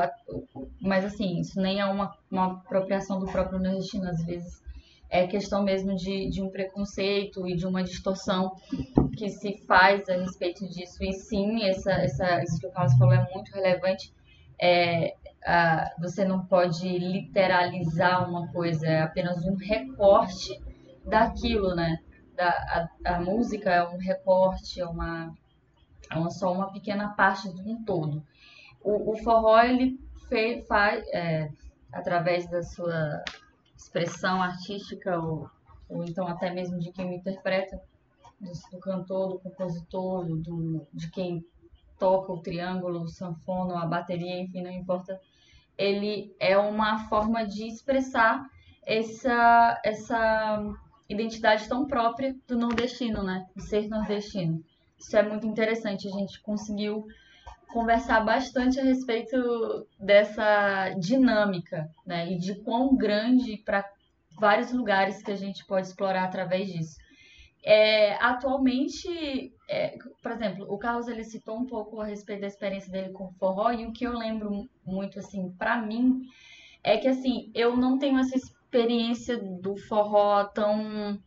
mas 0.80 1.04
assim, 1.04 1.40
isso 1.40 1.60
nem 1.60 1.80
é 1.80 1.86
uma, 1.86 2.16
uma 2.30 2.52
apropriação 2.52 3.18
do 3.18 3.26
próprio 3.26 3.58
nordestino, 3.58 4.08
às 4.08 4.24
vezes 4.24 4.64
é 5.08 5.26
questão 5.26 5.62
mesmo 5.62 5.94
de, 5.94 6.28
de 6.28 6.42
um 6.42 6.50
preconceito 6.50 7.46
e 7.46 7.56
de 7.56 7.66
uma 7.66 7.82
distorção 7.82 8.56
que 9.16 9.28
se 9.28 9.56
faz 9.66 10.08
a 10.08 10.14
respeito 10.14 10.68
disso. 10.68 11.02
E 11.02 11.12
sim, 11.12 11.64
essa, 11.64 11.92
essa, 11.92 12.42
isso 12.42 12.58
que 12.60 12.66
o 12.66 12.70
Carlos 12.70 12.96
falou 12.98 13.14
é 13.14 13.28
muito 13.32 13.52
relevante. 13.52 14.12
É, 14.60 15.14
a, 15.44 15.92
você 15.98 16.24
não 16.24 16.44
pode 16.44 16.98
literalizar 16.98 18.28
uma 18.28 18.48
coisa, 18.48 18.86
é 18.86 19.02
apenas 19.02 19.44
um 19.44 19.54
recorte 19.54 20.60
daquilo, 21.06 21.74
né? 21.74 21.98
Da, 22.34 22.48
a, 23.04 23.14
a 23.14 23.20
música 23.20 23.70
é 23.70 23.82
um 23.86 23.96
recorte, 23.96 24.80
é 24.80 24.86
uma 24.86 25.34
é 26.10 26.16
uma, 26.16 26.30
só 26.30 26.52
uma 26.52 26.72
pequena 26.72 27.08
parte 27.10 27.52
de 27.52 27.62
um 27.62 27.82
todo. 27.84 28.22
O, 28.82 29.12
o 29.12 29.16
forró, 29.16 29.60
ele 29.60 29.98
faz, 30.66 31.04
é, 31.12 31.50
através 31.92 32.48
da 32.48 32.62
sua 32.62 33.22
expressão 33.76 34.42
artística, 34.42 35.18
ou, 35.18 35.50
ou 35.88 36.04
então 36.04 36.26
até 36.26 36.50
mesmo 36.50 36.78
de 36.78 36.90
quem 36.92 37.08
o 37.08 37.12
interpreta, 37.12 37.80
do, 38.40 38.52
do 38.70 38.78
cantor, 38.78 39.28
do 39.28 39.38
compositor, 39.38 40.26
do, 40.26 40.86
de 40.92 41.10
quem 41.10 41.44
toca 41.98 42.32
o 42.32 42.40
triângulo, 42.40 43.02
o 43.02 43.08
sanfona, 43.08 43.82
a 43.82 43.86
bateria, 43.86 44.40
enfim, 44.40 44.62
não 44.62 44.70
importa. 44.70 45.20
Ele 45.76 46.34
é 46.38 46.56
uma 46.56 47.08
forma 47.08 47.46
de 47.46 47.66
expressar 47.66 48.46
essa, 48.84 49.80
essa 49.84 50.62
identidade 51.08 51.68
tão 51.68 51.86
própria 51.86 52.34
do 52.46 52.56
nordestino, 52.56 53.22
né? 53.22 53.46
Do 53.54 53.62
ser 53.62 53.88
nordestino. 53.88 54.62
Isso 54.98 55.16
é 55.16 55.22
muito 55.22 55.46
interessante. 55.46 56.08
A 56.08 56.10
gente 56.10 56.40
conseguiu 56.40 57.06
conversar 57.72 58.20
bastante 58.20 58.80
a 58.80 58.84
respeito 58.84 59.86
dessa 59.98 60.90
dinâmica, 60.98 61.88
né? 62.04 62.32
E 62.32 62.38
de 62.38 62.54
quão 62.56 62.96
grande 62.96 63.56
para 63.58 63.84
vários 64.38 64.72
lugares 64.72 65.22
que 65.22 65.30
a 65.30 65.36
gente 65.36 65.64
pode 65.64 65.86
explorar 65.86 66.24
através 66.24 66.68
disso. 66.68 66.96
É, 67.64 68.14
atualmente, 68.22 69.52
é, 69.68 69.98
por 70.22 70.30
exemplo, 70.30 70.66
o 70.72 70.78
Carlos 70.78 71.08
ele 71.08 71.24
citou 71.24 71.56
um 71.56 71.66
pouco 71.66 72.00
a 72.00 72.06
respeito 72.06 72.42
da 72.42 72.46
experiência 72.46 72.92
dele 72.92 73.12
com 73.12 73.24
o 73.24 73.32
forró 73.32 73.72
e 73.72 73.84
o 73.84 73.92
que 73.92 74.04
eu 74.04 74.16
lembro 74.16 74.68
muito 74.84 75.18
assim 75.18 75.50
para 75.58 75.76
mim 75.76 76.22
é 76.84 76.96
que 76.96 77.08
assim 77.08 77.50
eu 77.52 77.76
não 77.76 77.98
tenho 77.98 78.20
essa 78.20 78.36
experiência 78.66 79.38
do 79.38 79.76
forró 79.76 80.44
tão 80.44 81.18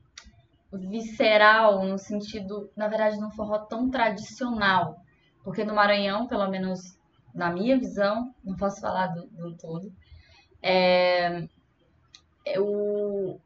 visceral, 0.72 1.84
no 1.84 1.98
sentido, 1.98 2.70
na 2.76 2.88
verdade, 2.88 3.20
não 3.20 3.32
forró 3.32 3.60
tão 3.60 3.90
tradicional. 3.90 4.98
Porque 5.44 5.64
no 5.64 5.74
Maranhão, 5.74 6.28
pelo 6.28 6.48
menos 6.50 6.80
na 7.34 7.50
minha 7.50 7.78
visão, 7.78 8.34
não 8.44 8.56
posso 8.56 8.82
falar 8.82 9.08
do, 9.08 9.26
do 9.28 9.58
todo, 9.58 9.92
é, 10.62 11.48
é, 12.46 12.60
o, 12.60 13.40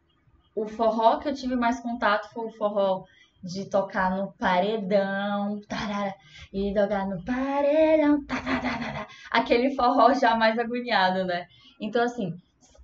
o 0.55 0.67
forró 0.67 1.19
que 1.19 1.29
eu 1.29 1.33
tive 1.33 1.55
mais 1.55 1.79
contato 1.79 2.33
foi 2.33 2.47
o 2.47 2.57
forró 2.57 3.05
de 3.43 3.69
tocar 3.69 4.17
no 4.17 4.31
paredão, 4.33 5.61
tarara, 5.67 6.15
e 6.51 6.73
tocar 6.73 7.07
no 7.07 7.23
paredão, 7.23 8.25
tarara, 8.25 9.05
aquele 9.29 9.75
forró 9.75 10.13
já 10.13 10.35
mais 10.35 10.57
agoniado, 10.57 11.25
né? 11.25 11.45
Então, 11.79 12.01
assim, 12.01 12.33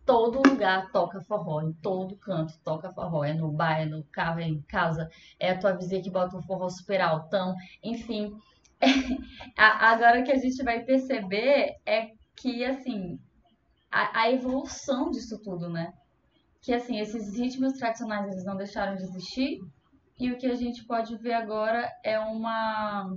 todo 0.10 0.42
lugar 0.42 0.92
toca 0.92 1.22
forró, 1.22 1.62
em 1.62 1.72
todo 1.72 2.18
canto 2.18 2.58
toca 2.64 2.92
forró. 2.92 3.24
É 3.24 3.32
no 3.32 3.52
bar, 3.52 3.82
é 3.82 3.86
no 3.86 4.04
carro, 4.06 4.40
é 4.40 4.48
em 4.48 4.60
casa, 4.64 5.08
é 5.40 5.52
a 5.52 5.60
tua 5.60 5.74
vizinha 5.74 6.02
que 6.02 6.10
bota 6.10 6.36
um 6.36 6.42
forró 6.42 6.68
super 6.68 7.00
altão, 7.00 7.54
enfim. 7.84 8.36
Agora 9.56 10.20
o 10.20 10.24
que 10.24 10.32
a 10.32 10.40
gente 10.40 10.64
vai 10.64 10.84
perceber 10.84 11.76
é 11.86 12.08
que, 12.36 12.66
assim, 12.66 13.20
a, 13.92 14.22
a, 14.22 14.32
evolução 14.32 15.12
disso 15.12 15.40
tudo, 15.44 15.70
né? 15.70 15.94
Que, 16.60 16.74
assim, 16.74 17.00
esses 17.00 17.38
ritmos 17.38 17.74
tradicionais, 17.74 18.32
eles 18.32 18.46
não 18.46 18.58
deixaram 18.58 18.96
de 18.96 19.04
existir, 19.04 19.60
e 20.20 20.32
o 20.32 20.40
que 20.40 20.48
a 20.48 20.56
gente 20.56 20.86
pode 20.86 21.16
ver 21.18 21.34
agora 21.34 21.88
é 22.04 22.18
uma, 22.18 23.16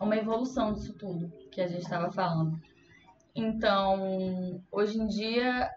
uma 0.00 0.16
evolução 0.16 0.72
disso 0.72 0.96
tudo 0.96 1.30
que 1.52 1.60
a 1.60 1.66
gente 1.66 1.82
estava 1.82 2.10
falando. 2.10 2.58
Então, 3.34 4.60
hoje 4.70 4.98
em 4.98 5.06
dia, 5.06 5.70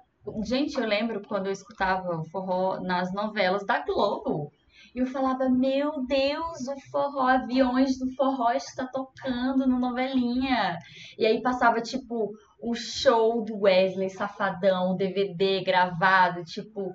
gente, 0.43 0.79
eu 0.79 0.85
lembro 0.85 1.21
quando 1.27 1.47
eu 1.47 1.51
escutava 1.51 2.17
o 2.17 2.25
forró 2.29 2.79
nas 2.79 3.13
novelas 3.13 3.65
da 3.65 3.83
Globo. 3.83 4.51
E 4.93 4.99
eu 4.99 5.05
falava, 5.05 5.49
meu 5.49 6.05
Deus, 6.05 6.67
o 6.67 6.91
forró, 6.91 7.27
aviões 7.27 7.97
do 7.97 8.13
forró 8.15 8.51
está 8.51 8.85
tocando 8.87 9.65
no 9.65 9.79
novelinha. 9.79 10.77
E 11.17 11.25
aí 11.25 11.41
passava, 11.41 11.79
tipo, 11.81 12.31
o 12.59 12.75
show 12.75 13.43
do 13.43 13.61
Wesley 13.61 14.09
Safadão, 14.09 14.91
o 14.91 14.97
DVD 14.97 15.63
gravado, 15.63 16.43
tipo, 16.43 16.91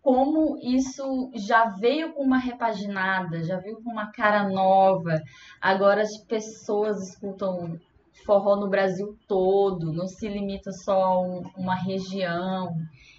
como 0.00 0.58
isso 0.58 1.30
já 1.34 1.66
veio 1.66 2.12
com 2.12 2.22
uma 2.22 2.38
repaginada, 2.38 3.42
já 3.44 3.58
veio 3.58 3.82
com 3.82 3.90
uma 3.90 4.10
cara 4.10 4.48
nova. 4.48 5.20
Agora 5.60 6.02
as 6.02 6.16
pessoas 6.24 7.10
escutam 7.10 7.78
forró 8.24 8.56
no 8.56 8.68
Brasil 8.68 9.18
todo, 9.26 9.92
não 9.92 10.06
se 10.06 10.28
limita 10.28 10.72
só 10.72 11.02
a 11.02 11.20
um, 11.20 11.42
uma 11.56 11.74
região. 11.74 12.76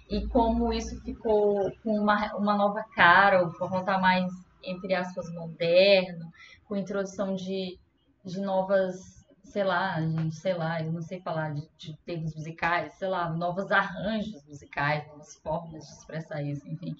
E 0.08 0.26
como 0.28 0.72
isso 0.72 1.00
ficou 1.02 1.70
com 1.82 1.98
uma, 1.98 2.34
uma 2.36 2.56
nova 2.56 2.82
cara, 2.94 3.44
o 3.44 3.50
forró 3.52 3.80
está 3.80 3.98
mais, 3.98 4.30
entre 4.62 4.94
aspas, 4.94 5.30
moderno, 5.32 6.30
com 6.64 6.76
introdução 6.76 7.34
de, 7.34 7.78
de 8.24 8.40
novas, 8.40 8.96
sei 9.44 9.64
lá, 9.64 9.96
sei 10.30 10.54
lá, 10.54 10.80
eu 10.80 10.92
não 10.92 11.02
sei 11.02 11.20
falar 11.20 11.52
de, 11.54 11.68
de 11.76 11.96
termos 12.04 12.34
musicais, 12.34 12.92
sei 12.94 13.08
lá, 13.08 13.28
novos 13.30 13.70
arranjos 13.70 14.44
musicais, 14.46 15.06
novas 15.08 15.36
formas 15.36 15.84
de 15.84 15.92
expressar 15.92 16.42
isso, 16.42 16.66
enfim. 16.68 16.96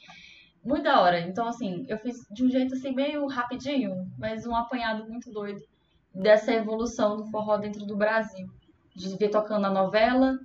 Muito 0.65 0.83
da 0.83 1.01
hora. 1.01 1.21
Então, 1.21 1.47
assim, 1.47 1.87
eu 1.89 1.97
fiz 1.99 2.27
de 2.29 2.45
um 2.45 2.51
jeito 2.51 2.75
assim 2.75 2.93
meio 2.93 3.25
rapidinho, 3.29 4.11
mas 4.19 4.45
um 4.47 4.55
apanhado 4.55 5.09
muito 5.09 5.31
doido 5.31 5.61
dessa 6.17 6.53
evolução 6.53 7.17
do 7.17 7.27
forró 7.27 7.57
dentro 7.59 7.85
do 7.85 7.97
Brasil. 7.97 8.49
De 8.95 9.17
ver 9.17 9.29
tocando 9.29 9.67
a 9.67 9.71
novela, 9.71 10.39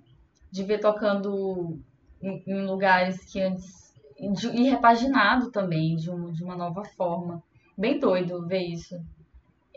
de 0.52 0.64
ver 0.64 0.80
tocando 0.80 1.80
em, 2.22 2.44
em 2.46 2.66
lugares 2.66 3.24
que 3.32 3.42
antes. 3.42 3.94
De, 4.20 4.48
e 4.50 4.70
repaginado 4.70 5.50
também, 5.52 5.96
de, 5.96 6.12
um, 6.12 6.32
de 6.32 6.44
uma 6.44 6.56
nova 6.56 6.84
forma. 6.84 7.42
Bem 7.78 8.00
doido 8.00 8.46
ver 8.46 8.60
isso. 8.60 8.96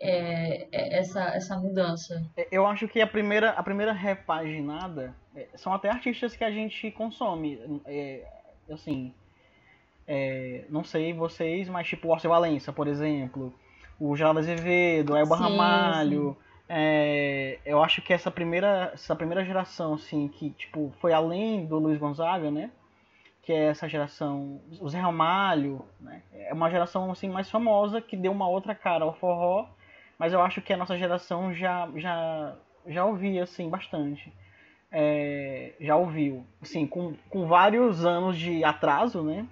é, 0.00 0.66
é, 0.70 0.98
essa, 0.98 1.22
essa 1.34 1.56
mudança? 1.56 2.22
Eu 2.50 2.66
acho 2.66 2.86
que 2.88 3.00
a 3.00 3.06
primeira, 3.06 3.50
a 3.50 3.62
primeira 3.62 3.92
repaginada 3.92 5.14
é, 5.34 5.48
são 5.54 5.72
até 5.72 5.88
artistas 5.88 6.36
que 6.36 6.44
a 6.44 6.50
gente 6.50 6.90
consome. 6.90 7.80
É, 7.86 8.26
assim, 8.70 9.14
é, 10.06 10.64
não 10.68 10.84
sei 10.84 11.12
vocês, 11.12 11.68
mas 11.68 11.86
tipo 11.86 12.08
o 12.08 12.10
Orson 12.10 12.28
Valença, 12.28 12.72
por 12.72 12.86
exemplo, 12.86 13.54
o 13.98 14.16
Geraldo 14.16 14.40
Azevedo, 14.40 15.16
Elba 15.16 15.36
Ramalho. 15.36 16.36
É, 16.68 17.58
eu 17.64 17.82
acho 17.82 18.00
que 18.00 18.12
essa 18.12 18.30
primeira, 18.30 18.90
essa 18.94 19.14
primeira 19.14 19.44
geração, 19.44 19.94
assim, 19.94 20.28
que 20.28 20.50
tipo, 20.50 20.92
foi 21.00 21.12
além 21.12 21.66
do 21.66 21.78
Luiz 21.78 21.98
Gonzaga, 21.98 22.50
né? 22.50 22.70
Que 23.42 23.52
é 23.52 23.66
essa 23.66 23.88
geração, 23.88 24.60
o 24.80 24.88
Zé 24.88 24.98
Ramalho, 24.98 25.84
né? 26.00 26.22
É 26.32 26.54
uma 26.54 26.70
geração 26.70 27.10
assim 27.10 27.28
mais 27.28 27.50
famosa 27.50 28.00
que 28.00 28.16
deu 28.16 28.32
uma 28.32 28.48
outra 28.48 28.74
cara 28.74 29.04
ao 29.04 29.14
forró, 29.14 29.66
mas 30.18 30.32
eu 30.32 30.40
acho 30.40 30.62
que 30.62 30.72
a 30.72 30.76
nossa 30.76 30.96
geração 30.96 31.52
já 31.52 31.88
já 31.96 32.56
já 32.86 33.04
ouvia 33.04 33.42
assim 33.42 33.68
bastante. 33.68 34.32
É, 34.90 35.72
já 35.80 35.96
ouviu, 35.96 36.46
assim, 36.62 36.86
com, 36.86 37.14
com 37.28 37.46
vários 37.48 38.06
anos 38.06 38.38
de 38.38 38.62
atraso, 38.62 39.22
né? 39.22 39.44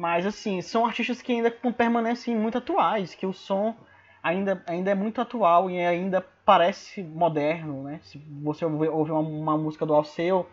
Mas 0.00 0.24
assim, 0.24 0.62
são 0.62 0.86
artistas 0.86 1.20
que 1.20 1.30
ainda 1.30 1.50
permanecem 1.50 2.34
muito 2.34 2.56
atuais, 2.56 3.14
que 3.14 3.26
o 3.26 3.34
som 3.34 3.76
ainda, 4.22 4.64
ainda 4.66 4.90
é 4.90 4.94
muito 4.94 5.20
atual 5.20 5.70
e 5.70 5.78
ainda 5.78 6.26
parece 6.42 7.02
moderno, 7.02 7.82
né? 7.82 8.00
Se 8.04 8.16
você 8.16 8.64
ouvir 8.64 9.12
uma, 9.12 9.20
uma 9.20 9.58
música 9.58 9.84
do 9.84 9.92
Alceu 9.92 10.48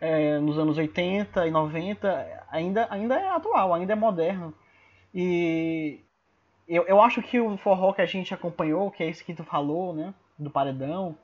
é, 0.00 0.38
nos 0.38 0.56
anos 0.60 0.78
80 0.78 1.44
e 1.44 1.50
90, 1.50 2.46
ainda, 2.48 2.86
ainda 2.88 3.18
é 3.18 3.30
atual, 3.30 3.74
ainda 3.74 3.94
é 3.94 3.96
moderno. 3.96 4.54
E 5.12 5.98
eu, 6.68 6.84
eu 6.84 7.02
acho 7.02 7.20
que 7.20 7.40
o 7.40 7.56
forró 7.56 7.92
que 7.92 8.00
a 8.00 8.06
gente 8.06 8.32
acompanhou, 8.32 8.92
que 8.92 9.02
é 9.02 9.08
esse 9.08 9.24
que 9.24 9.34
tu 9.34 9.42
falou, 9.42 9.92
né? 9.92 10.14
Do 10.38 10.50
Paredão, 10.50 11.18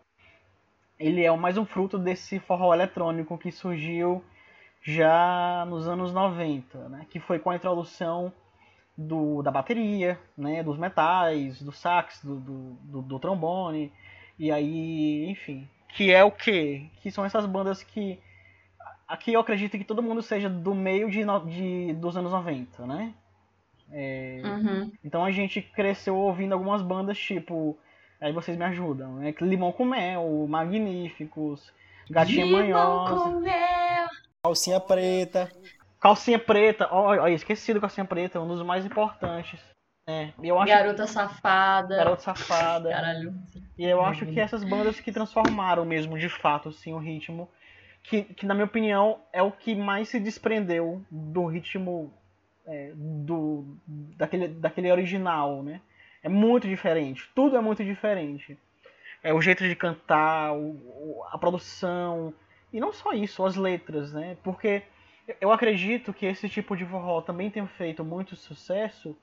ele 0.98 1.24
é 1.24 1.30
mais 1.36 1.56
um 1.56 1.64
fruto 1.64 1.96
desse 1.96 2.40
forró 2.40 2.74
eletrônico 2.74 3.38
que 3.38 3.52
surgiu 3.52 4.24
já 4.82 5.64
nos 5.68 5.86
anos 5.86 6.12
90, 6.12 6.88
né? 6.88 7.06
Que 7.10 7.20
foi 7.20 7.38
com 7.38 7.50
a 7.50 7.56
introdução 7.56 8.32
do, 8.96 9.42
da 9.42 9.50
bateria, 9.50 10.18
né? 10.36 10.62
Dos 10.62 10.78
metais, 10.78 11.60
do 11.62 11.72
sax, 11.72 12.22
do, 12.24 12.36
do, 12.36 12.72
do, 12.82 13.02
do 13.02 13.18
trombone, 13.18 13.92
e 14.38 14.50
aí, 14.50 15.26
enfim. 15.28 15.68
Que 15.88 16.12
é 16.12 16.24
o 16.24 16.30
quê? 16.30 16.86
Que 17.02 17.10
são 17.10 17.24
essas 17.24 17.46
bandas 17.46 17.82
que. 17.82 18.18
Aqui 19.06 19.32
eu 19.32 19.40
acredito 19.40 19.76
que 19.76 19.84
todo 19.84 20.02
mundo 20.02 20.22
seja 20.22 20.48
do 20.48 20.74
meio 20.74 21.10
de, 21.10 21.24
de 21.46 21.92
dos 21.94 22.16
anos 22.16 22.32
90, 22.32 22.86
né? 22.86 23.12
É, 23.92 24.40
uhum. 24.44 24.92
Então 25.04 25.24
a 25.24 25.32
gente 25.32 25.60
cresceu 25.60 26.16
ouvindo 26.16 26.52
algumas 26.52 26.80
bandas 26.80 27.18
tipo. 27.18 27.76
Aí 28.20 28.32
vocês 28.32 28.56
me 28.56 28.64
ajudam, 28.64 29.16
né? 29.16 29.34
Limão 29.40 29.72
com 29.72 29.84
Mel, 29.84 30.46
Magníficos, 30.48 31.72
Gatinha 32.08 32.44
Limão 32.44 32.60
Manhosa. 32.60 33.14
com 33.14 33.40
mel. 33.40 33.79
Calcinha 34.42 34.80
preta. 34.80 35.50
Calcinha 36.00 36.38
Preta, 36.38 36.88
olha, 36.90 37.30
esqueci 37.34 37.74
do 37.74 37.80
Calcinha 37.80 38.06
Preta, 38.06 38.40
um 38.40 38.48
dos 38.48 38.62
mais 38.62 38.86
importantes. 38.86 39.60
É, 40.08 40.30
eu 40.42 40.58
acho 40.58 40.72
Garota 40.72 41.06
Safada. 41.06 41.96
Garota 41.96 42.22
Safada. 42.22 42.88
Caralho. 42.88 43.34
E 43.76 43.84
eu 43.84 44.02
acho 44.02 44.24
que 44.24 44.40
essas 44.40 44.64
bandas 44.64 44.98
que 44.98 45.12
transformaram 45.12 45.84
mesmo, 45.84 46.18
de 46.18 46.28
fato, 46.30 46.70
assim, 46.70 46.94
o 46.94 46.98
ritmo, 46.98 47.50
que, 48.02 48.22
que 48.22 48.46
na 48.46 48.54
minha 48.54 48.64
opinião 48.64 49.20
é 49.30 49.42
o 49.42 49.52
que 49.52 49.74
mais 49.74 50.08
se 50.08 50.18
desprendeu 50.18 51.04
do 51.10 51.46
ritmo 51.46 52.10
é, 52.66 52.92
do 52.94 53.76
daquele, 53.86 54.48
daquele 54.48 54.90
original, 54.90 55.62
né? 55.62 55.82
É 56.22 56.30
muito 56.30 56.66
diferente, 56.66 57.28
tudo 57.34 57.56
é 57.56 57.60
muito 57.60 57.84
diferente. 57.84 58.58
É 59.22 59.34
o 59.34 59.40
jeito 59.42 59.68
de 59.68 59.76
cantar, 59.76 60.54
o, 60.54 60.70
o- 60.70 61.24
a 61.30 61.36
produção, 61.36 62.32
e 62.72 62.80
não 62.80 62.92
só 62.92 63.12
isso, 63.12 63.44
as 63.44 63.56
letras, 63.56 64.12
né? 64.12 64.36
Porque 64.42 64.82
eu 65.40 65.52
acredito 65.52 66.12
que 66.12 66.26
esse 66.26 66.48
tipo 66.48 66.76
de 66.76 66.84
forró 66.84 67.20
também 67.20 67.50
tem 67.50 67.66
feito 67.66 68.04
muito 68.04 68.36
sucesso 68.36 69.16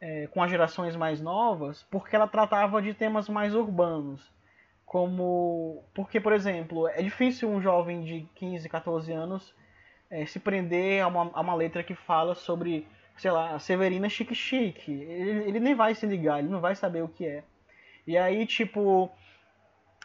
é, 0.00 0.26
com 0.28 0.42
as 0.42 0.50
gerações 0.50 0.96
mais 0.96 1.20
novas, 1.20 1.82
porque 1.84 2.14
ela 2.14 2.28
tratava 2.28 2.80
de 2.80 2.94
temas 2.94 3.28
mais 3.28 3.54
urbanos. 3.54 4.32
Como. 4.84 5.82
Porque, 5.94 6.20
por 6.20 6.32
exemplo, 6.32 6.86
é 6.88 7.02
difícil 7.02 7.48
um 7.48 7.60
jovem 7.60 8.04
de 8.04 8.28
15, 8.34 8.68
14 8.68 9.12
anos 9.12 9.54
é, 10.10 10.26
se 10.26 10.38
prender 10.38 11.02
a 11.02 11.08
uma, 11.08 11.30
a 11.32 11.40
uma 11.40 11.54
letra 11.54 11.82
que 11.82 11.94
fala 11.94 12.34
sobre, 12.34 12.86
sei 13.16 13.30
lá, 13.30 13.58
Severina 13.58 14.08
Chique 14.08 14.34
Chique. 14.34 14.92
Ele, 14.92 15.48
ele 15.48 15.60
nem 15.60 15.74
vai 15.74 15.94
se 15.94 16.06
ligar, 16.06 16.38
ele 16.38 16.48
não 16.48 16.60
vai 16.60 16.74
saber 16.74 17.02
o 17.02 17.08
que 17.08 17.26
é. 17.26 17.42
E 18.06 18.16
aí, 18.16 18.46
tipo, 18.46 19.10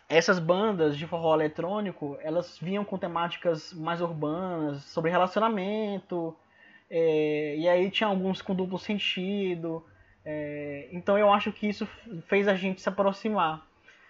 essas 0.10 0.40
bandas 0.40 0.98
de 0.98 1.06
forró 1.06 1.36
eletrônico, 1.36 2.18
elas 2.22 2.58
vinham 2.60 2.84
com 2.84 2.98
temáticas 2.98 3.72
mais 3.74 4.02
urbanas, 4.02 4.84
sobre 4.86 5.12
relacionamento, 5.12 6.36
é, 6.90 7.56
e 7.58 7.70
aí 7.70 7.92
tinha 7.92 8.08
alguns 8.10 8.42
com 8.42 8.56
duplo 8.56 8.80
sentido. 8.80 9.86
é, 10.26 10.90
então 10.92 11.18
eu 11.18 11.32
acho 11.32 11.52
que 11.52 11.68
isso 11.68 11.88
fez 12.28 12.48
a 12.48 12.56
gente 12.56 12.82
se 12.82 12.90
aproximar. 12.90 13.66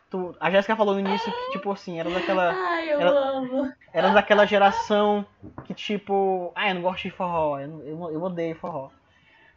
Tu- 0.09 0.35
a 0.39 0.49
Jéssica 0.49 0.75
falou 0.75 0.95
no 0.95 0.99
início 1.01 1.31
que, 1.31 1.51
tipo 1.51 1.71
assim, 1.71 1.99
era 1.99 2.09
daquela, 2.09 2.51
Ai, 2.51 2.91
eu 2.91 2.99
Ela- 2.99 3.29
amo. 3.29 3.71
era 3.93 4.09
daquela 4.09 4.45
geração 4.45 5.23
que, 5.65 5.73
tipo, 5.73 6.51
ah, 6.55 6.69
eu 6.69 6.75
não 6.75 6.81
gosto 6.81 7.03
de 7.03 7.11
forró, 7.11 7.59
eu, 7.59 7.69
eu, 7.85 8.11
eu 8.13 8.23
odeio 8.23 8.55
forró. 8.55 8.89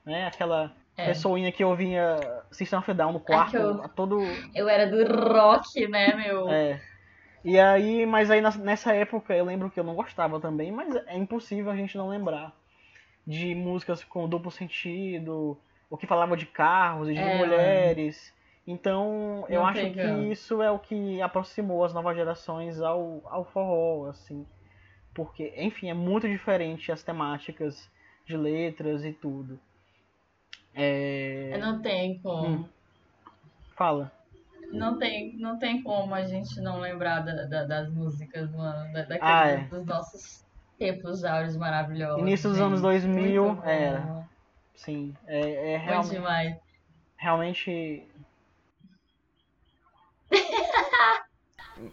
Né? 0.05 0.27
Aquela 0.27 0.73
É. 0.97 1.07
pessoinha 1.07 1.51
que 1.51 1.65
ouvia 1.65 2.45
System 2.51 2.79
of 2.79 2.93
Down 2.95 3.13
no 3.13 3.21
quarto, 3.21 3.51
que 3.51 3.57
eu- 3.57 3.89
todo... 3.91 4.21
Eu 4.55 4.69
era 4.69 4.87
do 4.87 5.33
rock, 5.33 5.89
né, 5.89 6.15
meu? 6.15 6.49
É. 6.51 6.81
E 7.45 7.59
aí, 7.59 8.07
mas 8.07 8.31
aí 8.31 8.41
nessa 8.61 8.95
época 8.95 9.35
eu 9.35 9.45
lembro 9.45 9.71
que 9.71 9.81
eu 9.81 9.85
não 9.85 9.95
gostava 9.95 10.39
também, 10.39 10.71
mas 10.71 10.95
é 11.07 11.17
impossível 11.17 11.73
a 11.73 11.77
gente 11.77 11.97
não 11.97 12.09
lembrar 12.09 12.53
de 13.27 13.55
músicas 13.55 14.05
com 14.05 14.29
duplo 14.29 14.51
sentido, 14.51 15.59
ou 15.91 15.99
que 15.99 16.07
falava 16.07 16.37
de 16.37 16.47
carros 16.47 17.09
e 17.09 17.15
de 17.15 17.21
É, 17.21 17.39
mulheres. 17.39 18.33
Então, 18.67 19.45
eu 19.49 19.65
acho 19.65 19.81
tem 19.81 19.93
que 19.93 20.31
isso 20.31 20.63
é 20.63 20.71
o 20.71 20.79
que 20.79 21.21
aproximou 21.21 21.85
as 21.85 21.93
novas 21.93 22.17
gerações 22.17 22.81
ao, 22.81 23.21
ao 23.25 23.45
forró, 23.45 24.09
assim. 24.09 24.47
Porque, 25.13 25.53
enfim, 25.57 25.91
é 25.91 25.95
muito 25.95 26.29
diferente 26.29 26.93
as 26.93 27.03
temáticas 27.03 27.91
de 28.25 28.37
letras 28.37 29.05
e 29.05 29.13
tudo. 29.13 29.59
É... 30.75 31.57
Não 31.61 31.81
tem 31.83 32.19
como. 32.21 32.47
Hum. 32.49 32.65
Fala. 33.77 34.11
Não 34.73 34.99
tem, 34.99 35.37
não 35.37 35.59
tem 35.59 35.83
como 35.83 36.15
a 36.15 36.23
gente 36.25 36.59
não 36.61 36.81
lembrar 36.81 37.21
da- 37.21 37.45
da- 37.45 37.65
das 37.65 37.91
músicas, 37.91 38.51
mano. 38.53 38.91
Da, 38.93 39.01
daqueles, 39.03 39.21
Ah, 39.23 39.47
é. 39.49 39.57
dos 39.65 39.85
nossos 39.85 40.45
tempos 40.79 41.25
áureos 41.25 41.57
maravilhosos. 41.57 42.21
Início 42.21 42.49
dos 42.49 42.59
gente. 42.59 42.67
anos 42.69 42.81
2000, 42.81 43.45
Muito 43.45 43.61
bom. 43.63 43.69
era. 43.69 44.27
Sim, 44.75 45.15
é, 45.27 45.75
é 45.75 45.77
realmente, 45.77 46.11
demais. 46.11 46.57
realmente 47.17 48.07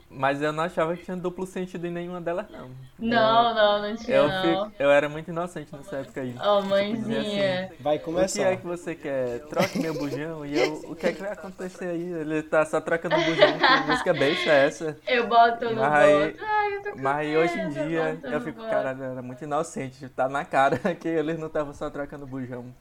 Mas 0.10 0.42
eu 0.42 0.52
não 0.52 0.64
achava 0.64 0.96
que 0.96 1.04
tinha 1.06 1.16
duplo 1.18 1.46
sentido 1.46 1.86
em 1.88 1.92
nenhuma 1.92 2.20
delas, 2.22 2.46
não. 2.50 2.70
Não, 3.00 3.54
não, 3.56 3.82
não 3.82 3.96
tinha, 3.96 4.18
Eu, 4.18 4.28
não. 4.28 4.42
fico- 4.70 4.76
eu 4.84 4.92
era 4.92 5.08
muito 5.10 5.30
inocente 5.30 5.74
nessa 5.76 5.98
época 5.98 6.22
aí. 6.22 6.30
Ô, 6.38 6.58
Tipo, 6.58 6.70
mãezinha. 6.70 7.72
Vai 7.80 7.96
O 7.96 8.00
que 8.00 8.06
começar. 8.06 8.42
é 8.44 8.58
que 8.58 8.66
você 8.66 8.96
quer? 8.96 9.40
Troque 9.48 9.80
meu 9.80 9.94
bujão 9.94 10.46
e 10.46 10.58
eu. 10.60 10.74
O 10.92 10.96
que 10.96 11.08
é 11.08 11.14
que 11.14 11.22
vai 11.22 11.32
acontecer 11.32 11.86
aí? 11.86 12.02
Ele 12.14 12.44
tá 12.44 12.66
só 12.66 12.80
trocando 12.82 13.16
bujão. 13.16 13.58
Que 13.58 13.88
música 13.92 14.14
besta 14.14 14.50
é 14.52 14.66
essa? 14.66 14.98
Eu 15.08 15.28
boto 15.28 15.66
no 15.70 15.76
Mas 15.82 15.94
aí- 15.94 16.32
boto. 16.32 16.44
Ai, 16.46 16.76
eu 16.76 16.84
tô 16.84 16.92
com 16.92 17.02
Mas 17.02 17.36
hoje 17.38 17.60
em 17.60 17.70
dia 17.70 18.20
eu 18.24 18.32
no 18.32 18.42
fico, 18.42 18.62
caralho, 18.62 19.04
eu 19.04 19.12
era 19.12 19.22
muito 19.22 19.44
inocente. 19.44 20.08
Tá 20.10 20.28
na 20.30 20.44
cara 20.46 20.78
que 20.96 21.08
eles 21.08 21.38
não 21.40 21.48
estavam 21.48 21.74
só 21.74 21.90
trocando 21.90 22.28
bujão. 22.28 22.74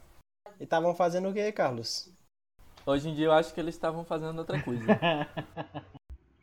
E 0.58 0.64
estavam 0.64 0.94
fazendo 0.94 1.28
o 1.28 1.32
quê, 1.32 1.52
Carlos? 1.52 2.10
Hoje 2.86 3.08
em 3.10 3.14
dia 3.14 3.26
eu 3.26 3.32
acho 3.32 3.52
que 3.52 3.60
eles 3.60 3.74
estavam 3.74 4.02
fazendo 4.04 4.38
outra 4.38 4.60
coisa. 4.62 4.82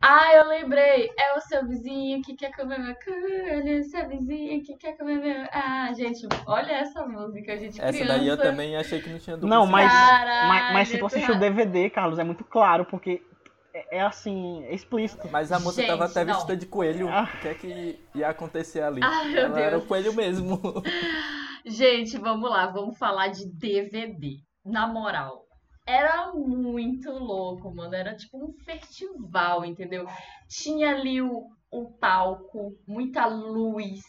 Ah, 0.08 0.36
eu 0.36 0.48
lembrei. 0.48 1.10
É 1.18 1.36
o 1.36 1.42
seu 1.42 1.66
vizinho 1.68 2.22
que 2.22 2.36
quer 2.36 2.56
comer 2.56 2.78
meu 2.78 2.94
cu. 2.94 3.10
Olha 3.10 3.80
o 3.80 3.84
seu 3.84 4.08
vizinho 4.08 4.64
que 4.64 4.76
quer 4.76 4.96
comer 4.96 5.16
meu. 5.16 5.48
Ah, 5.52 5.92
gente, 5.94 6.28
olha 6.46 6.74
essa 6.74 7.04
música, 7.08 7.58
gente. 7.58 7.82
Essa 7.82 7.92
criança. 7.92 8.14
daí 8.14 8.28
eu 8.28 8.38
também 8.38 8.76
achei 8.78 9.02
que 9.02 9.10
não 9.10 9.18
tinha 9.18 9.36
duplo 9.36 9.50
Não, 9.50 9.66
mas. 9.66 9.92
Caralho, 9.92 10.48
mas, 10.48 10.74
mas 10.74 10.88
se 10.90 11.00
tu 11.00 11.08
assistiu 11.08 11.36
o 11.36 11.40
cara. 11.40 11.52
DVD, 11.52 11.90
Carlos, 11.90 12.20
é 12.20 12.24
muito 12.24 12.44
claro, 12.44 12.86
porque 12.86 13.24
é, 13.74 13.98
é 13.98 14.02
assim, 14.02 14.64
é 14.66 14.76
explícito. 14.76 15.28
Mas 15.32 15.52
a 15.52 15.60
moça 15.60 15.84
tava 15.84 16.06
Gente, 16.06 16.12
até 16.12 16.26
não. 16.26 16.34
vestida 16.36 16.56
de 16.56 16.68
coelho. 16.68 17.10
Ah. 17.10 17.28
O 17.34 17.38
que 17.40 17.48
é 17.48 17.54
que 17.56 18.00
ia 18.14 18.30
acontecer 18.30 18.82
ali? 18.82 19.02
Ai, 19.04 19.30
meu 19.30 19.46
Ela 19.46 19.60
era 19.60 19.76
o 19.78 19.80
Deus. 19.80 19.88
coelho 19.88 20.14
mesmo. 20.14 20.62
Gente, 21.66 22.18
vamos 22.20 22.48
lá, 22.48 22.68
vamos 22.68 22.96
falar 22.98 23.30
de 23.30 23.52
DVD. 23.52 24.38
Na 24.64 24.88
moral, 24.88 25.45
era 25.86 26.34
muito 26.34 27.12
louco, 27.12 27.74
mano. 27.74 27.96
Era 27.96 28.16
tipo 28.16 28.44
um 28.44 28.54
festival, 28.54 29.64
entendeu? 29.64 30.08
Tinha 30.48 30.90
ali 30.92 31.22
o, 31.22 31.50
o 31.72 31.92
palco, 31.92 32.78
muita 32.88 33.26
luz. 33.26 34.02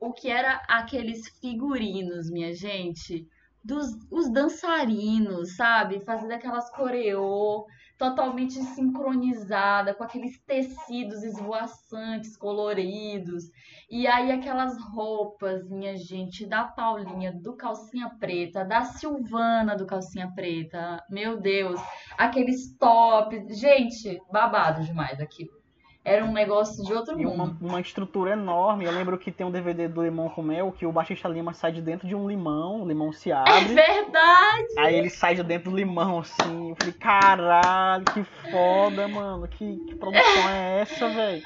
O 0.00 0.12
que 0.12 0.28
era 0.30 0.62
aqueles 0.68 1.28
figurinos, 1.40 2.30
minha 2.30 2.54
gente? 2.54 3.26
Dos 3.62 3.90
os 4.10 4.30
dançarinos, 4.32 5.56
sabe? 5.56 6.00
Fazendo 6.00 6.32
aquelas 6.32 6.70
coreô. 6.70 7.66
Totalmente 7.98 8.54
sincronizada, 8.62 9.92
com 9.92 10.04
aqueles 10.04 10.38
tecidos 10.40 11.24
esvoaçantes, 11.24 12.36
coloridos. 12.36 13.44
E 13.90 14.06
aí 14.06 14.30
aquelas 14.30 14.80
roupas, 14.80 15.68
minha 15.68 15.96
gente, 15.96 16.46
da 16.46 16.62
Paulinha, 16.64 17.32
do 17.32 17.56
Calcinha 17.56 18.08
Preta, 18.20 18.64
da 18.64 18.84
Silvana 18.84 19.76
do 19.76 19.84
Calcinha 19.84 20.30
Preta. 20.32 21.02
Meu 21.10 21.40
Deus, 21.40 21.80
aqueles 22.16 22.76
tops. 22.78 23.58
Gente, 23.58 24.20
babado 24.30 24.84
demais 24.84 25.20
aquilo. 25.20 25.57
Era 26.04 26.24
um 26.24 26.32
negócio 26.32 26.82
de 26.84 26.92
outro 26.94 27.20
E 27.20 27.24
mundo. 27.26 27.34
uma, 27.60 27.70
uma 27.72 27.80
estrutura 27.80 28.32
enorme. 28.32 28.84
Eu 28.86 28.92
lembro 28.92 29.18
que 29.18 29.30
tem 29.30 29.46
um 29.46 29.50
DVD 29.50 29.88
do 29.88 30.02
Limão 30.02 30.28
com 30.30 30.42
Mel 30.42 30.72
que 30.72 30.86
o 30.86 30.92
Batista 30.92 31.28
Lima 31.28 31.52
sai 31.52 31.72
de 31.72 31.82
dentro 31.82 32.08
de 32.08 32.14
um 32.14 32.26
limão, 32.26 32.82
o 32.82 32.88
limão 32.88 33.12
se 33.12 33.30
É 33.30 33.34
abre. 33.34 33.74
verdade! 33.74 34.66
Aí 34.78 34.94
ele 34.94 35.10
sai 35.10 35.34
de 35.34 35.42
dentro 35.42 35.70
do 35.70 35.76
limão, 35.76 36.20
assim. 36.20 36.70
Eu 36.70 36.76
falei, 36.76 36.94
caralho, 36.94 38.04
que 38.06 38.24
foda, 38.50 39.06
mano. 39.08 39.46
Que, 39.48 39.76
que 39.86 39.94
produção 39.96 40.48
é 40.48 40.80
essa, 40.80 41.08
velho? 41.10 41.42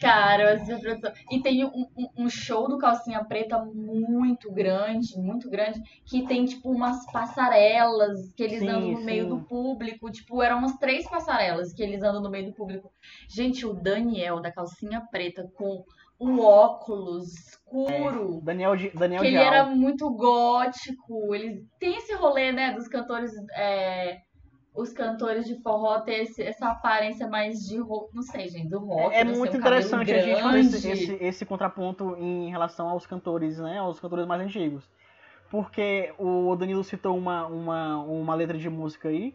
Cara, 0.00 0.52
essa 0.52 0.78
produção. 0.78 1.12
E 1.30 1.42
tem 1.42 1.64
um, 1.64 1.86
um- 1.96 2.24
um 2.24 2.30
show 2.30 2.66
do 2.68 2.78
Calcinha 2.78 3.22
Preta 3.24 3.58
muito 3.62 4.50
grande, 4.50 5.16
muito 5.18 5.50
grande, 5.50 5.80
que 6.06 6.26
tem, 6.26 6.46
tipo, 6.46 6.70
umas 6.70 7.04
passarelas 7.12 8.32
que 8.34 8.42
eles 8.42 8.60
Sim, 8.60 8.68
andam 8.68 8.92
no 8.92 9.00
meio 9.02 9.24
sim. 9.24 9.28
do 9.28 9.40
público. 9.44 10.10
Tipo, 10.10 10.42
eram 10.42 10.58
umas 10.58 10.76
três 10.78 11.08
passarelas 11.08 11.72
que 11.74 11.82
eles 11.82 12.02
andam 12.02 12.22
no 12.22 12.30
meio 12.30 12.46
do 12.46 12.54
público. 12.54 12.90
Gente, 13.28 13.66
o 13.66 13.74
Daniel 13.74 14.40
da 14.40 14.50
Calcinha 14.50 15.02
Preta 15.10 15.46
com 15.54 15.84
o 16.18 16.40
óculos 16.40 17.28
escuro. 17.48 18.40
Daniel, 18.42 18.76
Di- 18.76 18.90
Daniel 18.94 19.20
que 19.22 19.26
ele 19.28 19.36
era 19.36 19.64
muito 19.66 20.10
gótico. 20.10 21.34
Ele 21.34 21.64
tem 21.78 21.96
esse 21.96 22.14
rolê, 22.14 22.52
né, 22.52 22.72
dos 22.72 22.88
cantores. 22.88 23.32
é, 23.54 24.18
os 24.80 24.92
cantores 24.92 25.46
de 25.46 25.54
forró 25.62 26.00
ter 26.00 26.22
esse- 26.22 26.42
essa 26.42 26.68
aparência 26.70 27.28
mais 27.28 27.66
de 27.66 27.78
rock. 27.78 28.14
Não 28.14 28.22
sei, 28.22 28.48
gente, 28.48 28.68
do 28.68 28.78
rock. 28.80 29.14
É 29.14 29.24
né, 29.24 29.32
muito 29.32 29.56
interessante 29.56 30.12
a 30.12 30.18
gente 30.20 30.42
fazer 30.42 30.58
esse, 30.60 30.90
esse, 30.90 31.18
esse 31.20 31.46
contraponto 31.46 32.16
em 32.18 32.50
relação 32.50 32.88
aos 32.88 33.06
cantores, 33.06 33.58
né? 33.58 33.78
Aos 33.78 33.98
cantores 34.00 34.26
mais 34.26 34.40
antigos. 34.42 34.88
Porque 35.50 36.12
o 36.18 36.54
Danilo 36.56 36.84
citou 36.84 37.16
uma, 37.16 37.46
uma, 37.46 37.98
uma 37.98 38.34
letra 38.34 38.56
de 38.56 38.70
música 38.70 39.08
aí, 39.08 39.34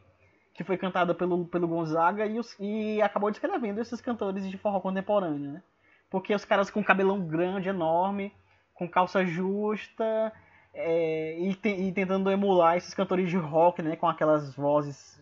que 0.54 0.64
foi 0.64 0.78
cantada 0.78 1.14
pelo, 1.14 1.46
pelo 1.46 1.68
Gonzaga, 1.68 2.26
e, 2.26 2.40
os- 2.40 2.56
e 2.60 3.02
acabou 3.02 3.30
descrevendo 3.30 3.82
esses 3.82 4.00
cantores 4.00 4.50
de 4.50 4.58
forró 4.58 4.80
contemporâneo, 4.80 5.52
né? 5.52 5.64
Porque 6.10 6.34
os 6.34 6.46
caras 6.46 6.70
com 6.70 6.82
cabelão 6.84 7.20
grande, 7.20 7.68
enorme, 7.68 8.32
com 8.74 8.88
calça 8.88 9.26
justa, 9.26 10.32
é, 10.76 11.40
e, 11.40 11.56
te- 11.56 11.70
e 11.70 11.92
tentando 11.92 12.30
emular 12.30 12.76
esses 12.78 12.94
cantores 12.94 13.30
de 13.30 13.38
rock, 13.38 13.82
né? 13.82 13.96
Com 13.96 14.08
aquelas 14.08 14.54
vozes 14.56 15.20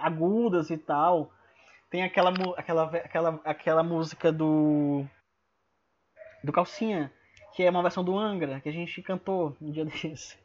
agudas 0.00 0.68
e 0.70 0.76
tal. 0.76 1.30
Tem 1.88 2.02
aquela, 2.02 2.30
aquela, 2.56 2.82
aquela, 2.84 3.40
aquela 3.44 3.82
música 3.82 4.30
do. 4.32 5.04
Do 6.42 6.52
Calcinha, 6.52 7.10
que 7.54 7.62
é 7.62 7.70
uma 7.70 7.82
versão 7.82 8.04
do 8.04 8.16
Angra, 8.18 8.60
que 8.60 8.68
a 8.68 8.72
gente 8.72 9.00
cantou 9.02 9.56
um 9.60 9.70
dia 9.70 9.84
desse. 9.86 10.36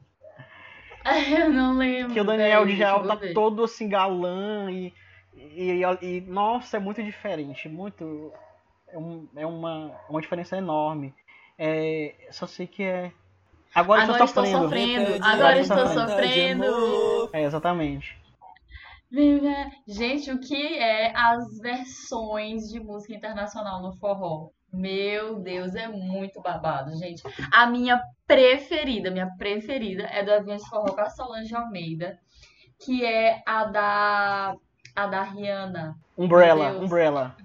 Eu 1.36 1.50
não 1.50 1.74
lembro. 1.78 2.14
Que 2.14 2.22
o 2.22 2.24
Daniel 2.24 2.66
deixa 2.66 2.88
eu 2.90 3.08
tá 3.08 3.16
ver. 3.16 3.34
todo 3.34 3.64
assim, 3.64 3.90
galã 3.90 4.72
e, 4.72 4.94
e, 5.36 5.82
e- 6.02 6.22
Nossa, 6.22 6.78
é 6.78 6.80
muito 6.80 7.02
diferente. 7.04 7.68
Muito. 7.68 8.32
É, 8.88 8.98
um- 8.98 9.28
é 9.36 9.46
uma, 9.46 9.92
uma 10.10 10.22
diferença 10.22 10.56
enorme. 10.58 11.14
É, 11.58 12.14
só 12.32 12.46
sei 12.46 12.68
que 12.68 12.84
é. 12.84 13.12
Agora, 13.74 14.04
Agora 14.04 14.24
estou 14.24 14.44
estou 14.44 14.62
sofrendo. 14.62 15.06
sofrendo. 15.08 15.26
Agora 15.26 15.60
estou 15.60 15.78
Exatamente. 15.78 16.10
sofrendo. 16.12 17.30
É, 17.34 17.44
exatamente. 17.44 18.22
Gente, 19.88 20.32
o 20.32 20.40
que 20.40 20.78
é 20.78 21.12
as 21.16 21.60
versões 21.60 22.70
de 22.70 22.80
música 22.80 23.14
internacional 23.14 23.82
no 23.82 23.94
forró? 23.94 24.50
Meu 24.72 25.40
Deus, 25.40 25.76
é 25.76 25.88
muito 25.90 26.42
babado, 26.42 26.96
gente. 26.96 27.22
A 27.52 27.68
minha 27.68 28.02
preferida, 28.26 29.12
minha 29.12 29.30
preferida 29.38 30.04
é 30.04 30.24
do 30.24 30.32
Aviões 30.32 30.64
de 30.64 30.70
Forró 30.70 30.94
com 30.94 31.02
a 31.02 31.10
Solange 31.10 31.54
Almeida, 31.54 32.18
que 32.80 33.06
é 33.06 33.42
a 33.46 33.66
da 33.66 34.56
a 34.96 35.08
da 35.08 35.24
Rihanna. 35.24 35.98
Umbrella. 36.18 36.72
Umbrella. 36.78 37.36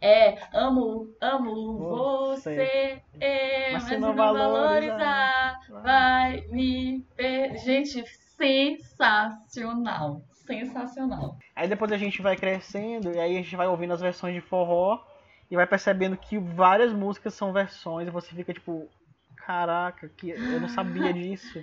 É, 0.00 0.38
amo, 0.54 1.14
amo 1.20 1.78
Você. 1.78 2.54
você, 2.54 3.02
é, 3.20 3.72
Mas 3.72 3.82
se 3.84 3.98
não 3.98 4.14
não 4.14 4.34
valorizar, 4.34 5.60
vai 5.68 6.46
me 6.48 7.02
perder. 7.14 7.58
Gente, 7.58 8.04
sensacional, 8.36 10.22
sensacional. 10.32 11.36
Aí 11.54 11.68
depois 11.68 11.92
a 11.92 11.98
gente 11.98 12.22
vai 12.22 12.34
crescendo 12.34 13.12
e 13.12 13.20
aí 13.20 13.36
a 13.36 13.42
gente 13.42 13.54
vai 13.54 13.66
ouvindo 13.66 13.92
as 13.92 14.00
versões 14.00 14.34
de 14.34 14.40
forró 14.40 15.04
e 15.50 15.56
vai 15.56 15.66
percebendo 15.66 16.16
que 16.16 16.38
várias 16.38 16.92
músicas 16.92 17.34
são 17.34 17.52
versões 17.52 18.08
e 18.08 18.10
você 18.10 18.34
fica 18.34 18.54
tipo, 18.54 18.88
caraca, 19.36 20.08
que 20.08 20.30
eu 20.30 20.60
não 20.60 20.68
sabia 20.68 21.12
disso. 21.12 21.62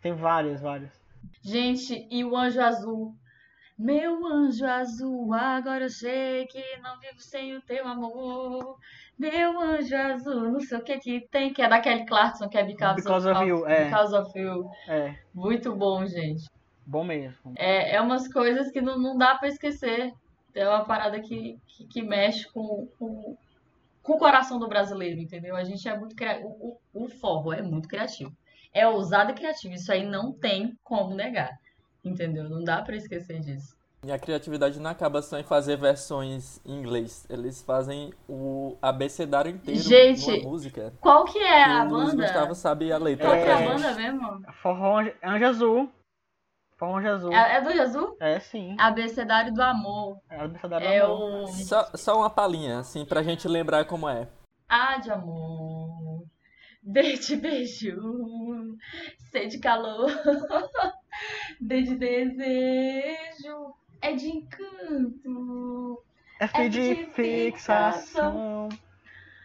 Tem 0.00 0.14
várias, 0.14 0.62
várias. 0.62 0.92
Gente, 1.42 2.06
e 2.10 2.24
o 2.24 2.36
Anjo 2.36 2.60
Azul? 2.60 3.14
Meu 3.76 4.24
anjo 4.24 4.64
azul, 4.64 5.34
agora 5.34 5.84
eu 5.84 5.90
sei 5.90 6.46
que 6.46 6.62
não 6.78 6.98
vivo 7.00 7.18
sem 7.18 7.56
o 7.56 7.62
teu 7.62 7.86
amor. 7.88 8.78
Meu 9.18 9.58
anjo 9.60 9.96
azul, 9.96 10.52
não 10.52 10.60
sei 10.60 10.78
o 10.78 10.82
que 10.84 10.98
que 10.98 11.28
tem, 11.28 11.52
que 11.52 11.60
é 11.60 11.68
da 11.68 11.80
Kelly 11.80 12.06
Clarkson, 12.06 12.48
que 12.48 12.56
é 12.56 12.62
Because, 12.62 13.02
Because 13.02 13.28
of 13.28 13.44
You, 13.44 13.66
é. 13.66 13.84
Because 13.84 14.14
of 14.14 14.38
You. 14.38 14.70
É, 14.88 15.16
Muito 15.34 15.74
bom, 15.74 16.06
gente. 16.06 16.48
bom 16.86 17.02
mesmo. 17.02 17.52
É, 17.56 17.96
é 17.96 18.00
umas 18.00 18.32
coisas 18.32 18.70
que 18.70 18.80
não, 18.80 18.96
não 18.96 19.18
dá 19.18 19.34
pra 19.34 19.48
esquecer. 19.48 20.12
É 20.54 20.68
uma 20.68 20.84
parada 20.84 21.20
que, 21.20 21.58
que, 21.66 21.84
que 21.88 22.02
mexe 22.02 22.48
com, 22.52 22.86
com, 22.96 23.36
com 24.04 24.12
o 24.12 24.18
coração 24.18 24.60
do 24.60 24.68
brasileiro, 24.68 25.20
entendeu? 25.20 25.56
A 25.56 25.64
gente 25.64 25.88
é 25.88 25.98
muito 25.98 26.14
criativo. 26.14 26.48
O, 26.60 26.78
o, 26.92 27.04
o 27.06 27.08
forró 27.08 27.52
é 27.52 27.60
muito 27.60 27.88
criativo. 27.88 28.32
É 28.72 28.86
ousado 28.86 29.32
e 29.32 29.34
criativo. 29.34 29.74
Isso 29.74 29.90
aí 29.90 30.06
não 30.06 30.32
tem 30.32 30.78
como 30.84 31.12
negar. 31.12 31.58
Entendeu? 32.04 32.44
Não 32.48 32.62
dá 32.62 32.82
pra 32.82 32.96
esquecer 32.96 33.40
disso. 33.40 33.74
E 34.06 34.12
a 34.12 34.18
criatividade 34.18 34.78
não 34.78 34.90
acaba 34.90 35.22
só 35.22 35.38
em 35.38 35.42
fazer 35.42 35.76
versões 35.78 36.60
em 36.66 36.78
inglês. 36.78 37.24
Eles 37.30 37.62
fazem 37.62 38.12
o 38.28 38.76
abecedário 38.82 39.50
inteiro 39.50 39.80
Gente, 39.80 40.30
numa 40.30 40.50
música. 40.50 40.92
Qual 41.00 41.24
que 41.24 41.38
é 41.38 41.64
a 41.64 41.84
o 41.84 41.88
banda? 41.88 42.14
Gustavo 42.16 42.54
sabe 42.54 42.92
a 42.92 42.98
letra 42.98 43.26
Qual 43.26 43.36
que 43.42 43.48
é 43.48 43.52
a 43.52 43.60
banda 43.74 43.94
mesmo? 43.94 44.42
Forró 44.60 44.98
Anjo- 45.00 45.46
Azul. 45.46 45.90
Forró 46.76 46.98
Anjo 46.98 47.08
Azul. 47.08 47.32
É, 47.32 47.56
é 47.56 47.60
do 47.62 47.72
Jesus? 47.72 48.10
É, 48.20 48.40
sim. 48.40 48.76
Abecedário 48.78 49.54
do 49.54 49.62
Amor. 49.62 50.18
É 50.28 50.36
a 50.38 50.46
dança 50.48 50.68
da 50.68 50.82
É 50.82 51.00
Amor. 51.00 51.44
o 51.44 51.46
Só, 51.48 51.88
só 51.94 52.18
uma 52.18 52.28
palhinha, 52.28 52.80
assim, 52.80 53.06
pra 53.06 53.22
gente 53.22 53.48
lembrar 53.48 53.86
como 53.86 54.06
é. 54.06 54.28
A 54.68 54.98
de 54.98 55.10
amor, 55.10 56.24
B 56.82 57.16
de 57.16 57.36
beijo, 57.36 58.76
C 59.30 59.46
de 59.46 59.58
calor, 59.58 60.10
D 61.60 61.82
de 61.82 61.94
desejo, 61.96 63.74
é 64.00 64.12
de 64.12 64.28
encanto, 64.28 66.02
F 66.40 66.56
F 66.56 66.68
de 66.68 66.94
de 66.94 67.06
fixação. 67.12 68.68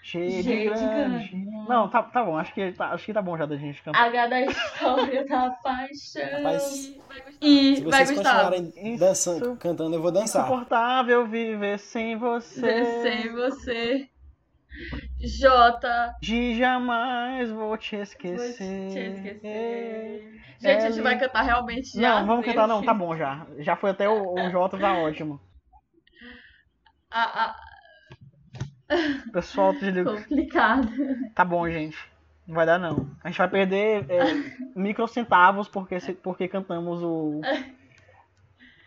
G 0.01 0.27
de 0.27 0.41
G 0.41 0.41
de 0.41 0.65
grande. 0.65 1.29
grande. 1.29 1.35
Não, 1.67 1.87
tá, 1.87 2.01
tá 2.01 2.23
bom. 2.23 2.35
Acho 2.37 2.53
que 2.53 2.71
tá, 2.71 2.93
acho 2.93 3.05
que 3.05 3.13
tá 3.13 3.21
bom 3.21 3.37
já 3.37 3.45
da 3.45 3.55
gente 3.57 3.81
cantar. 3.83 4.05
H 4.05 4.27
da 4.27 4.41
história 4.41 5.25
da 5.25 5.49
paixão. 5.51 6.23
Rapaz, 6.37 6.95
E 7.39 7.75
Se 7.75 7.81
vai 7.83 8.05
vocês 8.05 8.17
continuarem 8.17 8.97
dançando, 8.97 9.55
cantando, 9.57 9.95
eu 9.95 10.01
vou 10.01 10.11
dançar. 10.11 10.45
Insuportável 10.45 11.27
viver 11.27 11.77
sem 11.77 12.17
você. 12.17 12.85
Sem 13.03 13.31
você. 13.33 14.09
J. 15.19 16.13
De 16.21 16.55
jamais 16.57 17.49
vou 17.51 17.75
te 17.77 17.95
Vou 17.95 18.03
esquecer. 18.03 18.55
te 18.57 18.99
esquecer. 18.99 20.41
Gente, 20.59 20.85
a 20.85 20.89
gente 20.91 21.01
vai 21.01 21.17
cantar 21.19 21.41
realmente 21.41 21.99
já. 21.99 22.19
Não, 22.19 22.27
vamos 22.27 22.45
cantar 22.45 22.67
não, 22.67 22.83
tá 22.83 22.93
bom 22.93 23.15
já. 23.15 23.45
Já 23.59 23.75
foi 23.75 23.89
até 23.91 24.07
o, 24.07 24.33
o 24.33 24.49
J, 24.49 24.77
tá 24.77 24.93
ótimo. 24.99 25.39
A, 27.11 27.45
a, 27.45 27.55
pessoal 29.31 29.73
desligou. 29.73 30.15
complicado. 30.15 30.87
Tá 31.33 31.43
bom, 31.45 31.69
gente. 31.69 31.97
Não 32.47 32.55
vai 32.55 32.65
dar 32.65 32.79
não. 32.79 33.15
A 33.23 33.29
gente 33.29 33.37
vai 33.37 33.49
perder 33.49 34.05
é, 34.09 34.23
microcentavos 34.75 35.67
porque, 35.67 35.97
porque 36.23 36.47
cantamos 36.47 37.01
o. 37.03 37.41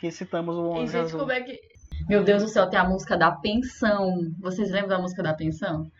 Que 0.00 0.10
citamos 0.10 0.56
o 0.56 0.76
E, 0.76 0.80
Anjo 0.80 0.92
gente, 0.92 1.04
Azul. 1.04 1.20
como 1.20 1.32
é 1.32 1.40
que. 1.42 1.60
Meu 2.08 2.22
Deus 2.24 2.42
do 2.42 2.48
céu, 2.48 2.68
tem 2.68 2.78
a 2.78 2.84
música 2.84 3.16
da 3.16 3.30
pensão. 3.30 4.30
Vocês 4.40 4.70
lembram 4.70 4.88
da 4.96 4.98
música 4.98 5.22
da 5.22 5.34
pensão? 5.34 5.90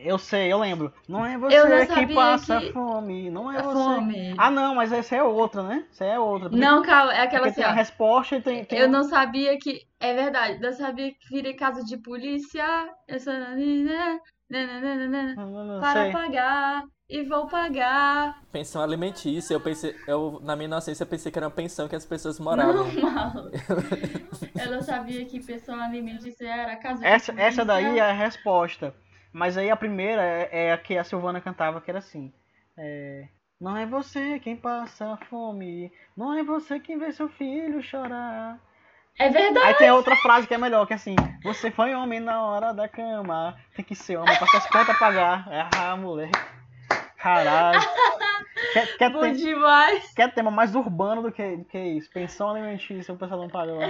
Eu 0.00 0.16
sei, 0.16 0.52
eu 0.52 0.58
lembro. 0.60 0.92
Não 1.08 1.26
é 1.26 1.36
você 1.36 1.58
não 1.64 1.86
que 2.06 2.14
passa 2.14 2.60
que- 2.60 2.72
fome. 2.72 3.30
Não 3.30 3.50
é 3.50 3.58
A 3.58 3.62
você. 3.62 3.74
fome. 3.74 4.34
Ah, 4.38 4.48
não, 4.50 4.76
mas 4.76 4.92
essa 4.92 5.16
é 5.16 5.22
outra, 5.24 5.62
né? 5.64 5.84
Essa 5.90 6.04
é 6.04 6.18
outra. 6.20 6.48
Porque, 6.48 6.64
Não, 6.64 6.82
calma, 6.84 7.12
é 7.12 7.22
aquela 7.22 7.46
porque 7.46 7.60
assim, 7.60 7.62
tem 7.62 7.64
a 7.64 7.72
ó. 7.72 7.74
resposta 7.74 8.36
e 8.36 8.40
tem. 8.40 8.64
tem 8.64 8.78
Eu 8.78 8.88
não 8.88 9.02
sabia 9.02 9.58
que. 9.58 9.82
É 9.98 10.14
verdade, 10.14 10.64
eu 10.64 10.72
sabia 10.72 11.10
que 11.10 11.28
virei 11.30 11.54
casa 11.54 11.82
de 11.84 11.96
polícia. 11.96 12.64
Não 14.48 15.80
Para 15.80 16.02
sei. 16.04 16.12
pagar 16.12 16.84
e 17.08 17.22
vou 17.24 17.46
pagar. 17.48 18.42
Pensão 18.52 18.82
alimentícia, 18.82 19.54
eu 19.54 19.60
pensei, 19.60 19.94
eu, 20.06 20.40
na 20.42 20.54
minha 20.56 20.66
inocência 20.66 21.02
eu 21.04 21.06
pensei 21.06 21.30
que 21.32 21.38
era 21.38 21.46
uma 21.46 21.52
pensão 21.54 21.88
que 21.88 21.96
as 21.96 22.04
pessoas 22.06 22.38
moravam. 22.38 22.86
Eu 24.58 24.70
não 24.72 24.82
sabia 24.82 25.24
que 25.24 25.40
pensão 25.44 25.80
alimentícia 25.80 26.46
era 26.48 26.76
casa 26.76 27.06
de 27.06 27.06
Essa, 27.06 27.32
polícia. 27.32 27.48
essa 27.48 27.64
daí 27.64 27.98
é 27.98 28.02
a 28.02 28.12
resposta. 28.12 28.94
Mas 29.32 29.56
aí 29.56 29.70
a 29.70 29.76
primeira 29.76 30.22
é, 30.22 30.66
é 30.68 30.72
a 30.72 30.78
que 30.78 30.96
a 30.96 31.04
Silvana 31.04 31.40
cantava, 31.40 31.80
que 31.80 31.90
era 31.90 31.98
assim. 32.00 32.32
é, 32.76 33.28
não 33.60 33.76
é 33.76 33.86
você 33.86 34.38
quem 34.40 34.56
passa 34.56 35.16
fome, 35.28 35.92
não 36.16 36.32
é 36.34 36.42
você 36.44 36.78
quem 36.80 36.98
vê 36.98 37.12
seu 37.12 37.28
filho 37.28 37.82
chorar. 37.82 38.58
É 39.18 39.28
verdade. 39.30 39.66
Aí 39.66 39.74
tem 39.74 39.90
outra 39.90 40.14
frase 40.16 40.46
que 40.46 40.54
é 40.54 40.58
melhor, 40.58 40.86
que 40.86 40.92
é 40.92 40.96
assim, 40.96 41.16
você 41.42 41.70
foi 41.70 41.94
homem 41.94 42.20
na 42.20 42.42
hora 42.42 42.72
da 42.72 42.88
cama, 42.88 43.56
tem 43.74 43.84
que 43.84 43.94
ser 43.96 44.16
homem 44.16 44.36
pra 44.38 44.46
que 44.46 44.56
as 44.56 44.66
contas 44.70 44.98
pagar. 44.98 45.48
Ah, 45.76 45.96
moleque. 45.96 46.38
Caralho. 47.18 47.80
Quer, 48.72 48.96
quer, 48.98 49.10
Bom 49.10 49.20
ter- 49.20 49.34
demais. 49.36 50.12
quer 50.14 50.34
tema 50.34 50.50
mais 50.50 50.74
urbano 50.74 51.22
do 51.22 51.30
que, 51.32 51.56
do 51.56 51.64
que 51.64 51.78
isso? 51.78 52.10
Pensão 52.10 52.50
alimentícia, 52.50 53.14
o 53.14 53.16
pessoal 53.16 53.40
não 53.40 53.48
pagou. 53.48 53.78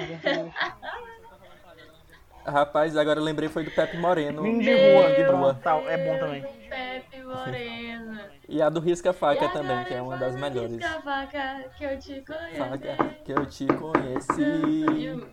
Rapaz, 2.44 2.96
agora 2.96 3.18
eu 3.18 3.24
lembrei 3.24 3.48
foi 3.48 3.64
do 3.64 3.70
Pepe 3.70 3.96
Moreno. 3.96 4.42
Vinho 4.42 4.62
de 4.62 4.72
rua, 4.72 5.10
de 5.14 5.22
rua, 5.22 5.58
tal, 5.62 5.88
é 5.88 5.96
bom 5.98 6.18
também. 6.18 6.42
Pepe 6.68 7.22
Moreno. 7.22 8.20
E 8.48 8.62
a 8.62 8.68
do 8.68 8.80
Risca 8.80 9.12
Faca 9.12 9.48
também, 9.48 9.84
que 9.84 9.94
é 9.94 10.00
uma 10.00 10.16
das 10.16 10.34
melhores. 10.36 10.72
risca 10.72 11.02
faca 11.02 11.64
que 11.76 11.84
eu 11.84 11.98
te 11.98 12.20
conheço. 12.24 12.56
Faca 12.56 12.96
que 13.24 13.32
eu 13.32 13.46
te 13.46 13.66
conheci 13.66 15.26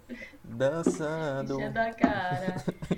dançando. 0.44 1.56
Enchendo 1.56 1.80
a 1.80 1.94
cara. 1.94 2.56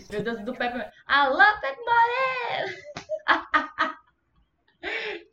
Meu 0.09 0.23
Deus, 0.23 0.39
do 0.41 0.53
Pepe 0.53 0.73
Moreno. 0.77 0.91
Alô, 1.05 1.43
Pepe 1.61 1.79
Moreno! 1.81 2.86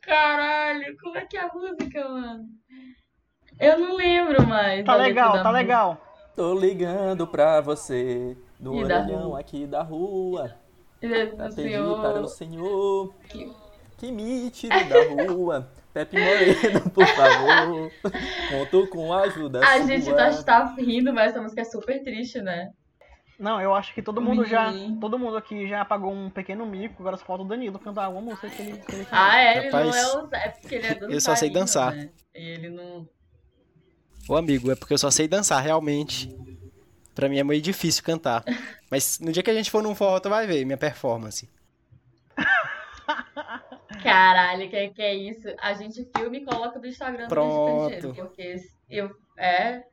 Caralho, 0.05 0.95
como 1.01 1.17
é 1.17 1.25
que 1.25 1.37
é 1.37 1.41
a 1.41 1.51
música, 1.53 2.07
mano? 2.09 2.43
Eu 3.59 3.79
não 3.79 3.95
lembro 3.95 4.45
mais. 4.47 4.85
Tá 4.85 4.97
da 4.97 5.03
legal, 5.03 5.27
da 5.33 5.43
tá 5.43 5.49
música. 5.49 5.51
legal. 5.61 6.01
Tô 6.35 6.53
ligando 6.53 7.25
pra 7.27 7.61
você 7.61 8.37
do 8.59 8.75
E 8.75 8.87
da 8.87 8.99
orelhão 9.01 9.29
rua. 9.29 9.39
aqui 9.39 9.65
da 9.65 9.81
rua. 9.81 10.53
Pra 10.99 11.49
pedir 11.49 11.79
para 11.79 12.21
o 12.21 12.27
senhor. 12.27 12.27
senhor 12.27 13.13
Que- 13.29 13.51
que 13.97 14.11
me 14.11 14.49
tire 14.51 14.83
da 14.85 15.23
rua. 15.31 15.69
Pepe 15.93 16.17
Moreno, 16.19 16.89
por 16.91 17.05
favor. 17.07 17.89
Conto 18.51 18.87
com 18.89 19.13
a 19.13 19.21
ajuda 19.21 19.59
A 19.63 19.77
sua. 19.77 19.87
gente 19.87 20.13
tá, 20.13 20.43
tá 20.43 20.75
rindo, 20.77 21.13
mas 21.13 21.31
essa 21.31 21.41
música 21.41 21.61
é 21.61 21.63
super 21.63 22.03
triste, 22.03 22.41
né? 22.41 22.71
Não, 23.37 23.61
eu 23.61 23.75
acho 23.75 23.93
que 23.93 24.01
todo 24.01 24.21
mundo 24.21 24.45
já. 24.45 24.71
Todo 24.99 25.19
mundo 25.19 25.35
aqui 25.35 25.67
já 25.67 25.83
pagou 25.83 26.13
um 26.13 26.29
pequeno 26.29 26.65
mico, 26.65 27.01
agora 27.01 27.17
só 27.17 27.25
falta 27.25 27.43
o 27.43 27.47
Danilo 27.47 27.77
cantar 27.79 28.05
alguma 28.05 28.21
música 28.21 28.49
que 28.49 28.61
ele, 28.61 28.77
que 28.77 28.95
ele 28.95 29.07
Ah, 29.11 29.37
é, 29.37 29.57
ele 29.57 29.65
Rapaz, 29.65 29.87
não 29.87 29.95
é 29.95 30.23
o. 30.23 30.29
É 30.33 30.49
porque 30.49 30.75
ele 30.75 30.85
é 30.85 30.89
dançarino, 30.89 31.13
eu 31.15 31.21
só 31.21 31.35
sei 31.35 31.49
dançar. 31.49 31.93
Né? 31.93 32.09
E 32.33 32.49
ele 32.49 32.69
não. 32.69 33.07
Ô 34.27 34.35
amigo, 34.35 34.71
é 34.71 34.75
porque 34.75 34.93
eu 34.93 34.97
só 34.97 35.11
sei 35.11 35.27
dançar, 35.27 35.61
realmente. 35.61 36.33
Pra 37.13 37.29
mim 37.29 37.37
é 37.37 37.43
meio 37.43 37.61
difícil 37.61 38.03
cantar. 38.03 38.43
Mas 38.89 39.19
no 39.19 39.31
dia 39.31 39.43
que 39.43 39.49
a 39.49 39.53
gente 39.53 39.69
for 39.71 39.83
num 39.83 39.95
forró, 39.95 40.19
tu 40.19 40.29
vai 40.29 40.47
ver 40.47 40.65
minha 40.65 40.77
performance. 40.77 41.49
Caralho, 44.03 44.69
que, 44.69 44.89
que 44.89 45.01
é 45.01 45.13
isso? 45.13 45.47
A 45.59 45.73
gente 45.73 46.07
filma 46.15 46.37
e 46.37 46.45
coloca 46.45 46.79
no 46.79 46.85
Instagram 46.85 47.25
do 47.25 47.29
Pronto. 47.29 47.83
Candeeiro, 47.83 48.13
Porque 48.13 48.61
eu. 48.89 49.15
É. 49.37 49.83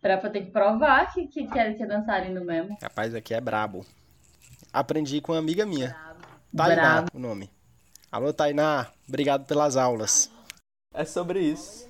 Pra 0.00 0.16
ter 0.16 0.46
que 0.46 0.50
provar 0.50 1.12
que, 1.12 1.26
que, 1.26 1.46
que, 1.46 1.58
é, 1.58 1.74
que 1.74 1.82
é 1.82 1.86
dançarino 1.86 2.44
mesmo. 2.44 2.76
Rapaz, 2.80 3.14
aqui 3.14 3.34
é 3.34 3.40
brabo. 3.40 3.84
Aprendi 4.72 5.20
com 5.20 5.32
uma 5.32 5.38
amiga 5.38 5.66
minha. 5.66 5.94
Tainá, 6.56 7.02
Brabo. 7.02 7.08
o 7.14 7.18
nome. 7.18 7.50
Alô, 8.10 8.32
Tainá. 8.32 8.88
Obrigado 9.08 9.46
pelas 9.46 9.76
aulas. 9.76 10.30
É 10.94 11.04
sobre 11.04 11.40
isso. 11.40 11.88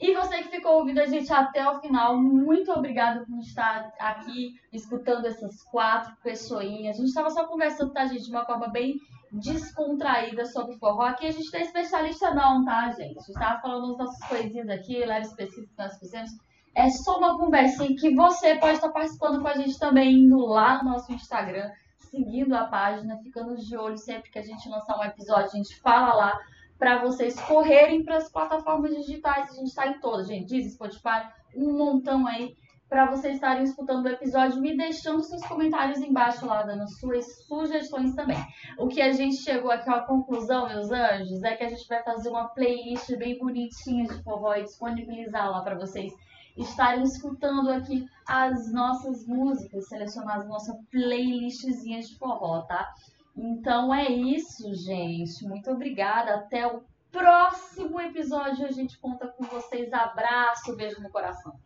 E 0.00 0.14
você 0.14 0.42
que 0.42 0.48
ficou 0.48 0.78
ouvindo 0.78 1.00
a 1.00 1.06
gente 1.06 1.32
até 1.32 1.68
o 1.68 1.80
final, 1.80 2.18
muito 2.18 2.72
obrigada 2.72 3.24
por 3.24 3.38
estar 3.38 3.92
aqui 4.00 4.54
escutando 4.72 5.26
essas 5.26 5.62
quatro 5.62 6.12
pessoinhas. 6.24 6.96
A 6.96 6.98
gente 6.98 7.10
estava 7.10 7.30
só 7.30 7.46
conversando, 7.46 7.92
tá, 7.92 8.06
gente, 8.06 8.24
de 8.24 8.30
uma 8.30 8.44
forma 8.44 8.68
bem 8.68 8.96
descontraída 9.30 10.44
sobre 10.46 10.76
forró. 10.78 11.02
Aqui 11.02 11.26
a 11.26 11.30
gente 11.30 11.52
não 11.52 11.60
é 11.60 11.62
especialista 11.62 12.34
não, 12.34 12.64
tá, 12.64 12.90
gente? 12.90 13.18
A 13.18 13.22
gente 13.22 13.32
tava 13.34 13.60
falando 13.60 13.92
as 13.92 13.98
nossas 13.98 14.28
coisinhas 14.28 14.68
aqui, 14.68 15.04
leve 15.04 15.26
específico 15.26 15.68
que 15.68 15.78
nós 15.78 15.96
fizemos. 15.98 16.30
É 16.74 16.88
só 16.88 17.18
uma 17.18 17.36
conversinha 17.36 17.94
que 17.94 18.14
você 18.14 18.54
pode 18.56 18.74
estar 18.74 18.90
participando 18.90 19.42
com 19.42 19.48
a 19.48 19.54
gente 19.54 19.78
também, 19.78 20.24
indo 20.24 20.38
lá 20.38 20.82
no 20.82 20.90
nosso 20.90 21.12
Instagram, 21.12 21.70
seguindo 21.98 22.54
a 22.54 22.64
página, 22.64 23.18
ficando 23.18 23.56
de 23.56 23.76
olho 23.76 23.98
sempre 23.98 24.30
que 24.30 24.38
a 24.38 24.42
gente 24.42 24.68
lançar 24.68 24.98
um 24.98 25.04
episódio, 25.04 25.50
a 25.52 25.56
gente 25.56 25.78
fala 25.80 26.14
lá 26.14 26.38
para 26.78 27.00
vocês 27.00 27.38
correrem 27.40 28.04
para 28.04 28.16
as 28.16 28.30
plataformas 28.30 28.94
digitais. 28.96 29.50
A 29.50 29.54
gente 29.54 29.68
está 29.68 29.86
em 29.86 30.00
todas, 30.00 30.26
gente. 30.26 30.46
Diz 30.46 30.74
Spotify, 30.74 31.28
um 31.54 31.76
montão 31.76 32.26
aí 32.26 32.56
para 32.88 33.10
vocês 33.10 33.36
estarem 33.36 33.62
escutando 33.62 34.04
o 34.04 34.08
episódio, 34.08 34.60
me 34.60 34.76
deixando 34.76 35.22
seus 35.22 35.42
comentários 35.46 36.00
embaixo 36.00 36.44
lá, 36.44 36.62
dando 36.62 36.86
suas 36.98 37.46
sugestões 37.46 38.14
também. 38.14 38.36
O 38.78 38.88
que 38.88 39.00
a 39.00 39.12
gente 39.12 39.36
chegou 39.36 39.70
aqui 39.70 39.88
à 39.88 40.00
conclusão, 40.00 40.68
meus 40.68 40.90
anjos, 40.90 41.42
é 41.42 41.56
que 41.56 41.64
a 41.64 41.68
gente 41.68 41.86
vai 41.88 42.02
fazer 42.02 42.28
uma 42.28 42.48
playlist 42.48 43.16
bem 43.16 43.38
bonitinha 43.38 44.04
de 44.04 44.22
forró 44.22 44.54
e 44.56 44.64
disponibilizar 44.64 45.50
lá 45.50 45.62
para 45.62 45.78
vocês 45.78 46.12
estarem 46.56 47.04
escutando 47.04 47.70
aqui 47.70 48.06
as 48.26 48.72
nossas 48.72 49.26
músicas, 49.26 49.88
selecionar 49.88 50.40
a 50.40 50.44
nossa 50.44 50.78
playlistzinha 50.90 52.00
de 52.00 52.16
forró, 52.16 52.62
tá? 52.62 52.92
Então 53.36 53.92
é 53.94 54.10
isso, 54.10 54.74
gente. 54.74 55.44
Muito 55.44 55.70
obrigada. 55.70 56.34
Até 56.34 56.66
o 56.66 56.82
próximo 57.10 58.00
episódio. 58.00 58.66
A 58.66 58.70
gente 58.70 58.98
conta 58.98 59.28
com 59.28 59.44
vocês. 59.44 59.92
Abraço, 59.92 60.76
beijo 60.76 61.00
no 61.00 61.10
coração. 61.10 61.58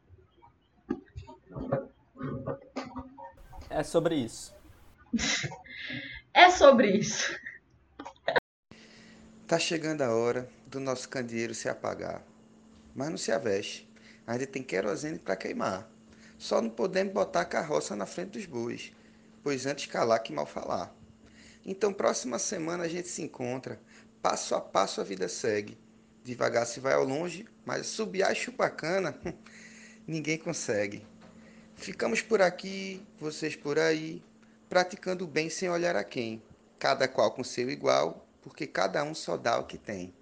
É 3.69 3.83
sobre 3.83 4.17
isso. 4.17 4.55
É 6.39 6.51
sobre 6.51 6.91
isso. 6.91 7.35
Tá 9.47 9.59
chegando 9.59 10.03
a 10.03 10.15
hora 10.15 10.47
do 10.67 10.79
nosso 10.79 11.09
candeeiro 11.09 11.55
se 11.55 11.67
apagar. 11.67 12.23
Mas 12.95 13.09
não 13.09 13.17
se 13.17 13.33
aveste. 13.33 13.89
Ainda 14.27 14.47
tem 14.47 14.63
querosene 14.63 15.19
para 15.19 15.37
queimar. 15.37 15.89
Só 16.39 16.61
não 16.61 16.69
podemos 16.69 17.13
botar 17.13 17.43
a 17.43 17.47
carroça 17.47 17.95
na 17.95 18.07
frente 18.07 18.33
dos 18.33 18.47
bois, 18.47 18.93
pois 19.43 19.67
antes 19.67 19.87
calar 19.87 20.23
que 20.23 20.33
mal 20.33 20.47
falar. 20.47 20.95
Então, 21.65 21.93
próxima 21.93 22.39
semana 22.39 22.85
a 22.85 22.89
gente 22.89 23.09
se 23.09 23.23
encontra. 23.23 23.81
Passo 24.21 24.55
a 24.55 24.61
passo 24.61 25.01
a 25.01 25.05
vida 25.05 25.29
segue. 25.29 25.79
Devagar 26.23 26.67
se 26.67 26.81
vai 26.81 26.95
ao 26.95 27.05
longe, 27.05 27.47
mas 27.65 27.87
subiar 27.87 28.33
e 28.33 28.35
chupacana, 28.35 29.17
ninguém 30.07 30.37
consegue. 30.37 31.07
Ficamos 31.77 32.21
por 32.21 32.43
aqui, 32.43 33.05
vocês 33.21 33.55
por 33.55 33.79
aí, 33.79 34.23
praticando 34.69 35.25
o 35.25 35.29
bem 35.29 35.49
sem 35.49 35.69
olhar 35.69 35.95
a 35.95 36.03
quem. 36.03 36.43
Cada 36.79 37.07
qual 37.07 37.31
com 37.31 37.45
seu 37.45 37.71
igual, 37.71 38.27
porque 38.43 38.67
cada 38.67 39.03
um 39.05 39.15
só 39.15 39.37
dá 39.37 39.59
o 39.59 39.65
que 39.65 39.79
tem. 39.79 40.13